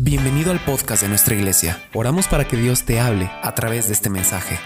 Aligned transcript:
Bienvenido 0.00 0.52
al 0.52 0.64
podcast 0.64 1.02
de 1.02 1.08
nuestra 1.08 1.34
iglesia. 1.34 1.90
Oramos 1.92 2.28
para 2.28 2.46
que 2.46 2.56
Dios 2.56 2.84
te 2.84 3.00
hable 3.00 3.28
a 3.42 3.52
través 3.56 3.88
de 3.88 3.94
este 3.94 4.08
mensaje. 4.08 4.56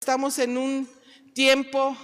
Estamos 0.00 0.40
en 0.40 0.58
un 0.58 0.88
tiempo, 1.32 1.96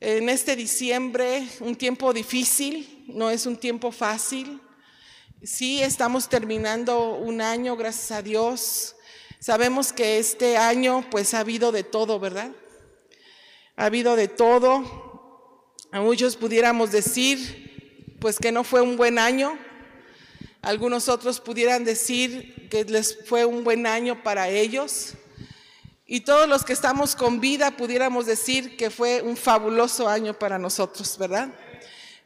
en 0.00 0.30
este 0.30 0.56
diciembre, 0.56 1.46
un 1.60 1.76
tiempo 1.76 2.14
difícil, 2.14 3.04
no 3.08 3.28
es 3.28 3.44
un 3.44 3.58
tiempo 3.58 3.92
fácil. 3.92 4.58
Sí, 5.42 5.82
estamos 5.82 6.30
terminando 6.30 7.16
un 7.16 7.42
año, 7.42 7.76
gracias 7.76 8.10
a 8.12 8.22
Dios. 8.22 8.96
Sabemos 9.40 9.92
que 9.92 10.18
este 10.18 10.56
año 10.56 11.04
pues 11.10 11.34
ha 11.34 11.40
habido 11.40 11.72
de 11.72 11.82
todo, 11.82 12.18
¿verdad? 12.18 12.52
Ha 13.76 13.84
habido 13.84 14.16
de 14.16 14.28
todo. 14.28 15.74
A 15.92 16.00
muchos 16.00 16.36
pudiéramos 16.36 16.90
decir 16.90 18.16
pues 18.18 18.38
que 18.38 18.50
no 18.50 18.64
fue 18.64 18.80
un 18.80 18.96
buen 18.96 19.18
año, 19.18 19.58
algunos 20.62 21.08
otros 21.08 21.40
pudieran 21.40 21.84
decir 21.84 22.68
que 22.68 22.84
les 22.84 23.18
fue 23.26 23.44
un 23.44 23.64
buen 23.64 23.86
año 23.86 24.22
para 24.22 24.48
ellos. 24.48 25.14
Y 26.06 26.20
todos 26.20 26.48
los 26.48 26.64
que 26.64 26.72
estamos 26.72 27.14
con 27.14 27.40
vida 27.40 27.76
pudiéramos 27.76 28.26
decir 28.26 28.76
que 28.76 28.90
fue 28.90 29.22
un 29.22 29.36
fabuloso 29.36 30.08
año 30.08 30.38
para 30.38 30.58
nosotros, 30.58 31.16
¿verdad? 31.18 31.54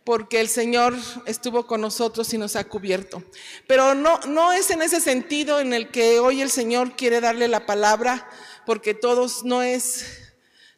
Porque 0.05 0.41
el 0.41 0.49
Señor 0.49 0.97
estuvo 1.27 1.67
con 1.67 1.81
nosotros 1.81 2.33
y 2.33 2.39
nos 2.39 2.57
ha 2.57 2.65
cubierto. 2.65 3.23
Pero 3.67 3.95
no, 3.95 4.19
no 4.21 4.53
es 4.53 4.71
en 4.71 4.83
ese 4.83 5.01
sentido 5.01 5.61
en 5.61 5.73
el 5.73 5.91
que 5.91 6.19
hoy 6.21 6.41
el 6.41 6.51
Señor 6.51 6.97
quiere 6.97 7.21
darle 7.21 7.49
la 7.49 7.67
palabra, 7.67 8.29
porque 8.67 8.95
todos 8.95 9.45
no 9.45 9.63
es, 9.63 10.07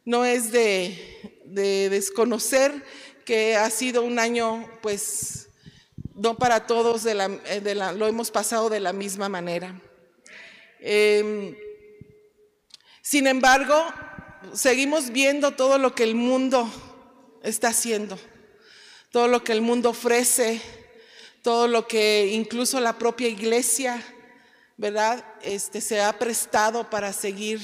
no 0.04 0.24
es 0.24 0.50
de, 0.50 1.42
de 1.44 1.90
desconocer 1.90 2.84
que 3.24 3.56
ha 3.56 3.70
sido 3.70 4.02
un 4.02 4.18
año, 4.18 4.66
pues, 4.82 5.48
no 6.14 6.36
para 6.36 6.66
todos 6.66 7.04
eh, 7.06 7.74
lo 7.96 8.06
hemos 8.06 8.30
pasado 8.30 8.70
de 8.70 8.80
la 8.80 8.92
misma 8.92 9.28
manera. 9.28 9.80
Em, 10.80 11.56
sin 13.02 13.26
embargo, 13.26 13.74
seguimos 14.52 15.10
viendo 15.10 15.52
todo 15.52 15.78
lo 15.78 15.94
que 15.94 16.04
el 16.04 16.14
mundo 16.14 16.70
está 17.42 17.68
haciendo, 17.68 18.18
todo 19.10 19.28
lo 19.28 19.42
que 19.42 19.52
el 19.52 19.60
mundo 19.60 19.90
ofrece, 19.90 20.60
todo 21.42 21.68
lo 21.68 21.86
que 21.86 22.30
incluso 22.32 22.80
la 22.80 22.96
propia 22.98 23.28
iglesia, 23.28 24.02
¿verdad? 24.76 25.24
Este, 25.42 25.80
se 25.80 26.00
ha 26.00 26.18
prestado 26.18 26.88
para 26.90 27.12
seguir 27.12 27.60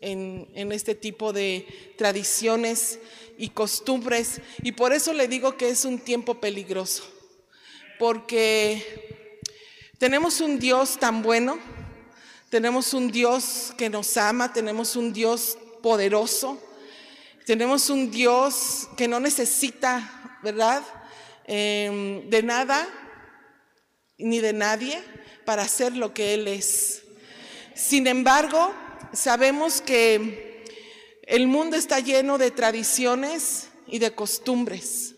en, 0.00 0.48
en 0.54 0.72
este 0.72 0.94
tipo 0.94 1.32
de 1.32 1.94
tradiciones 1.96 2.98
y 3.38 3.50
costumbres. 3.50 4.40
Y 4.62 4.72
por 4.72 4.92
eso 4.92 5.12
le 5.12 5.28
digo 5.28 5.56
que 5.56 5.68
es 5.68 5.84
un 5.84 5.98
tiempo 5.98 6.40
peligroso 6.40 7.11
porque 7.98 9.40
tenemos 9.98 10.40
un 10.40 10.58
Dios 10.58 10.98
tan 10.98 11.22
bueno, 11.22 11.58
tenemos 12.48 12.92
un 12.92 13.10
Dios 13.10 13.72
que 13.78 13.88
nos 13.88 14.16
ama, 14.16 14.52
tenemos 14.52 14.96
un 14.96 15.12
Dios 15.12 15.56
poderoso, 15.82 16.60
tenemos 17.46 17.88
un 17.90 18.10
Dios 18.10 18.88
que 18.96 19.08
no 19.08 19.20
necesita, 19.20 20.38
¿verdad?, 20.42 20.82
em, 21.44 22.28
de 22.28 22.42
nada 22.42 22.88
ni 24.18 24.40
de 24.40 24.52
nadie 24.52 25.02
para 25.44 25.62
hacer 25.62 25.96
lo 25.96 26.14
que 26.14 26.34
Él 26.34 26.46
es. 26.46 27.02
Sin 27.74 28.06
embargo, 28.06 28.72
sabemos 29.12 29.80
que 29.80 30.64
el 31.22 31.46
mundo 31.46 31.76
está 31.76 32.00
lleno 32.00 32.38
de 32.38 32.50
tradiciones 32.50 33.68
y 33.86 33.98
de 33.98 34.14
costumbres. 34.14 35.11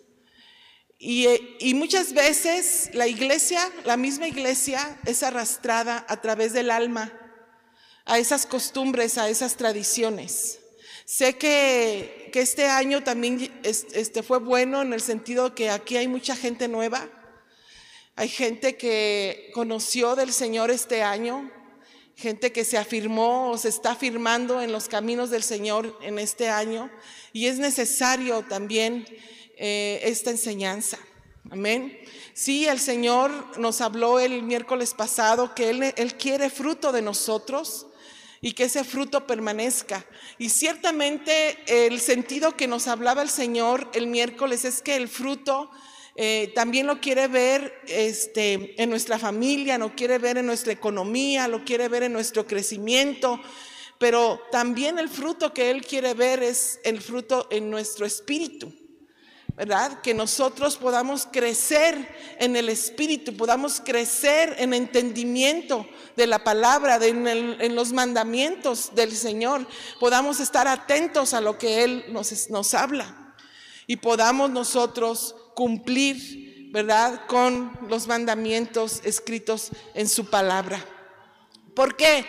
Y, 1.06 1.74
muchas 1.74 2.14
veces 2.14 2.88
la 2.94 3.06
iglesia, 3.06 3.60
la 3.84 3.98
misma 3.98 4.26
iglesia, 4.26 4.98
es 5.04 5.22
arrastrada 5.22 6.06
a 6.08 6.22
través 6.22 6.54
del 6.54 6.70
alma 6.70 7.12
a 8.06 8.18
esas 8.18 8.46
costumbres, 8.46 9.18
a 9.18 9.28
esas 9.28 9.56
tradiciones. 9.56 10.60
Sé 11.04 11.36
que, 11.36 12.30
este 12.32 12.68
año 12.68 13.04
también 13.04 13.52
este, 13.64 14.22
fue 14.22 14.38
bueno 14.38 14.80
en 14.80 14.94
el 14.94 15.02
sentido 15.02 15.54
que 15.54 15.68
aquí 15.68 15.98
hay 15.98 16.08
mucha 16.08 16.36
gente 16.36 16.68
nueva. 16.68 17.06
Hay 18.16 18.30
gente 18.30 18.78
que 18.78 19.50
conoció 19.52 20.16
del 20.16 20.32
Señor 20.32 20.70
este 20.70 21.02
año, 21.02 21.52
gente 22.16 22.50
que 22.50 22.64
se 22.64 22.78
afirmó 22.78 23.50
o 23.50 23.58
se 23.58 23.68
está 23.68 23.90
afirmando 23.90 24.62
en 24.62 24.72
los 24.72 24.88
caminos 24.88 25.28
del 25.28 25.42
Señor 25.42 25.98
en 26.00 26.18
este 26.18 26.48
año. 26.48 26.90
Y 27.34 27.48
es 27.48 27.58
necesario 27.58 28.42
también 28.48 29.04
eh, 29.66 30.10
esta 30.10 30.30
enseñanza. 30.30 30.98
Amén. 31.50 31.98
Sí, 32.34 32.66
el 32.66 32.78
Señor 32.78 33.58
nos 33.58 33.80
habló 33.80 34.20
el 34.20 34.42
miércoles 34.42 34.92
pasado 34.92 35.54
que 35.54 35.70
Él, 35.70 36.16
quiere 36.18 36.50
fruto 36.50 36.92
de 36.92 37.00
nosotros 37.00 37.86
y 38.42 38.52
que 38.52 38.64
ese 38.64 38.84
fruto 38.84 39.26
permanezca. 39.26 40.04
Y 40.36 40.50
ciertamente 40.50 41.56
el 41.66 41.98
sentido 41.98 42.58
que 42.58 42.66
nos 42.66 42.88
hablaba 42.88 43.22
el 43.22 43.30
Señor 43.30 43.90
el 43.94 44.06
miércoles 44.06 44.66
es 44.66 44.82
que 44.82 44.96
el 44.96 45.08
fruto 45.08 45.70
eh, 46.14 46.52
también 46.54 46.86
lo 46.86 47.00
quiere 47.00 47.26
ver 47.26 47.80
este, 47.86 48.74
en 48.82 48.90
nuestra 48.90 49.18
familia, 49.18 49.78
lo 49.78 49.96
quiere 49.96 50.18
ver 50.18 50.36
en 50.36 50.44
nuestra 50.44 50.74
economía, 50.74 51.48
lo 51.48 51.64
quiere 51.64 51.88
ver 51.88 52.02
en 52.02 52.12
nuestro 52.12 52.46
crecimiento, 52.46 53.40
pero 53.98 54.42
también 54.52 54.98
el 54.98 55.08
fruto 55.08 55.54
que 55.54 55.70
Él 55.70 55.86
quiere 55.86 56.12
ver 56.12 56.42
es 56.42 56.80
el 56.84 57.00
fruto 57.00 57.48
en 57.50 57.70
nuestro 57.70 58.04
espíritu. 58.04 58.70
¿Verdad? 59.56 60.00
Que 60.00 60.14
nosotros 60.14 60.76
podamos 60.76 61.28
crecer 61.30 62.36
en 62.40 62.56
el 62.56 62.68
Espíritu, 62.68 63.36
podamos 63.36 63.80
crecer 63.84 64.56
en 64.58 64.74
entendimiento 64.74 65.86
de 66.16 66.26
la 66.26 66.42
palabra, 66.42 66.98
en, 67.04 67.74
los 67.74 67.92
mandamientos 67.92 68.94
del 68.94 69.12
Señor, 69.12 69.66
podamos 70.00 70.40
estar 70.40 70.66
atentos 70.66 71.34
a 71.34 71.40
lo 71.40 71.56
que 71.56 71.84
Él 71.84 72.04
nos, 72.08 72.50
nos 72.50 72.74
habla 72.74 73.34
y 73.86 73.96
podamos 73.96 74.50
nosotros 74.50 75.36
cumplir, 75.54 76.70
¿verdad? 76.72 77.26
Con 77.28 77.78
los 77.88 78.08
mandamientos 78.08 79.02
escritos 79.04 79.70
en 79.94 80.08
su 80.08 80.26
palabra. 80.26 80.84
¿Por 81.74 81.96
qué? 81.96 82.24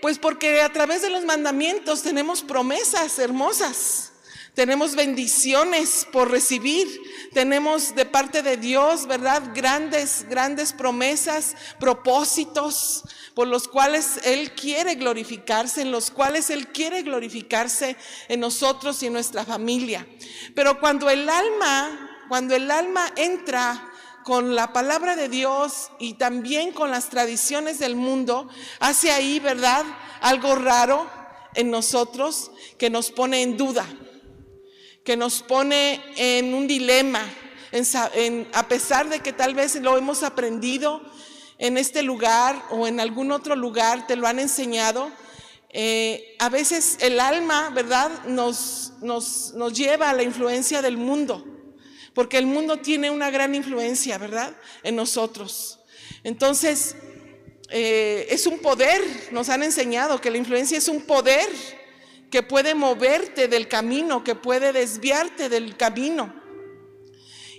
Pues 0.00 0.18
porque 0.18 0.62
a 0.62 0.72
través 0.72 1.02
de 1.02 1.10
los 1.10 1.24
mandamientos 1.24 2.02
tenemos 2.02 2.42
promesas 2.42 3.18
hermosas 3.18 4.09
tenemos 4.54 4.96
bendiciones 4.96 6.06
por 6.10 6.30
recibir. 6.30 6.88
Tenemos 7.32 7.94
de 7.94 8.04
parte 8.04 8.42
de 8.42 8.56
Dios, 8.56 9.06
¿verdad? 9.06 9.42
Grandes, 9.54 10.26
grandes 10.28 10.72
promesas, 10.72 11.54
propósitos 11.78 13.04
por 13.34 13.46
los 13.46 13.68
cuales 13.68 14.20
Él 14.24 14.52
quiere 14.52 14.96
glorificarse, 14.96 15.82
en 15.82 15.92
los 15.92 16.10
cuales 16.10 16.50
Él 16.50 16.68
quiere 16.68 17.02
glorificarse 17.02 17.96
en 18.28 18.40
nosotros 18.40 19.02
y 19.02 19.06
en 19.06 19.12
nuestra 19.12 19.44
familia. 19.44 20.06
Pero 20.54 20.80
cuando 20.80 21.08
el 21.08 21.28
alma, 21.28 22.26
cuando 22.28 22.56
el 22.56 22.70
alma 22.70 23.12
entra 23.16 23.88
con 24.24 24.54
la 24.56 24.72
palabra 24.72 25.14
de 25.14 25.28
Dios 25.28 25.90
y 26.00 26.14
también 26.14 26.72
con 26.72 26.90
las 26.90 27.08
tradiciones 27.08 27.78
del 27.78 27.94
mundo, 27.94 28.48
hace 28.80 29.12
ahí, 29.12 29.38
¿verdad? 29.38 29.84
Algo 30.20 30.56
raro 30.56 31.08
en 31.54 31.70
nosotros 31.70 32.50
que 32.78 32.90
nos 32.90 33.10
pone 33.12 33.42
en 33.42 33.56
duda 33.56 33.86
que 35.04 35.16
nos 35.16 35.42
pone 35.42 36.00
en 36.16 36.54
un 36.54 36.66
dilema, 36.66 37.24
a 38.52 38.68
pesar 38.68 39.08
de 39.08 39.20
que 39.20 39.32
tal 39.32 39.54
vez 39.54 39.76
lo 39.76 39.96
hemos 39.96 40.22
aprendido 40.22 41.02
en 41.58 41.76
este 41.76 42.02
lugar 42.02 42.62
o 42.70 42.86
en 42.86 43.00
algún 43.00 43.32
otro 43.32 43.54
lugar, 43.54 44.06
te 44.06 44.16
lo 44.16 44.26
han 44.26 44.38
enseñado. 44.38 45.10
Eh, 45.68 46.36
a 46.38 46.48
veces 46.48 46.96
el 47.00 47.20
alma, 47.20 47.70
¿verdad?, 47.70 48.10
nos, 48.26 48.94
nos, 49.02 49.52
nos 49.54 49.72
lleva 49.72 50.10
a 50.10 50.14
la 50.14 50.22
influencia 50.22 50.82
del 50.82 50.96
mundo, 50.96 51.44
porque 52.12 52.38
el 52.38 52.46
mundo 52.46 52.78
tiene 52.78 53.10
una 53.10 53.30
gran 53.30 53.54
influencia, 53.54 54.18
¿verdad?, 54.18 54.56
en 54.82 54.96
nosotros. 54.96 55.78
Entonces, 56.24 56.96
eh, 57.68 58.26
es 58.30 58.46
un 58.46 58.58
poder, 58.58 59.00
nos 59.30 59.48
han 59.48 59.62
enseñado 59.62 60.20
que 60.20 60.30
la 60.30 60.38
influencia 60.38 60.76
es 60.76 60.88
un 60.88 61.02
poder 61.02 61.48
que 62.30 62.42
puede 62.42 62.74
moverte 62.74 63.48
del 63.48 63.68
camino, 63.68 64.22
que 64.22 64.34
puede 64.34 64.72
desviarte 64.72 65.48
del 65.48 65.76
camino. 65.76 66.32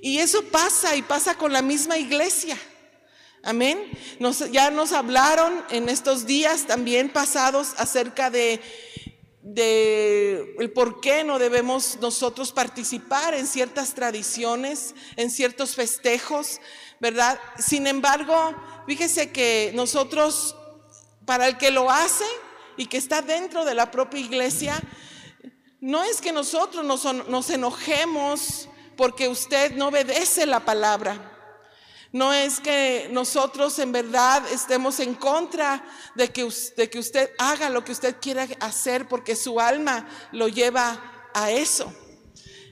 Y 0.01 0.17
eso 0.17 0.43
pasa 0.43 0.95
y 0.95 1.01
pasa 1.01 1.37
con 1.37 1.53
la 1.53 1.61
misma 1.61 1.97
iglesia. 1.97 2.57
Amén. 3.43 3.91
ya 4.51 4.69
nos 4.69 4.91
hablaron 4.91 5.63
en 5.71 5.89
estos 5.89 6.25
días 6.25 6.67
también 6.67 7.09
pasados 7.09 7.73
acerca 7.77 8.29
de, 8.29 8.61
de 9.41 10.55
el 10.59 10.71
por 10.71 11.01
qué 11.01 11.23
no 11.23 11.39
debemos 11.39 11.97
nosotros 12.01 12.51
participar 12.51 13.33
en 13.33 13.47
ciertas 13.47 13.95
tradiciones, 13.95 14.93
en 15.15 15.31
ciertos 15.31 15.75
festejos, 15.75 16.61
¿verdad? 16.99 17.39
Sin 17.57 17.87
embargo, 17.87 18.55
fíjese 18.85 19.31
que 19.31 19.71
nosotros, 19.73 20.55
para 21.25 21.47
el 21.47 21.57
que 21.57 21.71
lo 21.71 21.89
hace, 21.89 22.25
y 22.77 22.85
que 22.85 22.97
está 22.97 23.21
dentro 23.21 23.65
de 23.65 23.75
la 23.75 23.91
propia 23.91 24.19
iglesia, 24.19 24.81
no 25.81 26.03
es 26.03 26.21
que 26.21 26.31
nosotros 26.31 26.85
nos, 26.85 27.49
enojemos 27.49 28.69
porque 28.95 29.27
usted 29.27 29.73
no 29.73 29.87
obedece 29.87 30.45
la 30.45 30.59
palabra. 30.59 31.27
No 32.11 32.33
es 32.33 32.59
que 32.59 33.09
nosotros 33.11 33.79
en 33.79 33.91
verdad 33.91 34.43
estemos 34.51 34.99
en 34.99 35.15
contra 35.15 35.83
de 36.13 36.29
que, 36.31 36.43
usted 36.43 37.31
haga 37.39 37.69
lo 37.69 37.83
que 37.83 37.93
usted 37.93 38.17
quiera 38.21 38.47
hacer 38.59 39.07
porque 39.07 39.35
su 39.35 39.59
alma 39.59 40.07
lo 40.31 40.49
lleva 40.49 41.29
a 41.33 41.49
eso. 41.49 41.91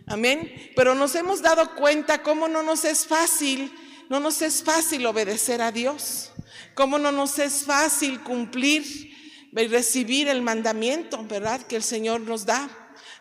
Amén. 0.05 0.71
Pero 0.75 0.93
nos 0.93 1.15
hemos 1.15 1.41
dado 1.41 1.75
cuenta 1.75 2.21
cómo 2.21 2.47
no 2.47 2.61
nos 2.61 2.85
es 2.85 3.07
fácil, 3.07 3.73
no 4.07 4.19
nos 4.19 4.41
es 4.43 4.61
fácil 4.61 5.05
obedecer 5.07 5.61
a 5.61 5.71
Dios. 5.71 6.31
Cómo 6.75 6.99
no 6.99 7.11
nos 7.11 7.39
es 7.39 7.65
fácil 7.65 8.21
cumplir 8.21 9.09
recibir 9.53 10.27
el 10.27 10.41
mandamiento, 10.41 11.23
¿verdad? 11.25 11.61
Que 11.61 11.75
el 11.75 11.83
Señor 11.83 12.21
nos 12.21 12.45
da. 12.45 12.69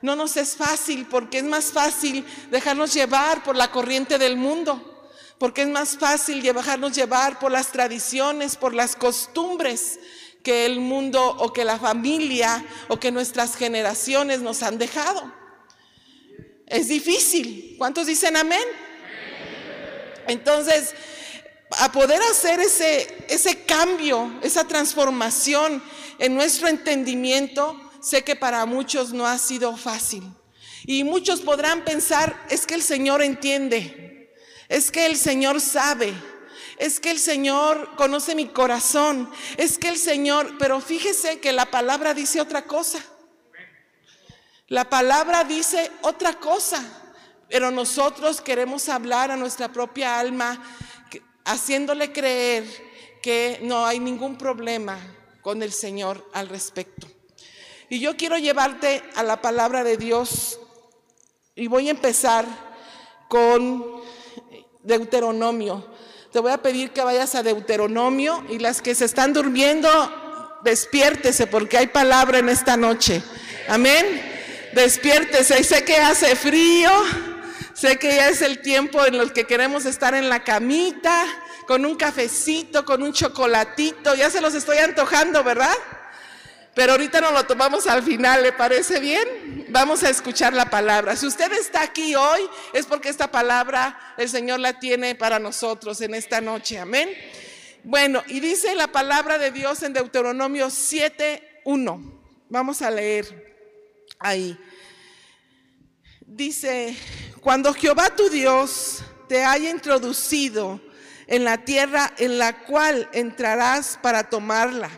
No 0.02 0.14
nos 0.14 0.36
es 0.36 0.56
fácil 0.56 1.06
porque 1.06 1.38
es 1.38 1.44
más 1.44 1.72
fácil 1.72 2.24
dejarnos 2.50 2.94
llevar 2.94 3.42
por 3.42 3.56
la 3.56 3.70
corriente 3.70 4.18
del 4.18 4.36
mundo 4.36 4.94
porque 5.38 5.62
es 5.62 5.68
más 5.68 5.96
fácil 5.96 6.42
dejarnos 6.42 6.92
llevar 6.92 7.38
por 7.38 7.52
las 7.52 7.70
tradiciones, 7.70 8.56
por 8.56 8.74
las 8.74 8.96
costumbres 8.96 10.00
que 10.42 10.66
el 10.66 10.80
mundo 10.80 11.24
o 11.24 11.52
que 11.52 11.64
la 11.64 11.78
familia 11.78 12.64
o 12.88 12.98
que 12.98 13.12
nuestras 13.12 13.56
generaciones 13.56 14.40
nos 14.40 14.62
han 14.62 14.78
dejado. 14.78 15.32
Es 16.66 16.88
difícil. 16.88 17.76
¿Cuántos 17.78 18.06
dicen 18.06 18.36
amén? 18.36 18.64
Entonces, 20.26 20.94
a 21.78 21.92
poder 21.92 22.20
hacer 22.22 22.60
ese, 22.60 23.24
ese 23.28 23.64
cambio, 23.64 24.38
esa 24.42 24.64
transformación 24.64 25.82
en 26.18 26.34
nuestro 26.34 26.68
entendimiento, 26.68 27.80
sé 28.00 28.24
que 28.24 28.36
para 28.36 28.66
muchos 28.66 29.12
no 29.12 29.26
ha 29.26 29.38
sido 29.38 29.76
fácil. 29.76 30.24
Y 30.84 31.04
muchos 31.04 31.40
podrán 31.40 31.84
pensar, 31.84 32.46
es 32.50 32.66
que 32.66 32.74
el 32.74 32.82
Señor 32.82 33.22
entiende. 33.22 34.34
Es 34.68 34.90
que 34.90 35.06
el 35.06 35.16
Señor 35.16 35.60
sabe. 35.60 36.12
Es 36.78 37.00
que 37.00 37.10
el 37.10 37.18
Señor 37.18 37.94
conoce 37.96 38.34
mi 38.34 38.48
corazón. 38.48 39.30
Es 39.56 39.78
que 39.78 39.88
el 39.88 39.98
Señor, 39.98 40.56
pero 40.58 40.80
fíjese 40.80 41.40
que 41.40 41.52
la 41.52 41.70
palabra 41.70 42.14
dice 42.14 42.40
otra 42.40 42.62
cosa. 42.62 42.98
La 44.66 44.88
palabra 44.88 45.44
dice 45.44 45.90
otra 46.02 46.34
cosa. 46.34 46.82
Pero 47.48 47.70
nosotros 47.70 48.40
queremos 48.40 48.88
hablar 48.88 49.30
a 49.30 49.36
nuestra 49.36 49.72
propia 49.72 50.18
alma, 50.18 50.62
haciéndole 51.44 52.12
creer 52.12 52.64
que 53.22 53.58
no 53.62 53.86
hay 53.86 54.00
ningún 54.00 54.36
problema 54.36 55.17
con 55.42 55.62
el 55.62 55.72
Señor 55.72 56.28
al 56.32 56.48
respecto. 56.48 57.06
Y 57.88 58.00
yo 58.00 58.16
quiero 58.16 58.36
llevarte 58.36 59.02
a 59.14 59.22
la 59.22 59.40
palabra 59.40 59.82
de 59.82 59.96
Dios 59.96 60.60
y 61.54 61.66
voy 61.66 61.88
a 61.88 61.92
empezar 61.92 62.46
con 63.28 64.02
Deuteronomio. 64.82 65.86
Te 66.32 66.40
voy 66.40 66.52
a 66.52 66.58
pedir 66.58 66.90
que 66.90 67.02
vayas 67.02 67.34
a 67.34 67.42
Deuteronomio 67.42 68.44
y 68.50 68.58
las 68.58 68.82
que 68.82 68.94
se 68.94 69.06
están 69.06 69.32
durmiendo, 69.32 69.88
despiértese 70.62 71.46
porque 71.46 71.78
hay 71.78 71.86
palabra 71.86 72.38
en 72.38 72.48
esta 72.48 72.76
noche. 72.76 73.22
Amén. 73.68 74.06
Despiértese. 74.74 75.60
Y 75.60 75.64
sé 75.64 75.84
que 75.84 75.96
hace 75.96 76.36
frío, 76.36 76.90
sé 77.72 77.98
que 77.98 78.14
ya 78.16 78.28
es 78.28 78.42
el 78.42 78.60
tiempo 78.60 79.04
en 79.06 79.14
el 79.14 79.32
que 79.32 79.46
queremos 79.46 79.86
estar 79.86 80.14
en 80.14 80.28
la 80.28 80.44
camita, 80.44 81.24
con 81.68 81.84
un 81.84 81.96
cafecito, 81.96 82.82
con 82.86 83.02
un 83.02 83.12
chocolatito. 83.12 84.14
Ya 84.14 84.30
se 84.30 84.40
los 84.40 84.54
estoy 84.54 84.78
antojando, 84.78 85.44
¿verdad? 85.44 85.76
Pero 86.74 86.92
ahorita 86.92 87.20
nos 87.20 87.32
lo 87.32 87.44
tomamos 87.44 87.86
al 87.86 88.02
final, 88.02 88.42
¿le 88.42 88.52
parece 88.52 88.98
bien? 89.00 89.66
Vamos 89.68 90.02
a 90.02 90.08
escuchar 90.08 90.54
la 90.54 90.70
palabra. 90.70 91.14
Si 91.14 91.26
usted 91.26 91.52
está 91.52 91.82
aquí 91.82 92.14
hoy, 92.14 92.40
es 92.72 92.86
porque 92.86 93.10
esta 93.10 93.30
palabra 93.30 94.14
el 94.16 94.30
Señor 94.30 94.60
la 94.60 94.78
tiene 94.80 95.14
para 95.14 95.38
nosotros 95.38 96.00
en 96.00 96.14
esta 96.14 96.40
noche. 96.40 96.78
Amén. 96.78 97.10
Bueno, 97.84 98.22
y 98.28 98.40
dice 98.40 98.74
la 98.74 98.86
palabra 98.86 99.36
de 99.36 99.50
Dios 99.50 99.82
en 99.82 99.92
Deuteronomio 99.92 100.68
7.1. 100.68 102.18
Vamos 102.48 102.80
a 102.80 102.90
leer 102.90 103.66
ahí. 104.18 104.58
Dice, 106.22 106.96
cuando 107.42 107.74
Jehová 107.74 108.08
tu 108.16 108.30
Dios 108.30 109.02
te 109.28 109.44
haya 109.44 109.68
introducido 109.68 110.87
en 111.28 111.44
la 111.44 111.58
tierra 111.58 112.12
en 112.18 112.38
la 112.38 112.64
cual 112.64 113.08
entrarás 113.12 113.98
para 114.02 114.28
tomarla 114.28 114.90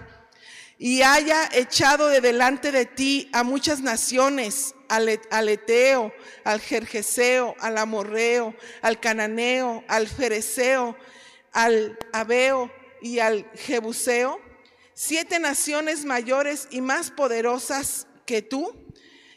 y 0.79 1.03
haya 1.03 1.47
echado 1.53 2.09
de 2.09 2.23
delante 2.23 2.73
de 2.73 2.87
ti 2.87 3.29
a 3.35 3.43
muchas 3.43 3.81
naciones, 3.81 4.75
al, 4.89 5.21
al 5.31 5.49
Eteo, 5.51 6.11
al 6.43 6.59
Jerjeseo, 6.59 7.55
al 7.61 7.77
Amorreo, 7.77 8.55
al 8.81 8.99
Cananeo, 8.99 9.85
al 9.89 10.09
Fereceo, 10.09 10.97
al 11.53 11.99
Abeo 12.15 12.73
y 13.03 13.19
al 13.19 13.45
Jebuseo, 13.57 14.41
siete 14.95 15.39
naciones 15.39 16.07
mayores 16.07 16.67
y 16.71 16.81
más 16.81 17.11
poderosas 17.11 18.07
que 18.25 18.41
tú, 18.41 18.73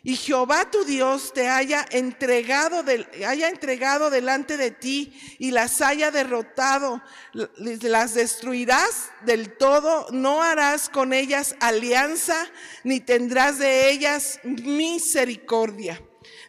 y 0.06 0.18
Jehová 0.18 0.70
tu 0.70 0.84
Dios 0.84 1.32
te 1.32 1.48
haya 1.48 1.86
entregado, 1.90 2.84
haya 3.26 3.48
entregado 3.48 4.10
delante 4.10 4.58
de 4.58 4.70
ti 4.70 5.18
y 5.40 5.52
las 5.52 5.80
haya 5.80 6.12
derrotado, 6.12 7.02
las 7.32 8.14
destruirás 8.14 9.12
del 9.26 9.56
todo, 9.56 10.08
no 10.12 10.44
harás 10.44 10.90
con 10.90 11.14
ellas 11.14 11.56
alianza, 11.62 12.36
ni 12.84 13.00
tendrás 13.00 13.60
de 13.60 13.92
ellas 13.92 14.42
misericordia. 14.44 16.02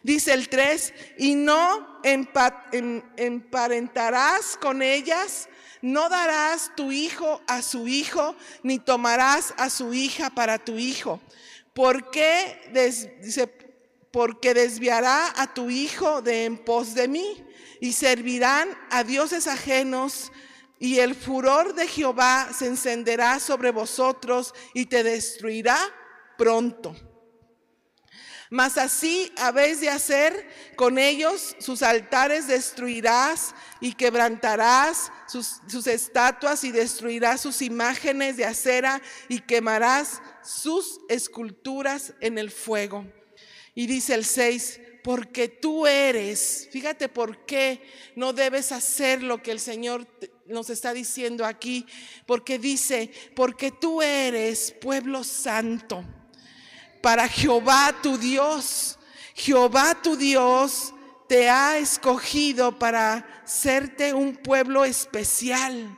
Dice 0.03 0.33
el 0.33 0.49
3, 0.49 0.93
y 1.17 1.35
no 1.35 2.01
emparentarás 3.15 4.57
con 4.57 4.81
ellas, 4.81 5.47
no 5.81 6.09
darás 6.09 6.71
tu 6.75 6.91
hijo 6.91 7.41
a 7.47 7.61
su 7.61 7.87
hijo, 7.87 8.35
ni 8.63 8.79
tomarás 8.79 9.53
a 9.55 9.69
su 9.69 9.93
hija 9.93 10.29
para 10.29 10.59
tu 10.59 10.77
hijo 10.77 11.21
¿Por 11.75 12.09
qué? 12.09 12.61
dice, 13.21 13.47
porque 14.09 14.53
desviará 14.53 15.33
a 15.35 15.53
tu 15.53 15.69
hijo 15.69 16.21
de 16.21 16.45
en 16.45 16.57
pos 16.57 16.93
de 16.93 17.09
mí 17.09 17.45
y 17.81 17.91
servirán 17.91 18.69
a 18.89 19.03
dioses 19.03 19.45
ajenos 19.45 20.31
y 20.79 20.99
el 20.99 21.15
furor 21.15 21.75
de 21.75 21.85
Jehová 21.85 22.47
se 22.57 22.67
encenderá 22.67 23.41
sobre 23.41 23.71
vosotros 23.71 24.53
y 24.73 24.85
te 24.85 25.03
destruirá 25.03 25.77
pronto. 26.37 26.95
Mas 28.49 28.77
así 28.77 29.33
habéis 29.37 29.81
de 29.81 29.89
hacer 29.89 30.47
con 30.77 30.97
ellos, 30.97 31.57
sus 31.59 31.81
altares 31.83 32.47
destruirás 32.47 33.53
y 33.81 33.95
quebrantarás 33.95 35.11
sus, 35.27 35.59
sus, 35.67 35.87
estatuas 35.87 36.63
y 36.63 36.71
destruirás 36.71 37.41
sus 37.41 37.61
imágenes 37.61 38.37
de 38.37 38.45
acera 38.45 39.01
y 39.27 39.39
quemarás 39.39 40.21
sus 40.45 40.99
esculturas 41.09 42.13
en 42.21 42.37
el 42.37 42.51
fuego. 42.51 43.05
Y 43.73 43.87
dice 43.87 44.13
el 44.13 44.25
6, 44.25 44.79
porque 45.03 45.47
tú 45.47 45.85
eres, 45.85 46.67
fíjate 46.71 47.09
por 47.09 47.45
qué 47.45 47.81
no 48.15 48.33
debes 48.33 48.71
hacer 48.71 49.21
lo 49.21 49.43
que 49.43 49.51
el 49.51 49.59
Señor 49.59 50.07
nos 50.45 50.69
está 50.69 50.93
diciendo 50.93 51.45
aquí, 51.45 51.85
porque 52.25 52.57
dice, 52.57 53.11
porque 53.35 53.71
tú 53.71 54.01
eres 54.01 54.73
pueblo 54.81 55.23
santo 55.23 56.03
para 57.01 57.27
Jehová 57.27 57.95
tu 58.01 58.17
Dios. 58.17 58.97
Jehová 59.35 60.01
tu 60.01 60.15
Dios 60.15 60.93
te 61.27 61.49
ha 61.49 61.77
escogido 61.77 62.79
para 62.79 63.43
serte 63.45 64.13
un 64.13 64.35
pueblo 64.35 64.85
especial 64.85 65.97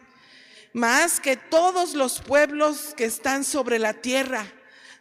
más 0.77 1.19
que 1.19 1.35
todos 1.35 1.95
los 1.95 2.19
pueblos 2.21 2.93
que 2.95 3.05
están 3.05 3.43
sobre 3.43 3.79
la 3.79 3.93
tierra. 3.93 4.45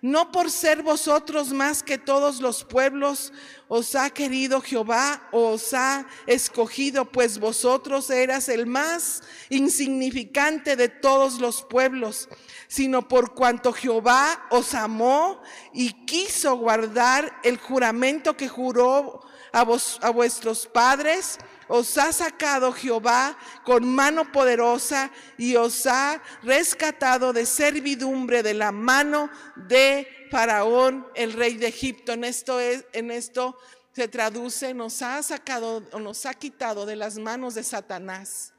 No 0.01 0.33
por 0.33 0.51
ser 0.51 0.83
vosotros 0.83 1.53
más 1.53 1.83
que 1.83 1.99
todos 1.99 2.41
los 2.41 2.65
pueblos 2.65 3.33
os 3.69 3.95
ha 3.95 4.09
querido 4.09 4.63
Jehová, 4.63 5.29
os 5.33 5.75
ha 5.75 6.07
escogido, 6.27 7.05
pues 7.05 7.39
vosotros 7.39 8.09
eras 8.09 8.49
el 8.49 8.67
más 8.67 9.23
insignificante 9.51 10.77
de 10.77 10.89
todos 10.89 11.41
los 11.41 11.63
pueblos, 11.63 12.29
sino 12.69 13.07
por 13.07 13.35
cuanto 13.35 13.73
Jehová 13.73 14.47
os 14.51 14.75
amó 14.75 15.43
y 15.75 15.93
quiso 16.07 16.57
guardar 16.57 17.39
el 17.43 17.59
juramento 17.59 18.35
que 18.35 18.49
juró 18.49 19.21
a, 19.53 19.63
vos, 19.63 19.99
a 20.03 20.11
vuestros 20.11 20.67
padres 20.67 21.39
os 21.69 21.99
ha 21.99 22.13
sacado 22.13 22.73
Jehová 22.73 23.37
con 23.65 23.95
mano 23.95 24.31
poderosa 24.31 25.11
y 25.37 25.57
os 25.57 25.87
ha 25.87 26.23
rescatado 26.43 27.33
de 27.33 27.47
servidumbre 27.47 28.43
de 28.43 28.55
la 28.55 28.73
mano 28.73 29.31
de 29.57 30.07
Faraón, 30.31 31.07
el 31.15 31.33
rey 31.33 31.57
de 31.57 31.69
Egipto. 31.69 32.13
En 32.13 32.25
esto, 32.25 33.59
se 33.93 34.09
traduce, 34.09 34.75
nos 34.75 35.01
ha 35.03 35.23
sacado 35.23 35.83
o 35.93 35.99
nos 35.99 36.27
ha 36.27 36.35
quitado 36.35 36.87
de 36.87 36.97
las 36.97 37.19
manos 37.19 37.55
de 37.55 37.63
Satanás, 37.63 38.53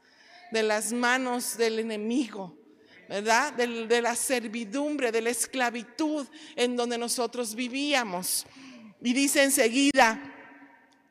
de 0.50 0.62
las 0.62 0.92
manos 0.92 1.56
del 1.56 1.78
enemigo. 1.78 2.56
¿Verdad? 3.08 3.54
De, 3.54 3.86
de 3.86 4.02
la 4.02 4.14
servidumbre, 4.14 5.10
de 5.10 5.22
la 5.22 5.30
esclavitud 5.30 6.26
en 6.56 6.76
donde 6.76 6.98
nosotros 6.98 7.54
vivíamos. 7.54 8.44
Y 9.00 9.14
dice 9.14 9.44
enseguida, 9.44 10.27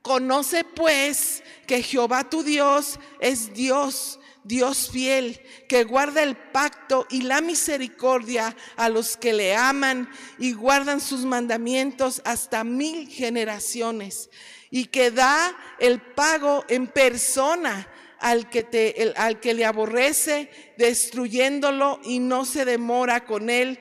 Conoce 0.07 0.63
pues 0.63 1.43
que 1.65 1.83
Jehová 1.83 2.29
tu 2.29 2.41
Dios 2.41 2.97
es 3.19 3.53
Dios 3.53 4.19
Dios 4.45 4.89
fiel, 4.89 5.41
que 5.67 5.83
guarda 5.83 6.23
el 6.23 6.37
pacto 6.37 7.05
y 7.09 7.23
la 7.23 7.41
misericordia 7.41 8.55
a 8.77 8.87
los 8.87 9.17
que 9.17 9.33
le 9.33 9.53
aman 9.53 10.09
y 10.39 10.53
guardan 10.53 11.01
sus 11.01 11.25
mandamientos 11.25 12.21
hasta 12.23 12.63
mil 12.63 13.09
generaciones, 13.09 14.29
y 14.71 14.85
que 14.85 15.11
da 15.11 15.53
el 15.79 15.99
pago 15.99 16.63
en 16.69 16.87
persona 16.87 17.89
al 18.19 18.49
que, 18.49 19.13
al 19.17 19.41
que 19.41 19.53
le 19.53 19.65
aborrece, 19.65 20.49
destruyéndolo 20.77 21.99
y 22.05 22.19
no 22.19 22.45
se 22.45 22.63
demora 22.63 23.25
con 23.25 23.49
él, 23.49 23.77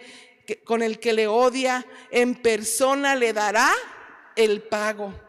con 0.64 0.82
el 0.82 0.98
que 0.98 1.12
le 1.12 1.28
odia, 1.28 1.86
en 2.10 2.34
persona 2.34 3.14
le 3.14 3.32
dará 3.32 3.70
el 4.34 4.62
pago. 4.62 5.25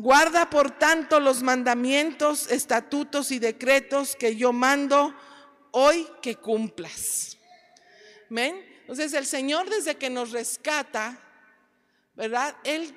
Guarda 0.00 0.48
por 0.48 0.78
tanto 0.78 1.18
los 1.18 1.42
mandamientos, 1.42 2.52
estatutos 2.52 3.32
y 3.32 3.40
decretos 3.40 4.14
que 4.14 4.36
yo 4.36 4.52
mando 4.52 5.12
hoy 5.72 6.06
que 6.22 6.36
cumplas. 6.36 7.36
¿Ven? 8.30 8.64
Entonces 8.82 9.12
el 9.12 9.26
Señor 9.26 9.68
desde 9.68 9.96
que 9.96 10.08
nos 10.08 10.30
rescata, 10.30 11.18
¿verdad? 12.14 12.54
Él 12.62 12.96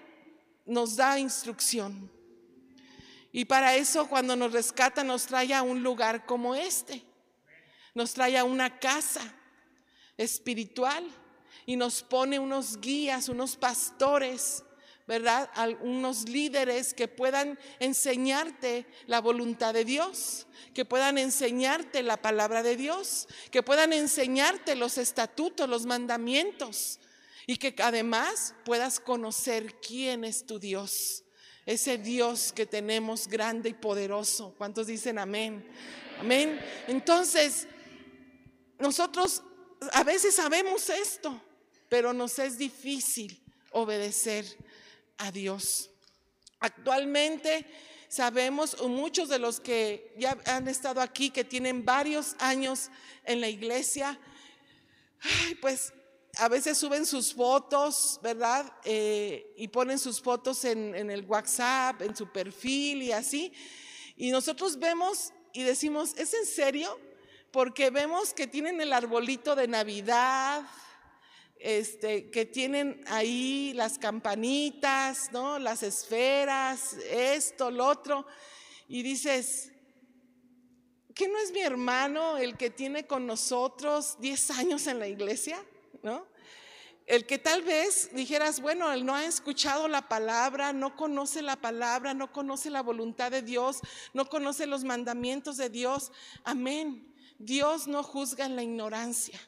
nos 0.67 0.95
da 0.95 1.17
instrucción. 1.17 2.11
Y 3.31 3.45
para 3.45 3.73
eso 3.73 4.07
cuando 4.07 4.35
nos 4.35 4.53
rescata 4.53 5.03
nos 5.03 5.25
trae 5.25 5.55
a 5.55 5.63
un 5.63 5.81
lugar 5.81 6.27
como 6.27 6.53
este. 6.53 7.01
Nos 7.95 8.13
trae 8.13 8.37
a 8.37 8.43
una 8.43 8.77
casa 8.77 9.21
espiritual 10.17 11.03
y 11.65 11.77
nos 11.77 12.03
pone 12.03 12.37
unos 12.37 12.79
guías, 12.79 13.27
unos 13.27 13.55
pastores 13.55 14.63
¿verdad? 15.07 15.49
Algunos 15.55 16.29
líderes 16.29 16.93
que 16.93 17.07
puedan 17.07 17.57
enseñarte 17.79 18.85
la 19.07 19.21
voluntad 19.21 19.73
de 19.73 19.85
Dios, 19.85 20.47
que 20.73 20.85
puedan 20.85 21.17
enseñarte 21.17 22.03
la 22.03 22.21
palabra 22.21 22.63
de 22.63 22.75
Dios, 22.77 23.27
que 23.51 23.63
puedan 23.63 23.93
enseñarte 23.93 24.75
los 24.75 24.97
estatutos, 24.97 25.67
los 25.67 25.85
mandamientos 25.85 26.99
y 27.47 27.57
que 27.57 27.75
además 27.81 28.53
puedas 28.63 28.99
conocer 28.99 29.75
quién 29.81 30.23
es 30.23 30.45
tu 30.45 30.59
Dios. 30.59 31.23
Ese 31.65 31.97
Dios 31.97 32.53
que 32.53 32.65
tenemos 32.65 33.27
grande 33.27 33.69
y 33.69 33.73
poderoso. 33.73 34.55
¿Cuántos 34.57 34.87
dicen 34.87 35.19
amén? 35.19 35.67
Amén. 36.19 36.59
Entonces, 36.87 37.67
nosotros 38.79 39.43
a 39.91 40.03
veces 40.03 40.35
sabemos 40.35 40.89
esto, 40.89 41.41
pero 41.89 42.13
nos 42.13 42.39
es 42.39 42.57
difícil 42.57 43.41
obedecer 43.71 44.45
a 45.21 45.31
Dios. 45.31 45.89
Actualmente 46.59 47.65
sabemos, 48.07 48.77
muchos 48.81 49.29
de 49.29 49.39
los 49.39 49.59
que 49.59 50.13
ya 50.17 50.37
han 50.45 50.67
estado 50.67 50.99
aquí, 51.01 51.29
que 51.29 51.43
tienen 51.43 51.85
varios 51.85 52.35
años 52.39 52.89
en 53.23 53.39
la 53.39 53.47
iglesia, 53.47 54.19
pues 55.61 55.93
a 56.37 56.47
veces 56.47 56.77
suben 56.77 57.05
sus 57.05 57.33
fotos, 57.33 58.19
¿verdad? 58.21 58.71
Eh, 58.83 59.53
y 59.57 59.67
ponen 59.67 59.99
sus 59.99 60.21
fotos 60.21 60.65
en, 60.65 60.95
en 60.95 61.09
el 61.09 61.25
WhatsApp, 61.25 62.01
en 62.01 62.15
su 62.15 62.31
perfil 62.31 63.03
y 63.03 63.11
así. 63.11 63.53
Y 64.17 64.31
nosotros 64.31 64.77
vemos 64.77 65.33
y 65.53 65.63
decimos, 65.63 66.13
¿es 66.17 66.33
en 66.33 66.45
serio? 66.45 66.99
Porque 67.51 67.89
vemos 67.89 68.33
que 68.33 68.47
tienen 68.47 68.79
el 68.81 68.93
arbolito 68.93 69.55
de 69.55 69.67
Navidad, 69.67 70.63
este, 71.61 72.29
que 72.31 72.45
tienen 72.45 73.03
ahí 73.07 73.73
las 73.75 73.99
campanitas, 73.99 75.31
¿no? 75.31 75.59
Las 75.59 75.83
esferas, 75.83 76.93
esto, 77.09 77.69
lo 77.69 77.85
otro, 77.85 78.25
y 78.87 79.03
dices, 79.03 79.71
¿qué 81.13 81.27
no 81.27 81.37
es 81.37 81.51
mi 81.51 81.61
hermano 81.61 82.37
el 82.37 82.57
que 82.57 82.69
tiene 82.71 83.05
con 83.05 83.27
nosotros 83.27 84.17
10 84.19 84.51
años 84.51 84.87
en 84.87 84.99
la 84.99 85.07
iglesia? 85.07 85.63
¿No? 86.01 86.25
El 87.05 87.25
que 87.25 87.37
tal 87.37 87.61
vez 87.61 88.09
dijeras, 88.13 88.59
bueno, 88.59 88.91
él 88.91 89.05
no 89.05 89.13
ha 89.13 89.25
escuchado 89.25 89.87
la 89.87 90.07
palabra, 90.07 90.73
no 90.73 90.95
conoce 90.95 91.41
la 91.41 91.57
palabra, 91.57 92.13
no 92.13 92.31
conoce 92.31 92.69
la 92.69 92.81
voluntad 92.81 93.31
de 93.31 93.41
Dios, 93.41 93.81
no 94.13 94.29
conoce 94.29 94.65
los 94.65 94.83
mandamientos 94.83 95.57
de 95.57 95.69
Dios. 95.69 96.11
Amén. 96.43 97.13
Dios 97.37 97.87
no 97.87 98.01
juzga 98.01 98.45
en 98.45 98.55
la 98.55 98.63
ignorancia. 98.63 99.39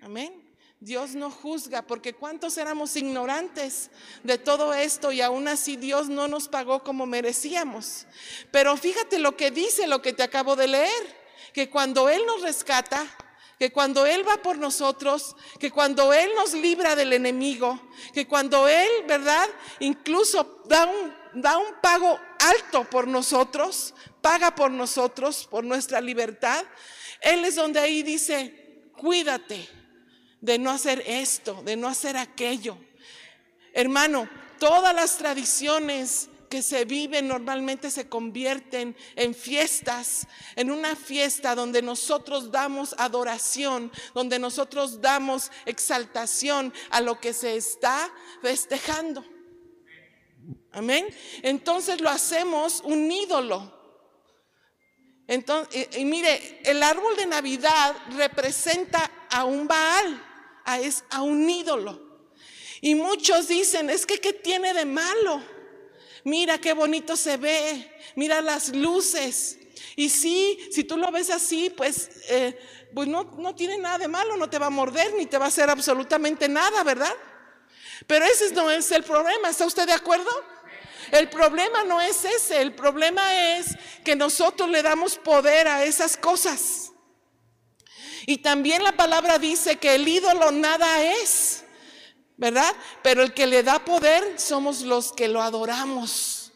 Amén. 0.00 0.47
Dios 0.80 1.16
no 1.16 1.30
juzga, 1.30 1.82
porque 1.82 2.12
cuántos 2.12 2.56
éramos 2.56 2.94
ignorantes 2.94 3.90
de 4.22 4.38
todo 4.38 4.72
esto 4.72 5.10
y 5.10 5.20
aún 5.20 5.48
así 5.48 5.76
Dios 5.76 6.08
no 6.08 6.28
nos 6.28 6.46
pagó 6.46 6.84
como 6.84 7.04
merecíamos. 7.04 8.06
Pero 8.52 8.76
fíjate 8.76 9.18
lo 9.18 9.36
que 9.36 9.50
dice, 9.50 9.88
lo 9.88 10.00
que 10.00 10.12
te 10.12 10.22
acabo 10.22 10.54
de 10.54 10.68
leer, 10.68 11.18
que 11.52 11.68
cuando 11.68 12.08
Él 12.08 12.22
nos 12.26 12.42
rescata, 12.42 13.04
que 13.58 13.72
cuando 13.72 14.06
Él 14.06 14.26
va 14.26 14.36
por 14.36 14.56
nosotros, 14.56 15.34
que 15.58 15.72
cuando 15.72 16.12
Él 16.12 16.30
nos 16.36 16.54
libra 16.54 16.94
del 16.94 17.12
enemigo, 17.12 17.80
que 18.14 18.28
cuando 18.28 18.68
Él, 18.68 18.88
¿verdad? 19.08 19.48
Incluso 19.80 20.62
da 20.66 20.86
un, 20.86 21.42
da 21.42 21.58
un 21.58 21.74
pago 21.82 22.20
alto 22.38 22.84
por 22.84 23.08
nosotros, 23.08 23.94
paga 24.20 24.54
por 24.54 24.70
nosotros, 24.70 25.48
por 25.50 25.64
nuestra 25.64 26.00
libertad, 26.00 26.64
Él 27.20 27.44
es 27.44 27.56
donde 27.56 27.80
ahí 27.80 28.04
dice, 28.04 28.90
cuídate 28.96 29.77
de 30.40 30.58
no 30.58 30.70
hacer 30.70 31.02
esto, 31.06 31.62
de 31.64 31.76
no 31.76 31.88
hacer 31.88 32.16
aquello. 32.16 32.78
Hermano, 33.72 34.28
todas 34.58 34.94
las 34.94 35.16
tradiciones 35.16 36.28
que 36.48 36.62
se 36.62 36.84
viven 36.84 37.28
normalmente 37.28 37.90
se 37.90 38.08
convierten 38.08 38.96
en 39.16 39.34
fiestas, 39.34 40.26
en 40.56 40.70
una 40.70 40.96
fiesta 40.96 41.54
donde 41.54 41.82
nosotros 41.82 42.50
damos 42.50 42.94
adoración, 42.98 43.92
donde 44.14 44.38
nosotros 44.38 45.00
damos 45.00 45.50
exaltación 45.66 46.72
a 46.90 47.00
lo 47.00 47.20
que 47.20 47.32
se 47.32 47.56
está 47.56 48.10
festejando. 48.40 49.24
Amén. 50.72 51.06
Entonces 51.42 52.00
lo 52.00 52.08
hacemos 52.08 52.80
un 52.84 53.10
ídolo. 53.10 53.76
Entonces, 55.26 55.88
y, 55.96 56.06
mire, 56.06 56.62
el 56.64 56.82
árbol 56.82 57.14
de 57.16 57.26
Navidad 57.26 57.94
representa 58.16 59.10
a 59.28 59.44
un 59.44 59.68
Baal 59.68 60.27
es 60.76 61.04
a 61.08 61.22
un 61.22 61.48
ídolo. 61.48 61.98
Y 62.80 62.94
muchos 62.94 63.48
dicen, 63.48 63.88
es 63.88 64.04
que 64.04 64.18
¿qué 64.18 64.34
tiene 64.34 64.74
de 64.74 64.84
malo? 64.84 65.42
Mira 66.24 66.58
qué 66.58 66.74
bonito 66.74 67.16
se 67.16 67.38
ve, 67.38 67.90
mira 68.14 68.42
las 68.42 68.68
luces. 68.74 69.58
Y 69.96 70.10
sí, 70.10 70.68
si 70.70 70.84
tú 70.84 70.96
lo 70.96 71.10
ves 71.10 71.30
así, 71.30 71.70
pues, 71.70 72.10
eh, 72.28 72.58
pues 72.94 73.08
no, 73.08 73.24
no 73.38 73.54
tiene 73.54 73.78
nada 73.78 73.98
de 73.98 74.08
malo, 74.08 74.36
no 74.36 74.50
te 74.50 74.58
va 74.58 74.66
a 74.66 74.70
morder 74.70 75.14
ni 75.14 75.26
te 75.26 75.38
va 75.38 75.46
a 75.46 75.48
hacer 75.48 75.70
absolutamente 75.70 76.48
nada, 76.48 76.84
¿verdad? 76.84 77.14
Pero 78.06 78.24
ese 78.26 78.52
no 78.52 78.70
es 78.70 78.92
el 78.92 79.02
problema, 79.02 79.48
¿está 79.48 79.66
usted 79.66 79.86
de 79.86 79.92
acuerdo? 79.92 80.30
El 81.10 81.28
problema 81.30 81.84
no 81.84 82.00
es 82.00 82.24
ese, 82.24 82.60
el 82.60 82.74
problema 82.74 83.56
es 83.56 83.76
que 84.04 84.14
nosotros 84.14 84.68
le 84.68 84.82
damos 84.82 85.16
poder 85.16 85.66
a 85.66 85.84
esas 85.84 86.16
cosas. 86.16 86.92
Y 88.28 88.36
también 88.36 88.84
la 88.84 88.92
palabra 88.92 89.38
dice 89.38 89.76
que 89.76 89.94
el 89.94 90.06
ídolo 90.06 90.50
nada 90.50 91.02
es, 91.02 91.64
¿verdad? 92.36 92.74
Pero 93.02 93.22
el 93.22 93.32
que 93.32 93.46
le 93.46 93.62
da 93.62 93.82
poder 93.82 94.38
somos 94.38 94.82
los 94.82 95.12
que 95.12 95.28
lo 95.28 95.40
adoramos. 95.40 96.52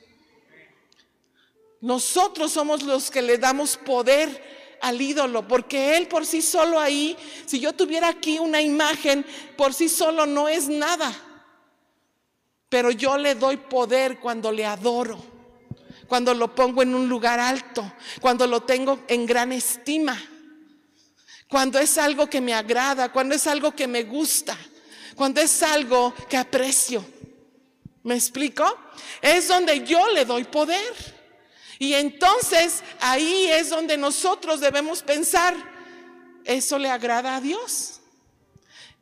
Nosotros 1.80 2.52
somos 2.52 2.82
los 2.82 3.10
que 3.10 3.22
le 3.22 3.38
damos 3.38 3.78
poder 3.78 4.76
al 4.82 5.00
ídolo, 5.00 5.48
porque 5.48 5.96
él 5.96 6.08
por 6.08 6.26
sí 6.26 6.42
solo 6.42 6.78
ahí, 6.78 7.16
si 7.46 7.58
yo 7.58 7.72
tuviera 7.72 8.08
aquí 8.08 8.38
una 8.38 8.60
imagen, 8.60 9.24
por 9.56 9.72
sí 9.72 9.88
solo 9.88 10.26
no 10.26 10.50
es 10.50 10.68
nada. 10.68 11.10
Pero 12.68 12.90
yo 12.90 13.16
le 13.16 13.34
doy 13.34 13.56
poder 13.56 14.20
cuando 14.20 14.52
le 14.52 14.66
adoro, 14.66 15.24
cuando 16.06 16.34
lo 16.34 16.54
pongo 16.54 16.82
en 16.82 16.94
un 16.94 17.08
lugar 17.08 17.40
alto, 17.40 17.90
cuando 18.20 18.46
lo 18.46 18.60
tengo 18.60 18.98
en 19.08 19.24
gran 19.24 19.52
estima 19.52 20.22
cuando 21.52 21.78
es 21.78 21.98
algo 21.98 22.30
que 22.30 22.40
me 22.40 22.54
agrada, 22.54 23.12
cuando 23.12 23.34
es 23.34 23.46
algo 23.46 23.76
que 23.76 23.86
me 23.86 24.04
gusta, 24.04 24.56
cuando 25.14 25.42
es 25.42 25.62
algo 25.62 26.14
que 26.26 26.38
aprecio. 26.38 27.04
¿Me 28.04 28.14
explico? 28.14 28.64
Es 29.20 29.48
donde 29.48 29.84
yo 29.84 30.08
le 30.12 30.24
doy 30.24 30.44
poder. 30.44 30.94
Y 31.78 31.92
entonces 31.92 32.82
ahí 33.00 33.48
es 33.50 33.68
donde 33.68 33.98
nosotros 33.98 34.60
debemos 34.60 35.02
pensar, 35.02 35.54
¿eso 36.46 36.78
le 36.78 36.88
agrada 36.88 37.36
a 37.36 37.40
Dios? 37.42 38.00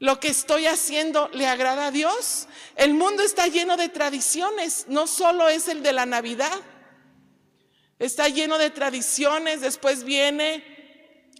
¿Lo 0.00 0.19
que 0.19 0.26
estoy 0.26 0.66
haciendo 0.66 1.30
le 1.33 1.47
agrada 1.47 1.87
a 1.87 1.90
Dios? 1.92 2.49
El 2.75 2.95
mundo 2.95 3.23
está 3.23 3.47
lleno 3.47 3.76
de 3.76 3.90
tradiciones, 3.90 4.87
no 4.88 5.07
solo 5.07 5.49
es 5.49 5.69
el 5.69 5.85
de 5.85 5.92
la 5.92 6.04
Navidad. 6.04 6.59
Está 8.00 8.26
lleno 8.26 8.59
de 8.59 8.71
tradiciones, 8.71 9.61
después 9.61 10.02
viene 10.02 10.64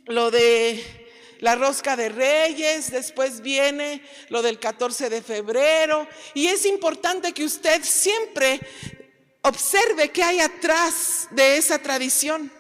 lo 0.07 0.31
de 0.31 1.00
la 1.41 1.55
rosca 1.55 1.97
de 1.97 2.11
reyes, 2.11 2.91
después 2.91 3.41
viene 3.41 4.03
lo 4.29 4.43
del 4.43 4.59
14 4.59 5.09
de 5.11 5.23
febrero. 5.23 6.07
Y 6.35 6.47
es 6.47 6.67
importante 6.67 7.33
que 7.33 7.45
usted 7.45 7.83
siempre 7.83 8.61
observe 9.43 10.11
qué 10.11 10.23
hay 10.23 10.41
atrás 10.41 11.29
de 11.31 11.57
esa 11.57 11.79
tradición. 11.79 12.53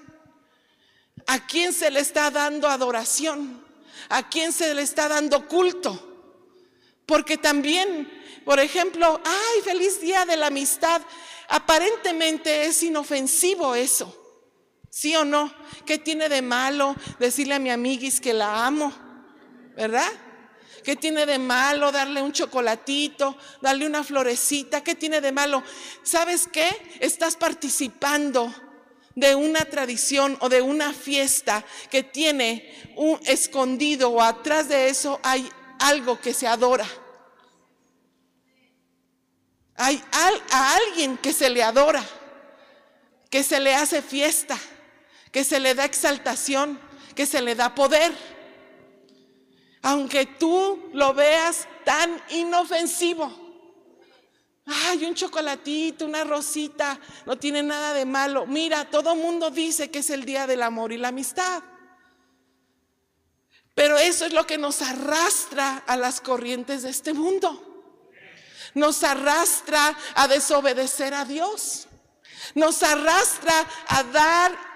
¿A 1.27 1.47
quién 1.47 1.73
se 1.73 1.91
le 1.91 2.01
está 2.01 2.31
dando 2.31 2.69
adoración? 2.69 3.65
¿A 4.09 4.29
quién 4.29 4.53
se 4.53 4.75
le 4.75 4.83
está 4.83 5.09
dando 5.09 5.47
culto? 5.47 6.07
Porque 7.05 7.37
también, 7.37 8.11
por 8.45 8.59
ejemplo, 8.59 9.21
ay, 9.25 9.63
feliz 9.63 10.01
día 10.01 10.25
de 10.25 10.37
la 10.37 10.47
amistad. 10.47 11.03
Aparentemente 11.49 12.65
es 12.65 12.83
inofensivo 12.83 13.75
eso. 13.75 14.20
¿Sí 14.91 15.15
o 15.15 15.25
no? 15.25 15.53
¿Qué 15.87 15.99
tiene 15.99 16.29
de 16.29 16.43
malo 16.43 16.97
decirle 17.21 17.55
a 17.55 17.61
mi 17.61 17.71
amiguis 17.71 18.21
que 18.21 18.35
la 18.35 18.67
amo? 18.67 18.93
¿Verdad? 19.77 20.11
¿Qué 20.83 20.97
tiene 20.97 21.27
de 21.27 21.39
malo 21.39 21.93
darle 21.93 22.21
un 22.21 22.33
chocolatito, 22.33 23.37
darle 23.61 23.87
una 23.87 24.03
florecita? 24.03 24.83
¿Qué 24.83 24.97
tiene 24.97 25.21
de 25.21 25.31
malo? 25.31 25.63
¿Sabes 26.03 26.49
qué? 26.53 26.69
Estás 26.99 27.37
participando 27.37 28.53
de 29.15 29.35
una 29.37 29.65
tradición 29.65 30.37
o 30.41 30.49
de 30.49 30.61
una 30.61 30.93
fiesta 30.93 31.65
que 31.91 32.03
tiene 32.03 32.93
un 32.97 33.21
escondido 33.27 34.11
o 34.11 34.23
atrás 34.23 34.69
de 34.69 34.89
eso 34.89 35.21
hay 35.23 35.49
algo 35.79 36.21
que 36.21 36.35
se 36.35 36.49
adora. 36.49 36.87
Hay 39.77 40.03
a 40.13 40.75
alguien 40.77 41.17
que 41.17 41.33
se 41.33 41.49
le 41.49 41.63
adora, 41.63 42.05
que 43.31 43.43
se 43.43 43.61
le 43.61 43.75
hace 43.75 44.03
fiesta, 44.03 44.59
que 45.31 45.45
se 45.45 45.61
le 45.61 45.75
da 45.75 45.85
exaltación, 45.85 46.81
que 47.15 47.27
se 47.27 47.41
le 47.41 47.55
da 47.55 47.75
poder. 47.75 48.13
Aunque 49.83 50.27
tú 50.27 50.91
lo 50.93 51.15
veas 51.15 51.67
tan 51.85 52.21
inofensivo. 52.31 53.49
Ay, 54.67 55.05
un 55.05 55.15
chocolatito, 55.15 56.05
una 56.05 56.23
rosita, 56.23 56.99
no 57.27 57.37
tiene 57.37 57.63
nada 57.63 57.93
de 57.95 58.05
malo. 58.05 58.47
Mira, 58.47 58.89
todo 58.89 59.17
mundo 59.17 59.51
dice 59.51 59.91
que 59.91 60.01
es 60.01 60.11
el 60.11 60.25
día 60.25 60.47
del 60.47 60.63
amor 60.63 60.93
y 60.93 60.97
la 60.97 61.09
amistad. 61.09 61.63
Pero 63.75 63.99
eso 63.99 64.27
es 64.27 64.33
lo 64.33 64.47
que 64.47 64.59
nos 64.59 64.83
arrastra 64.83 65.85
a 65.87 65.97
las 65.97 66.21
corrientes 66.21 66.83
de 66.83 66.91
este 66.91 67.15
mundo. 67.15 67.67
Nos 68.75 69.03
arrastra 69.03 69.97
a 70.15 70.29
desobedecer 70.29 71.15
a 71.15 71.25
Dios. 71.25 71.89
Nos 72.55 72.83
arrastra 72.83 73.55
a 73.89 74.03
dar 74.05 74.70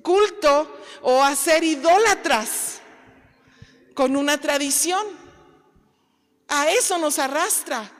culto 0.00 0.80
o 1.02 1.22
a 1.22 1.34
ser 1.34 1.64
idólatras 1.64 2.80
con 3.94 4.16
una 4.16 4.38
tradición. 4.38 5.06
A 6.48 6.70
eso 6.70 6.98
nos 6.98 7.18
arrastra. 7.18 7.90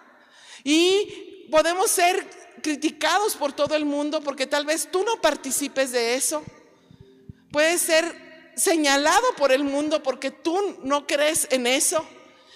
Y 0.65 1.47
podemos 1.51 1.91
ser 1.91 2.29
criticados 2.63 3.37
por 3.37 3.53
todo 3.53 3.75
el 3.75 3.85
mundo 3.85 4.21
porque 4.21 4.47
tal 4.47 4.67
vez 4.67 4.91
tú 4.91 5.05
no 5.05 5.21
participes 5.21 5.93
de 5.93 6.15
eso. 6.15 6.43
Puedes 7.51 7.81
ser 7.81 8.53
señalado 8.57 9.35
por 9.37 9.53
el 9.53 9.65
mundo 9.65 10.03
porque 10.03 10.31
tú 10.31 10.79
no 10.83 11.07
crees 11.07 11.49
en 11.51 11.67
eso. 11.67 12.07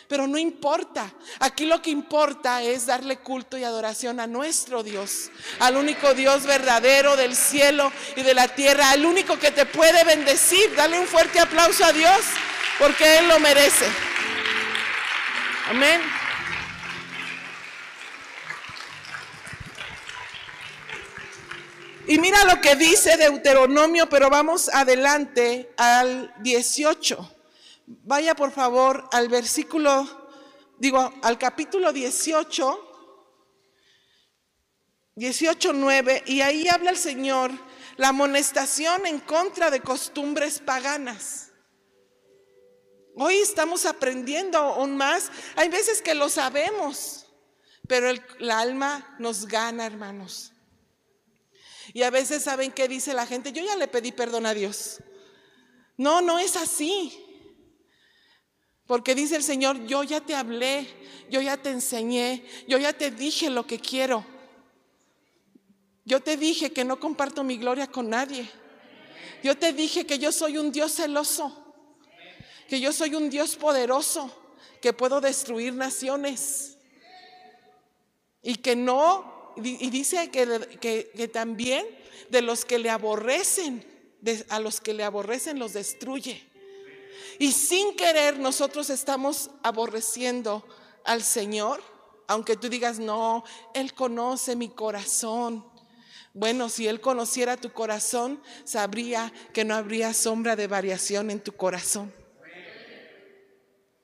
Pero 0.09 0.27
no 0.27 0.39
importa. 0.39 1.13
Aquí 1.41 1.67
lo 1.67 1.81
que 1.81 1.91
importa 1.91 2.63
es 2.63 2.87
darle 2.87 3.19
culto 3.19 3.57
y 3.57 3.65
adoración 3.65 4.21
a 4.21 4.27
nuestro 4.27 4.83
Dios, 4.83 5.31
al 5.61 5.77
único 5.77 6.15
Dios 6.15 6.45
verdadero 6.45 7.17
del 7.17 7.35
cielo 7.35 7.93
y 8.17 8.23
de 8.23 8.35
la 8.35 8.49
tierra, 8.49 8.91
al 8.91 9.05
único 9.05 9.39
que 9.39 9.51
te 9.51 9.67
puede 9.67 10.05
bendecir. 10.05 10.75
Dale 10.77 10.99
un 10.99 11.07
fuerte 11.07 11.41
aplauso 11.41 11.85
a 11.85 11.93
Dios 11.93 12.21
porque 12.79 13.19
Él 13.19 13.29
lo 13.29 13.39
merece. 13.41 13.87
Amén. 15.71 16.01
Y 22.07 22.19
mira 22.19 22.45
lo 22.45 22.61
que 22.61 22.77
dice 22.77 23.17
Deuteronomio, 23.17 24.09
pero 24.11 24.29
vamos 24.29 24.69
adelante 24.69 25.71
al 25.79 26.35
18. 26.41 27.34
Vaya 27.87 28.35
por 28.35 28.51
favor 28.51 29.09
al 29.13 29.29
versículo, 29.29 30.29
digo, 30.79 31.13
al 31.23 31.39
capítulo 31.39 31.93
18, 31.93 32.91
18, 35.17 35.73
9, 35.73 36.25
y 36.27 36.41
ahí 36.41 36.67
habla 36.69 36.91
el 36.91 36.97
Señor 36.97 37.53
la 37.97 38.09
amonestación 38.09 39.07
en 39.07 39.21
contra 39.21 39.71
de 39.71 39.81
costumbres 39.81 40.59
paganas. 40.59 41.51
Hoy 43.17 43.37
estamos 43.37 43.87
aprendiendo 43.87 44.59
aún 44.59 44.97
más. 44.97 45.31
Hay 45.57 45.69
veces 45.69 46.03
que 46.03 46.15
lo 46.15 46.29
sabemos, 46.29 47.27
pero 47.87 48.11
el, 48.11 48.51
alma 48.51 49.17
nos 49.19 49.47
gana, 49.47 49.87
hermanos. 49.87 50.53
Y 51.93 52.03
a 52.03 52.11
veces 52.11 52.43
saben 52.43 52.73
qué 52.73 52.89
dice 52.89 53.15
la 53.15 53.27
gente, 53.27 53.53
yo 53.53 53.65
ya 53.65 53.77
le 53.77 53.87
pedí 53.87 54.11
perdón 54.11 54.47
a 54.47 54.55
Dios. 54.55 55.01
No, 55.97 56.21
no 56.21 56.41
es 56.41 56.57
así. 56.57 57.24
Porque 58.87 59.15
dice 59.15 59.37
el 59.37 59.43
Señor, 59.43 59.87
yo 59.87 60.03
ya 60.03 60.21
te 60.21 60.35
hablé, 60.35 60.87
yo 61.31 61.41
ya 61.41 61.57
te 61.57 61.71
enseñé, 61.71 62.45
yo 62.69 62.79
ya 62.79 62.93
te 62.93 63.11
dije 63.11 63.51
lo 63.51 63.67
que 63.67 63.79
quiero. 63.79 64.25
Yo 66.05 66.21
te 66.21 66.37
dije 66.37 66.73
que 66.73 66.85
no 66.85 67.01
comparto 67.01 67.45
mi 67.45 67.57
gloria 67.57 67.87
con 67.87 68.11
nadie. 68.11 68.49
Yo 69.43 69.57
te 69.57 69.73
dije 69.73 70.07
que 70.07 70.19
yo 70.19 70.33
soy 70.33 70.59
un 70.59 70.71
Dios 70.71 70.93
celoso 70.93 71.65
que 72.69 72.81
yo 72.81 72.93
soy 72.93 73.15
un 73.15 73.31
Dios 73.31 73.57
poderoso, 73.57 74.31
que 74.81 74.93
puedo 74.93 75.21
destruir 75.21 75.75
naciones. 75.75 76.77
Y 78.43 78.57
que 78.57 78.77
no, 78.77 79.55
y 79.57 79.91
dice 79.91 80.31
que, 80.31 80.79
que, 81.15 81.29
también 81.29 81.87
de 82.31 82.43
los 82.43 82.65
que 82.65 82.79
le 82.79 82.91
aborrecen, 82.91 83.85
a 84.49 84.61
los 84.61 84.81
que 84.81 84.95
le 84.95 85.05
aborrecen 85.05 85.59
los 85.59 85.73
destruye. 85.73 86.43
Y 87.39 87.53
sin 87.53 87.97
querer 87.97 88.39
nosotros 88.39 88.91
estamos 88.91 89.51
aborreciendo 89.63 90.67
al 91.05 91.23
Señor, 91.23 91.83
aunque 92.27 92.57
tú 92.57 92.69
digas, 92.69 92.99
no, 92.99 93.45
Él 93.75 93.95
conoce 93.95 94.57
mi 94.57 94.69
corazón. 94.69 95.67
Bueno, 96.33 96.69
si 96.69 96.89
Él 96.89 97.01
conociera 97.01 97.57
tu 97.57 97.73
corazón, 97.73 98.43
sabría 98.65 99.33
que 99.53 99.65
no 99.65 99.75
habría 99.75 100.15
sombra 100.15 100.57
de 100.57 100.67
variación 100.67 101.31
en 101.31 101.41
tu 101.41 101.53
corazón 101.53 102.13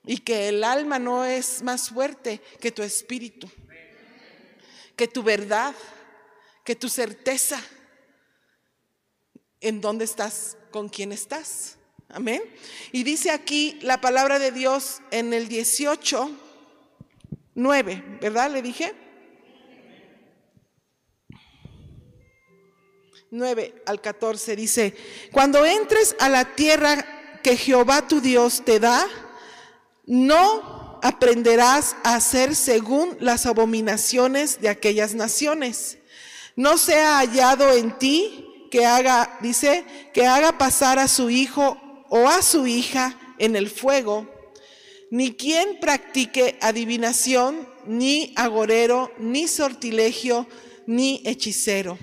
y 0.05 0.19
que 0.19 0.49
el 0.49 0.65
alma 0.65 0.99
no 0.99 1.25
es 1.25 1.63
más 1.63 1.91
fuerte 1.91 2.41
que 2.59 2.73
tu 2.73 2.83
espíritu, 2.83 3.51
que 4.97 5.07
tu 5.09 5.23
verdad, 5.23 5.75
que 6.65 6.75
tu 6.75 6.89
certeza 6.89 7.63
en 9.61 9.81
dónde 9.81 10.05
estás, 10.05 10.57
con 10.71 10.89
quién 10.89 11.13
estás. 11.13 11.77
Amén. 12.13 12.43
Y 12.91 13.05
dice 13.05 13.31
aquí 13.31 13.79
la 13.83 14.01
palabra 14.01 14.39
de 14.39 14.51
Dios 14.51 15.01
en 15.13 15.33
el 15.33 15.49
18, 15.49 16.31
9, 17.55 18.19
¿verdad? 18.21 18.51
Le 18.51 18.63
dije. 18.63 18.95
9 23.31 23.83
al 23.87 24.01
14 24.01 24.57
dice, 24.57 24.97
cuando 25.31 25.65
entres 25.65 26.17
a 26.19 26.29
la 26.29 26.57
tierra 26.57 27.39
que 27.45 27.57
Jehová 27.57 28.09
tu 28.09 28.21
Dios 28.21 28.63
te 28.65 28.81
da, 28.81 29.07
no 30.05 30.99
aprenderás 31.03 31.95
a 32.03 32.17
hacer 32.17 32.57
según 32.57 33.17
las 33.21 33.47
abominaciones 33.47 34.61
de 34.61 34.69
aquellas 34.69 35.15
naciones. 35.15 35.99
No 36.57 36.77
sea 36.77 37.19
hallado 37.19 37.71
en 37.73 37.97
ti 37.99 38.69
que 38.73 38.85
haga, 38.85 39.39
dice, 39.41 39.85
que 40.13 40.27
haga 40.27 40.59
pasar 40.59 40.99
a 40.99 41.07
su 41.07 41.31
hijo 41.31 41.81
o 42.11 42.29
a 42.29 42.43
su 42.43 42.67
hija 42.67 43.19
en 43.39 43.57
el 43.57 43.71
fuego, 43.71 44.29
ni 45.11 45.33
quien 45.33 45.81
practique 45.81 46.59
adivinación, 46.61 47.67
ni 47.87 48.35
agorero, 48.37 49.11
ni 49.19 49.49
sortilegio, 49.49 50.47
ni 50.87 51.23
hechicero, 51.25 51.99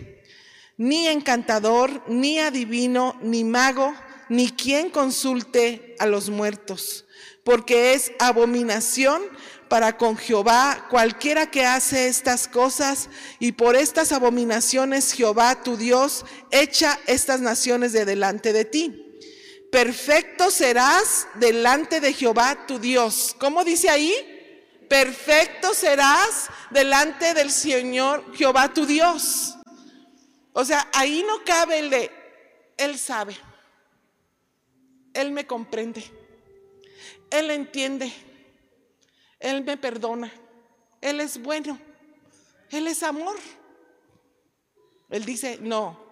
ni 0.76 1.08
encantador, 1.08 2.04
ni 2.08 2.40
adivino, 2.40 3.16
ni 3.22 3.44
mago, 3.44 3.94
ni 4.30 4.50
quien 4.50 4.90
consulte 4.90 5.96
a 6.00 6.08
los 6.08 6.30
muertos 6.30 7.06
porque 7.48 7.94
es 7.94 8.12
abominación 8.20 9.22
para 9.70 9.96
con 9.96 10.18
Jehová 10.18 10.86
cualquiera 10.90 11.50
que 11.50 11.66
hace 11.66 12.10
estas 12.10 12.46
cosas, 12.46 13.10
y 13.40 13.54
por 13.54 13.78
estas 13.78 14.12
abominaciones 14.12 15.14
Jehová 15.14 15.64
tu 15.64 15.78
Dios 15.78 16.26
echa 16.52 17.00
estas 17.08 17.40
naciones 17.40 17.94
de 17.94 18.04
delante 18.04 18.52
de 18.52 18.66
ti. 18.66 19.07
Perfecto 19.78 20.50
serás 20.50 21.28
delante 21.36 22.02
de 22.02 22.12
Jehová 22.12 22.66
tu 22.66 22.80
Dios. 22.80 23.36
¿Cómo 23.40 23.64
dice 23.64 23.92
ahí? 23.92 24.12
Perfecto 24.90 25.72
serás 25.76 26.50
delante 26.72 27.36
del 27.36 27.52
Señor 27.52 28.36
Jehová 28.36 28.74
tu 28.74 28.88
Dios. 28.88 29.56
O 30.54 30.66
sea, 30.66 30.90
ahí 30.94 31.24
no 31.28 31.44
cabe 31.46 31.78
el 31.78 31.92
de, 31.92 32.10
Él 32.76 32.98
sabe, 32.98 33.38
Él 35.14 35.32
me 35.32 35.46
comprende. 35.46 36.04
Él 37.30 37.52
entiende, 37.52 38.12
Él 39.40 39.64
me 39.64 39.78
perdona, 39.78 40.34
Él 41.02 41.22
es 41.22 41.40
bueno, 41.40 41.80
Él 42.72 42.88
es 42.88 43.04
amor. 43.04 43.38
Él 45.12 45.24
dice, 45.24 45.60
no, 45.62 46.04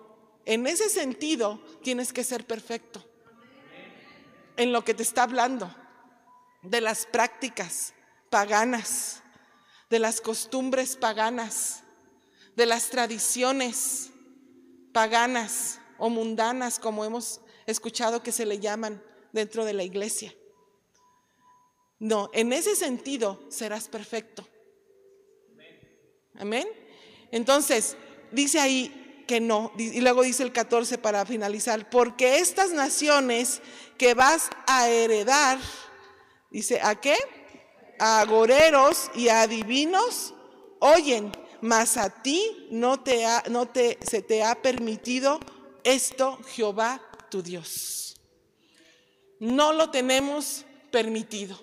en 0.46 0.68
ese 0.68 0.88
sentido 0.88 1.60
tienes 1.82 2.14
que 2.14 2.24
ser 2.24 2.46
perfecto. 2.46 3.04
En 4.58 4.72
lo 4.72 4.84
que 4.84 4.94
te 4.94 5.04
está 5.04 5.24
hablando, 5.24 5.74
de 6.62 6.82
las 6.82 7.06
prácticas 7.06 7.94
paganas, 8.30 9.22
de 9.90 10.00
las 10.00 10.22
costumbres 10.22 10.96
paganas, 10.96 11.84
de 12.56 12.66
las 12.66 12.90
tradiciones 12.90 14.12
paganas 14.94 15.80
o 15.98 16.10
mundanas, 16.10 16.80
como 16.80 17.06
hemos 17.06 17.42
escuchado 17.66 18.24
que 18.24 18.32
se 18.32 18.46
le 18.46 18.60
llaman 18.60 19.04
dentro 19.32 19.66
de 19.66 19.74
la 19.74 19.84
iglesia. 19.84 20.34
No, 22.00 22.30
en 22.34 22.54
ese 22.54 22.76
sentido 22.76 23.44
serás 23.50 23.88
perfecto. 23.88 24.48
Amén. 26.38 26.68
Entonces, 27.32 27.96
dice 28.32 28.60
ahí 28.60 29.05
que 29.26 29.40
no, 29.40 29.72
y 29.78 30.02
luego 30.02 30.24
dice 30.24 30.44
el 30.44 30.52
14 30.52 30.98
para 30.98 31.26
finalizar, 31.26 31.90
porque 31.90 32.38
estas 32.38 32.72
naciones 32.72 33.62
que 33.98 34.14
vas 34.14 34.50
a 34.68 34.90
heredar, 34.90 35.60
dice, 36.50 36.80
¿a 36.82 36.96
qué? 36.96 37.16
A 38.00 38.22
agoreros 38.22 39.10
y 39.16 39.30
a 39.30 39.44
adivinos, 39.44 40.34
oyen, 40.80 41.32
mas 41.62 41.98
a 41.98 42.10
ti 42.10 42.68
no 42.70 43.00
te, 43.00 43.26
ha, 43.26 43.44
no 43.50 43.68
te 43.68 43.98
se 44.06 44.22
te 44.22 44.44
ha 44.44 44.56
permitido 44.56 45.40
esto, 45.84 46.40
Jehová 46.50 47.02
tu 47.30 47.42
Dios. 47.42 48.18
No 49.40 49.74
lo 49.74 49.90
tenemos 49.90 50.66
permitido. 50.92 51.60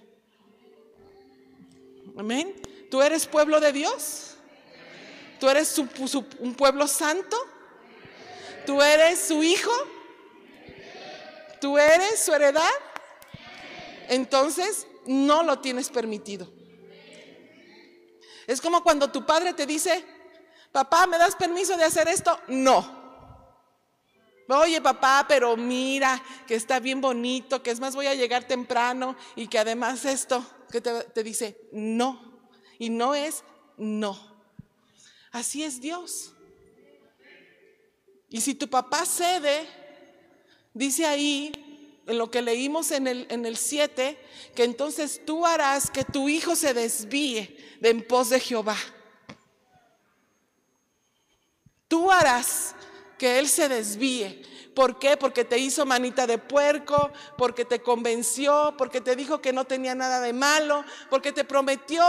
Amén. 2.16 2.55
¿Tú 2.90 3.01
eres 3.01 3.27
pueblo 3.27 3.61
de 3.61 3.72
Dios? 3.72 4.37
¿Tú 5.40 5.48
eres 5.48 5.77
un 5.79 6.55
pueblo 6.55 6.87
santo? 6.87 7.37
¿Tú 8.66 8.81
eres 8.81 9.18
su 9.18 9.42
hijo? 9.42 9.72
¿Tú 11.61 11.79
eres 11.79 12.20
su 12.20 12.33
heredad? 12.35 12.70
Entonces 14.09 14.87
no 15.07 15.42
lo 15.42 15.61
tienes 15.61 15.88
permitido. 15.88 16.53
Es 18.46 18.61
como 18.61 18.83
cuando 18.83 19.11
tu 19.11 19.25
padre 19.25 19.55
te 19.55 19.66
dice, 19.66 20.05
papá, 20.72 21.07
¿me 21.07 21.18
das 21.18 21.37
permiso 21.37 21.77
de 21.77 21.85
hacer 21.85 22.09
esto? 22.09 22.38
No. 22.48 23.01
Oye, 24.48 24.81
papá, 24.83 25.25
pero 25.27 25.57
mira 25.57 26.22
que 26.46 26.57
está 26.57 26.79
bien 26.79 27.01
bonito, 27.01 27.62
que 27.62 27.70
es 27.70 27.81
más 27.81 27.94
voy 27.94 28.07
a 28.07 28.14
llegar 28.14 28.44
temprano 28.44 29.16
y 29.37 29.46
que 29.46 29.59
además 29.59 30.05
esto, 30.05 30.44
que 30.70 30.81
te, 30.81 31.05
te 31.05 31.22
dice, 31.22 31.57
no. 31.72 32.42
Y 32.79 32.90
no 32.90 33.14
es 33.14 33.44
no. 33.77 34.18
Así 35.31 35.62
es 35.62 35.81
Dios. 35.81 36.32
Y 38.33 38.40
si 38.40 38.55
tu 38.55 38.68
papá 38.68 39.05
cede, 39.05 39.68
dice 40.73 41.05
ahí, 41.05 41.53
en 42.07 42.16
lo 42.18 42.31
que 42.31 42.40
leímos 42.42 42.90
en 42.90 43.07
el, 43.07 43.27
en 43.31 43.45
el 43.45 43.59
7, 43.59 44.18
que 44.55 44.64
entonces 44.64 45.21
tú 45.25 45.47
harás 45.47 45.90
que 45.90 46.03
tu 46.03 46.31
hijo 46.31 46.57
se 46.57 46.75
desvíe 46.75 47.57
de 47.81 47.90
en 47.90 48.07
pos 48.07 48.31
de 48.31 48.40
Jehová. 48.40 48.77
Tú 51.88 52.11
harás 52.11 52.75
que 53.18 53.38
él 53.38 53.49
se 53.49 53.68
desvíe 53.68 54.42
¿Por 54.75 54.99
qué? 54.99 55.17
Porque 55.17 55.45
te 55.45 55.59
hizo 55.59 55.85
manita 55.85 56.27
de 56.27 56.39
puerco, 56.39 57.13
porque 57.37 57.65
te 57.65 57.83
convenció, 57.83 58.75
porque 58.79 59.01
te 59.01 59.17
dijo 59.17 59.43
que 59.43 59.53
no 59.53 59.67
tenía 59.67 59.95
nada 59.95 60.21
de 60.21 60.33
malo, 60.33 60.85
porque 61.11 61.33
te 61.33 61.45
prometió 61.45 62.05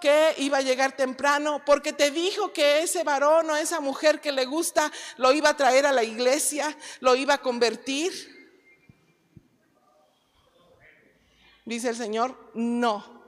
que 0.00 0.34
iba 0.38 0.58
a 0.58 0.62
llegar 0.62 0.96
temprano, 0.96 1.62
porque 1.66 1.92
te 1.92 2.10
dijo 2.10 2.52
que 2.52 2.82
ese 2.82 3.04
varón 3.04 3.50
o 3.50 3.56
esa 3.56 3.80
mujer 3.80 4.20
que 4.20 4.32
le 4.32 4.46
gusta 4.46 4.90
lo 5.18 5.32
iba 5.32 5.50
a 5.50 5.56
traer 5.56 5.84
a 5.86 5.92
la 5.92 6.02
iglesia, 6.02 6.76
lo 7.00 7.14
iba 7.14 7.34
a 7.34 7.42
convertir. 7.42 8.38
Dice 11.66 11.90
el 11.90 11.96
Señor, 11.96 12.50
no. 12.54 13.18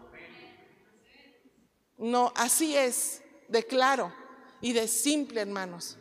No, 1.99 2.33
así 2.35 2.75
es, 2.75 3.21
de 3.49 3.66
claro 3.66 4.11
y 4.62 4.73
de 4.73 4.88
simple, 4.88 5.43
hermanos. 5.43 5.99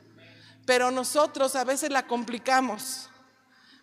Pero 0.69 0.91
nosotros 0.91 1.55
a 1.55 1.63
veces 1.63 1.89
la 1.89 2.05
complicamos 2.05 3.09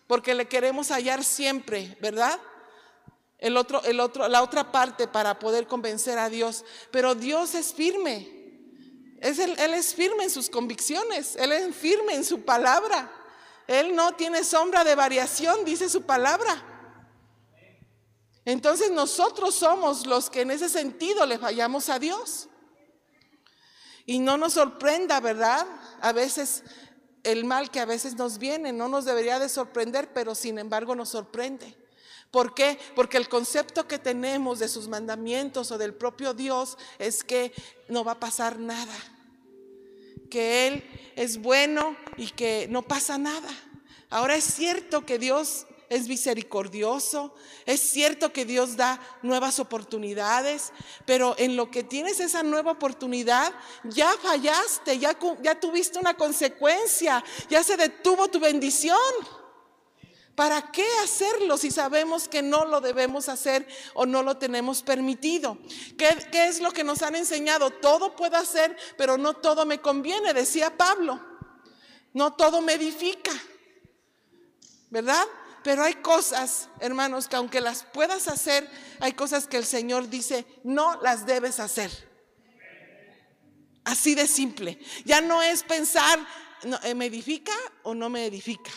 porque 0.07 0.33
le 0.33 0.47
queremos 0.47 0.89
hallar 0.89 1.21
siempre, 1.21 1.97
¿verdad? 1.99 2.39
El 3.39 3.57
otro, 3.57 3.83
el 3.83 3.99
otro, 3.99 4.29
la 4.29 4.41
otra 4.41 4.71
parte 4.71 5.05
para 5.05 5.37
poder 5.37 5.67
convencer 5.67 6.17
a 6.17 6.29
Dios. 6.29 6.63
Pero 6.89 7.13
Dios 7.13 7.55
es 7.55 7.73
firme. 7.73 8.31
Es 9.19 9.37
él 9.37 9.73
es 9.73 9.95
firme 9.95 10.23
en 10.23 10.29
sus 10.29 10.49
convicciones. 10.49 11.35
Él 11.35 11.51
es 11.51 11.75
firme 11.75 12.13
en 12.13 12.23
su 12.23 12.45
palabra. 12.45 13.11
Él 13.67 13.93
no 13.93 14.13
tiene 14.13 14.45
sombra 14.45 14.85
de 14.85 14.95
variación, 14.95 15.65
dice 15.65 15.89
su 15.89 16.03
palabra. 16.03 16.55
Entonces 18.45 18.91
nosotros 18.91 19.55
somos 19.55 20.05
los 20.05 20.29
que 20.29 20.39
en 20.39 20.51
ese 20.51 20.69
sentido 20.69 21.25
le 21.25 21.37
fallamos 21.37 21.89
a 21.89 21.99
Dios. 21.99 22.47
Y 24.05 24.19
no 24.19 24.37
nos 24.37 24.53
sorprenda, 24.53 25.19
¿verdad? 25.19 25.67
A 26.01 26.11
veces 26.11 26.63
el 27.23 27.45
mal 27.45 27.71
que 27.71 27.79
a 27.79 27.85
veces 27.85 28.15
nos 28.15 28.37
viene 28.37 28.71
no 28.71 28.87
nos 28.87 29.05
debería 29.05 29.39
de 29.39 29.49
sorprender, 29.49 30.13
pero 30.13 30.35
sin 30.35 30.59
embargo 30.59 30.95
nos 30.95 31.09
sorprende. 31.09 31.75
¿Por 32.31 32.53
qué? 32.53 32.77
Porque 32.95 33.17
el 33.17 33.29
concepto 33.29 33.87
que 33.87 33.99
tenemos 33.99 34.59
de 34.59 34.67
sus 34.67 34.87
mandamientos 34.87 35.71
o 35.71 35.77
del 35.77 35.93
propio 35.93 36.33
Dios 36.33 36.77
es 36.99 37.23
que 37.23 37.53
no 37.87 38.03
va 38.03 38.13
a 38.13 38.19
pasar 38.19 38.59
nada, 38.59 38.95
que 40.29 40.67
Él 40.67 40.83
es 41.15 41.41
bueno 41.41 41.95
y 42.17 42.29
que 42.31 42.67
no 42.69 42.81
pasa 42.81 43.17
nada. 43.17 43.49
Ahora 44.09 44.35
es 44.35 44.43
cierto 44.43 45.05
que 45.05 45.19
Dios 45.19 45.65
es 45.89 46.07
misericordioso, 46.07 47.33
es 47.65 47.79
cierto 47.79 48.33
que 48.33 48.45
Dios 48.45 48.75
da 48.75 48.99
nuevas 49.21 49.59
oportunidades, 49.59 50.73
pero 51.05 51.35
en 51.37 51.55
lo 51.55 51.71
que 51.71 51.83
tienes 51.83 52.19
esa 52.19 52.43
nueva 52.43 52.71
oportunidad, 52.71 53.53
ya 53.83 54.11
fallaste, 54.21 54.99
ya, 54.99 55.17
tuviste 55.59 55.99
una 55.99 56.15
consecuencia, 56.15 57.23
ya 57.49 57.63
se 57.63 57.77
detuvo 57.77 58.27
tu 58.27 58.39
bendición. 58.39 58.97
¿Para 60.35 60.71
qué 60.71 60.85
hacerlo 61.03 61.57
si 61.57 61.71
sabemos 61.71 62.27
que 62.27 62.43
no 62.43 62.65
lo 62.65 62.79
debemos 62.79 63.27
hacer 63.27 63.67
o 63.95 64.05
no 64.05 64.21
lo 64.21 64.37
tenemos 64.37 64.83
permitido? 64.83 65.57
¿Qué, 65.97 66.15
¿Qué, 66.31 66.47
es 66.47 66.61
lo 66.61 66.71
que 66.71 66.83
nos 66.83 67.01
han 67.01 67.15
enseñado? 67.15 67.71
Todo 67.71 68.15
puedo 68.15 68.37
hacer, 68.37 68.77
pero 68.97 69.17
no 69.17 69.33
todo 69.33 69.65
me 69.65 69.81
conviene, 69.81 70.35
decía 70.35 70.77
Pablo. 70.77 71.19
No 72.13 72.33
todo 72.33 72.61
me 72.61 72.73
edifica, 72.73 73.31
¿verdad? 74.91 75.25
Pero 75.63 75.83
hay 75.83 75.95
cosas, 75.95 76.69
hermanos, 76.79 77.27
que 77.27 77.35
aunque 77.35 77.61
las 77.61 77.83
puedas 77.83 78.27
hacer, 78.27 78.69
hay 78.99 79.13
cosas 79.13 79.47
que 79.47 79.57
el 79.57 79.65
Señor 79.65 80.09
dice, 80.09 80.45
no 80.63 81.01
las 81.01 81.25
debes 81.25 81.59
hacer. 81.59 81.91
Así 83.83 84.15
de 84.15 84.27
simple. 84.27 84.79
Ya 85.05 85.21
no 85.21 85.41
es 85.41 85.63
pensar, 85.63 86.19
eh, 86.83 86.93
¿me 86.95 87.05
edifica 87.05 87.53
o 87.83 87.95
no 87.95 88.09
me 88.09 88.25
edifica? 88.25 88.71